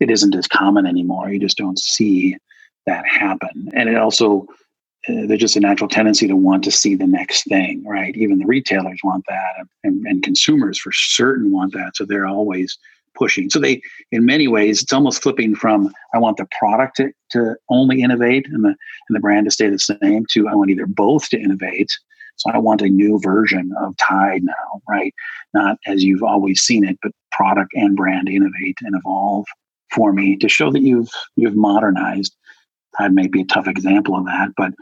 it 0.00 0.10
isn't 0.10 0.34
as 0.34 0.48
common 0.48 0.86
anymore. 0.86 1.30
You 1.30 1.38
just 1.38 1.58
don't 1.58 1.78
see 1.78 2.36
that 2.86 3.06
happen, 3.06 3.68
and 3.74 3.88
it 3.88 3.96
also 3.96 4.46
uh, 5.08 5.26
there's 5.26 5.40
just 5.40 5.56
a 5.56 5.60
natural 5.60 5.88
tendency 5.88 6.26
to 6.26 6.36
want 6.36 6.64
to 6.64 6.70
see 6.70 6.94
the 6.94 7.06
next 7.06 7.44
thing, 7.44 7.84
right? 7.86 8.16
Even 8.16 8.38
the 8.38 8.46
retailers 8.46 9.00
want 9.04 9.24
that, 9.28 9.66
and, 9.84 10.04
and 10.06 10.22
consumers 10.22 10.78
for 10.78 10.92
certain 10.92 11.52
want 11.52 11.72
that. 11.74 11.92
So 11.94 12.04
they're 12.04 12.26
always 12.26 12.78
pushing. 13.14 13.50
So 13.50 13.58
they, 13.58 13.80
in 14.10 14.24
many 14.24 14.48
ways, 14.48 14.82
it's 14.82 14.92
almost 14.92 15.22
flipping 15.22 15.54
from 15.54 15.92
I 16.14 16.18
want 16.18 16.36
the 16.36 16.46
product 16.58 16.96
to, 16.96 17.12
to 17.32 17.56
only 17.68 18.02
innovate 18.02 18.46
and 18.48 18.64
the 18.64 18.68
and 18.68 19.16
the 19.16 19.20
brand 19.20 19.46
to 19.46 19.50
stay 19.50 19.68
the 19.68 19.78
same 19.78 20.26
to 20.30 20.48
I 20.48 20.54
want 20.54 20.70
either 20.70 20.86
both 20.86 21.28
to 21.30 21.38
innovate. 21.38 21.90
So 22.36 22.50
I 22.50 22.58
want 22.58 22.80
a 22.80 22.88
new 22.88 23.20
version 23.20 23.72
of 23.80 23.96
Tide 23.98 24.42
now, 24.42 24.80
right? 24.88 25.12
Not 25.52 25.76
as 25.86 26.02
you've 26.02 26.22
always 26.22 26.62
seen 26.62 26.84
it, 26.84 26.98
but 27.02 27.12
product 27.32 27.72
and 27.74 27.96
brand 27.96 28.28
innovate 28.28 28.78
and 28.82 28.96
evolve 28.96 29.44
for 29.92 30.12
me 30.12 30.36
to 30.36 30.48
show 30.48 30.70
that 30.72 30.82
you've 30.82 31.10
you've 31.36 31.56
modernized. 31.56 32.34
Tide 32.96 33.12
may 33.12 33.28
be 33.28 33.42
a 33.42 33.46
tough 33.46 33.68
example 33.68 34.16
of 34.16 34.24
that, 34.26 34.50
but 34.56 34.72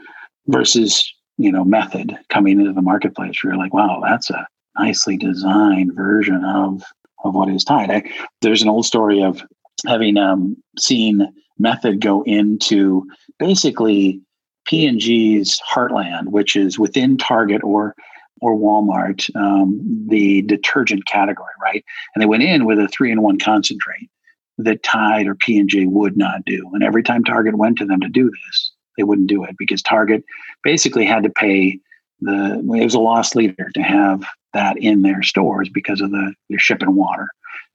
versus 0.47 1.13
you 1.37 1.51
know 1.51 1.63
method 1.63 2.17
coming 2.29 2.59
into 2.59 2.73
the 2.73 2.81
marketplace, 2.81 3.43
where 3.43 3.53
you're 3.53 3.61
like, 3.61 3.73
wow, 3.73 4.01
that's 4.03 4.29
a 4.29 4.47
nicely 4.77 5.17
designed 5.17 5.93
version 5.95 6.43
of 6.45 6.83
of 7.23 7.35
what 7.35 7.49
is 7.49 7.63
Tide. 7.63 7.91
I, 7.91 8.03
there's 8.41 8.61
an 8.61 8.69
old 8.69 8.85
story 8.85 9.21
of 9.21 9.43
having 9.87 10.17
um, 10.17 10.57
seen 10.77 11.27
Method 11.57 12.01
go 12.01 12.23
into 12.23 13.05
basically 13.37 14.21
P&G's 14.65 15.59
Heartland, 15.69 16.29
which 16.29 16.55
is 16.55 16.79
within 16.79 17.17
Target 17.17 17.63
or 17.63 17.95
or 18.41 18.55
Walmart, 18.55 19.29
um, 19.35 19.81
the 20.07 20.43
detergent 20.43 21.05
category, 21.07 21.51
right? 21.61 21.83
And 22.15 22.21
they 22.21 22.25
went 22.25 22.43
in 22.43 22.63
with 22.63 22.79
a 22.79 22.87
three-in-one 22.87 23.37
concentrate 23.39 24.09
that 24.57 24.81
Tide 24.81 25.27
or 25.27 25.35
P&G 25.35 25.87
would 25.87 26.15
not 26.15 26.45
do. 26.45 26.69
And 26.73 26.81
every 26.81 27.03
time 27.03 27.25
Target 27.25 27.57
went 27.57 27.77
to 27.79 27.85
them 27.85 27.99
to 27.99 28.07
do 28.07 28.29
this, 28.29 28.71
they 28.97 29.03
wouldn't 29.03 29.27
do 29.27 29.43
it 29.43 29.55
because 29.57 29.81
Target 29.81 30.23
basically 30.63 31.05
had 31.05 31.23
to 31.23 31.29
pay 31.29 31.79
the 32.21 32.59
it 32.59 32.83
was 32.83 32.93
a 32.93 32.99
loss 32.99 33.35
leader 33.35 33.69
to 33.73 33.81
have 33.81 34.23
that 34.53 34.77
in 34.77 35.01
their 35.01 35.23
stores 35.23 35.69
because 35.69 36.01
of 36.01 36.11
the 36.11 36.33
shipping 36.57 36.95
water. 36.95 37.27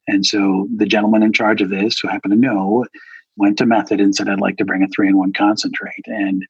And 0.06 0.24
so 0.26 0.68
the 0.74 0.87
gentleman 0.87 1.22
in 1.22 1.32
charge 1.32 1.62
of 1.62 1.70
this, 1.70 1.98
who 1.98 2.08
happened 2.08 2.32
to 2.32 2.38
know, 2.38 2.84
went 3.37 3.58
to 3.58 3.66
Method 3.66 4.00
and 4.00 4.14
said, 4.14 4.28
I'd 4.28 4.40
like 4.40 4.58
to 4.58 4.64
bring 4.64 4.82
a 4.82 4.88
three 4.88 5.08
in 5.08 5.16
one 5.16 5.32
concentrate. 5.32 6.04
And 6.06 6.44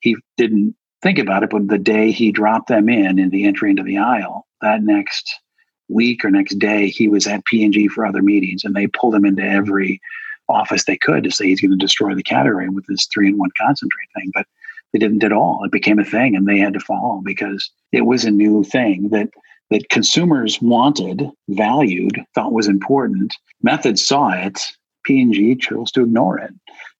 he 0.00 0.16
didn't 0.36 0.74
think 1.02 1.18
about 1.18 1.42
it, 1.42 1.50
but 1.50 1.68
the 1.68 1.78
day 1.78 2.10
he 2.10 2.32
dropped 2.32 2.68
them 2.68 2.88
in 2.88 3.18
in 3.18 3.30
the 3.30 3.44
entry 3.44 3.70
into 3.70 3.82
the 3.82 3.98
aisle, 3.98 4.46
that 4.60 4.82
next 4.82 5.38
week 5.88 6.24
or 6.24 6.30
next 6.30 6.58
day, 6.58 6.88
he 6.88 7.08
was 7.08 7.26
at 7.26 7.44
P&G 7.46 7.88
for 7.88 8.06
other 8.06 8.22
meetings 8.22 8.64
and 8.64 8.74
they 8.74 8.86
pulled 8.86 9.14
him 9.14 9.24
into 9.24 9.42
every 9.42 10.00
office 10.48 10.84
they 10.84 10.96
could 10.96 11.24
to 11.24 11.30
say 11.30 11.46
he's 11.46 11.60
going 11.60 11.70
to 11.70 11.76
destroy 11.76 12.14
the 12.14 12.22
category 12.22 12.68
with 12.68 12.84
this 12.86 13.06
three 13.12 13.28
in 13.28 13.38
one 13.38 13.50
concentrate 13.60 14.08
thing. 14.14 14.30
But 14.34 14.46
they 14.92 14.98
didn't 14.98 15.24
at 15.24 15.32
all. 15.32 15.62
It 15.64 15.72
became 15.72 15.98
a 15.98 16.04
thing 16.04 16.36
and 16.36 16.46
they 16.46 16.58
had 16.58 16.74
to 16.74 16.80
follow 16.80 17.20
because 17.24 17.70
it 17.92 18.02
was 18.02 18.24
a 18.24 18.30
new 18.30 18.64
thing 18.64 19.08
that 19.10 19.28
that 19.70 19.88
consumers 19.88 20.60
wanted, 20.60 21.30
valued, 21.48 22.20
thought 22.34 22.52
was 22.52 22.68
important. 22.68 23.34
Methods 23.62 24.04
saw 24.04 24.30
it. 24.30 24.60
P&G 25.04 25.56
chose 25.56 25.90
to 25.92 26.02
ignore 26.02 26.38
it, 26.38 26.50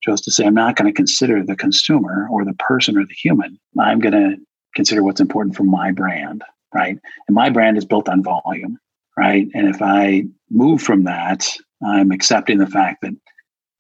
chose 0.03 0.23
to 0.23 0.31
say, 0.31 0.47
I'm 0.47 0.55
not 0.55 0.77
going 0.77 0.91
to 0.91 0.97
consider 0.97 1.45
the 1.45 1.57
consumer 1.57 2.27
or 2.31 2.45
the 2.45 2.55
person 2.55 2.97
or 2.97 3.05
the 3.05 3.15
human. 3.15 3.59
I'm 3.79 4.01
going 4.01 4.15
to 4.15 4.37
consider 4.75 5.03
what's 5.03 5.21
important 5.21 5.55
for 5.55 5.65
my 5.65 5.93
brand, 5.93 6.43
right? 6.75 6.97
And 7.29 7.35
my 7.35 7.51
brand 7.51 7.77
is 7.77 7.85
built 7.85 8.09
on 8.09 8.23
volume, 8.23 8.79
right? 9.19 9.47
And 9.55 9.69
if 9.69 9.83
I 9.83 10.25
move 10.51 10.81
from 10.81 11.05
that, 11.05 11.47
I'm 11.85 12.11
accepting 12.11 12.59
the 12.59 12.67
fact 12.67 13.03
that 13.03 13.15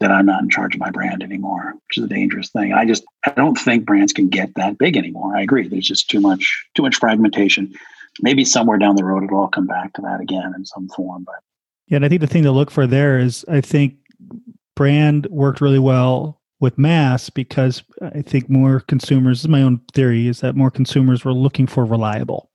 that 0.00 0.11
I'm 0.11 0.24
not 0.24 0.42
in 0.42 0.48
charge 0.48 0.74
of 0.74 0.81
my 0.81 0.90
brand 0.90 1.22
anymore, 1.22 1.74
which 1.74 1.98
is 1.98 2.05
a 2.05 2.09
dangerous 2.09 2.48
thing. 2.48 2.72
I 2.72 2.87
just 2.87 3.05
I 3.26 3.33
don't 3.33 3.57
think 3.57 3.85
brands 3.85 4.14
can 4.14 4.29
get 4.29 4.55
that 4.55 4.79
big 4.79 4.96
anymore. 4.96 5.37
I 5.37 5.42
agree. 5.42 5.68
There's 5.68 5.87
just 5.87 6.09
too 6.09 6.20
much 6.20 6.64
too 6.74 6.83
much 6.83 6.96
fragmentation. 6.96 7.74
Maybe 8.22 8.44
somewhere 8.44 8.78
down 8.78 8.96
the 8.96 9.04
road 9.04 9.24
it'll 9.24 9.40
all 9.40 9.48
come 9.48 9.66
back 9.66 9.92
to 9.94 10.02
that 10.02 10.20
again 10.20 10.52
in 10.56 10.64
some 10.64 10.88
form. 10.88 11.24
But 11.24 11.37
yeah, 11.87 11.96
and 11.96 12.04
I 12.04 12.09
think 12.09 12.20
the 12.20 12.26
thing 12.26 12.42
to 12.44 12.52
look 12.52 12.70
for 12.70 12.87
there 12.87 13.18
is 13.18 13.44
I 13.48 13.61
think 13.61 13.96
brand 14.76 15.26
worked 15.30 15.61
really 15.61 15.78
well 15.78 16.40
with 16.61 16.78
mass 16.78 17.30
because 17.30 17.83
I 18.02 18.22
think 18.22 18.50
more 18.50 18.80
consumers, 18.80 19.38
this 19.38 19.44
is 19.44 19.48
my 19.48 19.62
own 19.62 19.80
theory, 19.94 20.28
is 20.28 20.40
that 20.40 20.56
more 20.56 20.70
consumers 20.70 21.24
were 21.24 21.33
looking 21.33 21.66
for 21.66 21.85
reliable. 21.85 22.50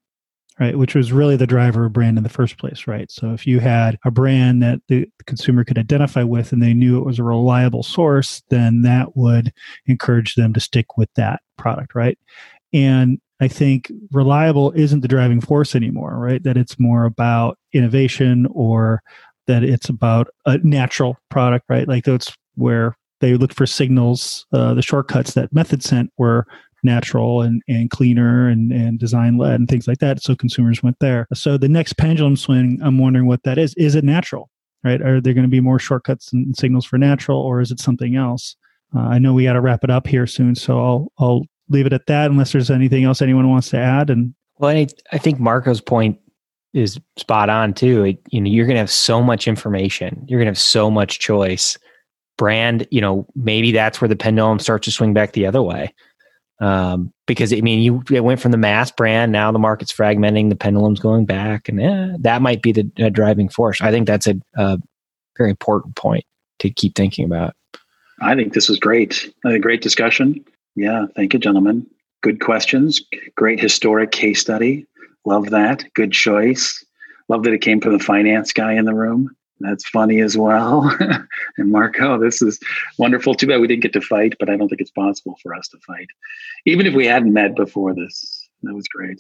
right? 0.60 0.78
Which 0.78 0.95
was 0.95 1.12
really 1.12 1.36
the 1.36 1.47
driver 1.47 1.86
of 1.86 1.93
brand 1.93 2.17
in 2.17 2.23
the 2.23 2.30
first 2.30 2.58
place, 2.58 2.88
right? 2.88 3.12
So 3.12 3.34
if 3.34 3.45
you 3.45 3.60
had 3.60 3.97
a 4.06 4.12
brand 4.12 4.63
that 4.63 4.80
the 4.88 5.08
consumer 5.25 5.63
could 5.65 5.78
identify 5.78 6.23
with 6.23 6.54
and 6.54 6.62
they 6.62 6.73
knew 6.73 6.98
it 6.98 7.06
was 7.06 7.19
a 7.19 7.23
reliable 7.23 7.83
source, 7.83 8.42
then 8.50 8.81
that 8.83 9.17
would 9.17 9.52
encourage 9.85 10.35
them 10.35 10.54
to 10.54 10.60
stick 10.60 10.98
with 10.98 11.10
that 11.15 11.42
product, 11.58 11.94
right? 11.94 12.17
And 12.73 13.19
I 13.42 13.48
think 13.48 13.92
reliable 14.12 14.71
isn't 14.71 15.02
the 15.02 15.08
driving 15.08 15.42
force 15.42 15.75
anymore, 15.75 16.17
right? 16.17 16.42
That 16.44 16.58
it's 16.58 16.79
more 16.79 17.06
about 17.06 17.58
innovation 17.73 18.48
or 18.52 19.02
that 19.48 19.63
it's 19.63 19.90
about 19.90 20.27
a 20.46 20.58
natural 20.60 21.17
product, 21.29 21.65
right? 21.69 21.88
Like 21.88 22.06
that's 22.06 22.33
where 22.56 22.98
they 23.21 23.36
look 23.36 23.54
for 23.54 23.65
signals, 23.65 24.46
uh, 24.54 24.73
the 24.73 24.81
shortcuts 24.81 25.33
that 25.33 25.54
method 25.54 25.83
sent 25.83 26.12
were 26.17 26.46
natural 26.83 27.42
and, 27.42 27.62
and 27.67 27.90
cleaner 27.90 28.48
and, 28.48 28.71
and 28.71 29.00
design 29.00 29.38
led 29.38 29.56
and 29.56 29.67
things 29.67 29.88
like 29.88 29.98
that. 30.00 30.21
So 30.21 30.36
consumers 30.36 30.83
went 30.83 30.98
there. 31.00 31.27
So 31.33 31.58
the 31.58 31.69
next 31.69 31.94
pendulum 31.94 32.38
swing, 32.38 32.79
I'm 32.83 33.00
wondering 33.00 33.25
what 33.25 33.44
that 33.44 33.58
is. 33.58 33.73
Is 33.75 33.96
it 33.96 34.04
natural, 34.04 34.50
right? 34.83 35.02
Are 35.02 35.19
there 35.19 35.33
going 35.33 35.46
to 35.46 35.50
be 35.50 35.62
more 35.62 35.79
shortcuts 35.79 36.31
and 36.31 36.56
signals 36.56 36.86
for 36.86 36.98
natural 36.98 37.42
or 37.42 37.62
is 37.62 37.71
it 37.71 37.79
something 37.79 38.15
else? 38.15 38.56
Uh, 38.96 39.00
I 39.00 39.19
know 39.19 39.33
we 39.33 39.44
got 39.44 39.54
to 39.54 39.62
wrap 39.62 39.83
it 39.83 39.90
up 39.90 40.08
here 40.08 40.27
soon, 40.27 40.56
so 40.56 40.79
I'll, 40.79 41.12
I'll 41.17 41.46
leave 41.70 41.86
it 41.86 41.94
at 41.94 42.08
that 42.08 42.32
unless 42.32 42.52
there's 42.52 42.72
anything 42.72 43.04
else 43.04 43.22
anyone 43.22 43.50
wants 43.50 43.70
to 43.70 43.78
add. 43.78 44.10
And 44.10 44.34
well, 44.58 44.76
I, 44.76 44.88
I 45.12 45.18
think 45.18 45.40
Marco's 45.40 45.82
point 45.82 46.20
is 46.74 47.00
spot 47.18 47.50
on 47.50 47.74
too. 47.74 48.04
It, 48.04 48.20
you 48.30 48.42
know, 48.42 48.50
you're 48.50 48.66
going 48.66 48.76
to 48.76 48.82
have 48.82 48.92
so 48.92 49.22
much 49.22 49.48
information. 49.48 50.26
You're 50.28 50.40
going 50.40 50.48
to 50.48 50.52
have 50.52 50.60
so 50.60 50.92
much 50.92 51.20
choice. 51.20 51.78
Brand, 52.38 52.86
you 52.92 53.00
know, 53.00 53.26
maybe 53.34 53.72
that's 53.72 54.02
where 54.02 54.10
the 54.10 54.16
pendulum 54.16 54.60
starts 54.60 54.86
to 54.86 54.92
swing 54.92 55.13
back 55.13 55.32
the 55.32 55.46
other 55.46 55.63
way. 55.63 55.94
Um, 56.60 57.13
because 57.28 57.52
I 57.54 57.62
mean, 57.62 57.82
you 57.82 58.04
it 58.10 58.24
went 58.24 58.40
from 58.40 58.52
the 58.52 58.58
mass 58.58 58.92
brand, 58.92 59.32
now 59.32 59.52
the 59.52 59.60
market's 59.60 59.92
fragmenting, 59.92 60.50
the 60.50 60.56
pendulum's 60.56 61.00
going 61.00 61.26
back, 61.26 61.68
and 61.68 61.82
eh, 61.82 62.16
that 62.20 62.42
might 62.42 62.62
be 62.62 62.72
the 62.72 62.84
driving 63.10 63.50
force. 63.50 63.82
I 63.82 63.92
think 63.92 64.08
that's 64.08 64.28
a, 64.28 64.36
a 64.56 64.78
very 65.38 65.50
important 65.50 65.96
point 65.96 66.24
to 66.60 66.70
keep 66.70 66.96
thinking 66.96 67.26
about. 67.26 67.56
I 68.22 68.36
think 68.36 68.54
this 68.54 68.70
was 68.70 68.80
great. 68.80 69.34
A 69.44 69.60
great 69.60 69.82
discussion. 69.82 70.46
Yeah, 70.76 71.06
thank 71.15 71.34
you, 71.34 71.40
gentlemen. 71.40 71.88
Good 72.21 72.42
questions. 72.42 73.02
Great 73.36 73.60
historic 73.60 74.12
case 74.12 74.42
study. 74.42 74.86
Love 75.26 75.50
that. 75.52 75.86
Good 75.94 76.12
choice. 76.12 76.84
Love 77.30 77.44
that 77.44 77.54
it 77.54 77.62
came 77.62 77.82
from 77.82 77.94
the 77.94 78.04
finance 78.04 78.54
guy 78.54 78.73
in 78.73 78.86
the 78.86 78.94
room. 78.94 79.36
That's 79.60 79.88
funny 79.88 80.19
as 80.19 80.38
well. 80.38 80.96
and 81.58 81.71
Marco, 81.71 82.19
this 82.19 82.42
is 82.42 82.60
wonderful. 82.98 83.34
Too 83.34 83.48
bad 83.48 83.62
we 83.62 83.67
didn't 83.67 83.84
get 83.84 83.94
to 83.94 84.02
fight, 84.02 84.36
but 84.40 84.50
I 84.50 84.58
don't 84.58 84.67
think 84.67 84.82
it's 84.82 84.92
possible 84.92 85.38
for 85.42 85.56
us 85.56 85.67
to 85.69 85.78
fight, 85.80 86.08
even 86.65 86.86
if 86.86 86.94
we 86.94 87.06
hadn't 87.06 87.34
met 87.34 87.56
before 87.56 87.96
this. 87.96 88.50
That 88.63 88.76
was 88.76 88.88
great. 88.88 89.19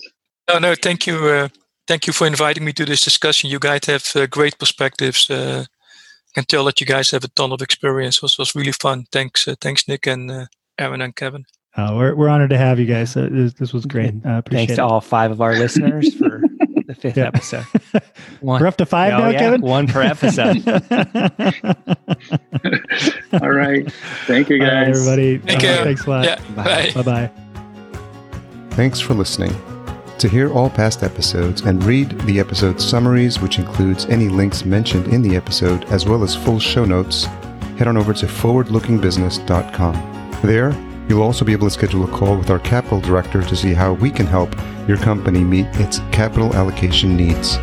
No, 0.49 0.59
no, 0.59 0.75
thank 0.75 1.07
you. 1.07 1.15
Uh, 1.25 1.47
thank 1.87 2.05
you 2.05 2.13
for 2.13 2.27
inviting 2.27 2.65
me 2.65 2.73
to 2.73 2.85
this 2.85 3.01
discussion. 3.01 3.49
You 3.49 3.59
guys 3.59 3.85
have 3.85 4.05
uh, 4.15 4.25
great 4.25 4.59
perspectives. 4.59 5.29
Uh, 5.29 5.65
I 5.69 6.31
can 6.33 6.45
tell 6.45 6.65
that 6.65 6.81
you 6.81 6.87
guys 6.87 7.11
have 7.11 7.23
a 7.23 7.29
ton 7.29 7.53
of 7.53 7.61
experience. 7.61 8.21
Was, 8.21 8.37
was 8.37 8.55
really 8.55 8.73
fun. 8.73 9.05
Thanks, 9.11 9.47
uh, 9.47 9.55
thanks, 9.61 9.87
Nick 9.87 10.05
and 10.05 10.47
uh, 10.79 10.83
Aaron 10.83 11.01
and 11.01 11.15
Kevin. 11.15 11.45
Uh, 11.75 11.93
we're, 11.95 12.15
we're 12.15 12.29
honored 12.29 12.51
to 12.51 12.57
have 12.57 12.79
you 12.79 12.85
guys. 12.85 13.15
this, 13.15 13.53
this 13.53 13.73
was 13.73 13.85
great. 13.85 14.13
Thanks 14.49 14.73
it. 14.73 14.75
to 14.77 14.85
all 14.85 15.01
five 15.01 15.31
of 15.31 15.41
our 15.41 15.55
listeners 15.55 16.13
for 16.13 16.39
the 16.87 16.95
fifth 16.95 17.17
yeah. 17.17 17.27
episode. 17.27 17.65
One, 18.41 18.61
We're 18.61 18.67
up 18.67 18.77
to 18.77 18.85
five 18.85 19.13
oh, 19.13 19.19
now, 19.19 19.29
yeah, 19.29 19.39
Kevin. 19.39 19.61
One 19.61 19.87
per 19.87 20.01
episode. 20.01 20.67
All 23.41 23.51
right. 23.51 23.91
Thank 24.25 24.49
you, 24.49 24.59
guys. 24.59 24.89
everybody. 24.89 25.37
Thank 25.39 25.63
uh, 25.63 25.67
you. 25.67 25.73
Thanks 25.83 26.05
a 26.05 26.09
lot. 26.09 26.25
Yeah. 26.25 26.41
Bye. 26.55 26.91
Bye. 26.95 27.03
Bye. 27.03 27.31
Thanks 28.71 28.99
for 28.99 29.13
listening. 29.13 29.55
To 30.19 30.29
hear 30.29 30.53
all 30.53 30.69
past 30.69 31.03
episodes 31.03 31.61
and 31.61 31.83
read 31.83 32.09
the 32.21 32.39
episode 32.39 32.79
summaries, 32.79 33.41
which 33.41 33.59
includes 33.59 34.05
any 34.05 34.29
links 34.29 34.63
mentioned 34.63 35.07
in 35.07 35.21
the 35.21 35.35
episode, 35.35 35.83
as 35.85 36.05
well 36.05 36.23
as 36.23 36.35
full 36.35 36.59
show 36.59 36.85
notes, 36.85 37.25
head 37.77 37.87
on 37.87 37.97
over 37.97 38.13
to 38.13 38.25
forwardlookingbusiness.com. 38.25 40.14
There, 40.45 40.71
You'll 41.07 41.21
also 41.21 41.45
be 41.45 41.53
able 41.53 41.67
to 41.67 41.73
schedule 41.73 42.03
a 42.03 42.07
call 42.07 42.35
with 42.35 42.49
our 42.49 42.59
capital 42.59 42.99
director 42.99 43.43
to 43.43 43.55
see 43.55 43.73
how 43.73 43.93
we 43.93 44.09
can 44.09 44.25
help 44.25 44.55
your 44.87 44.97
company 44.97 45.43
meet 45.43 45.67
its 45.73 45.99
capital 46.11 46.55
allocation 46.55 47.15
needs. 47.15 47.57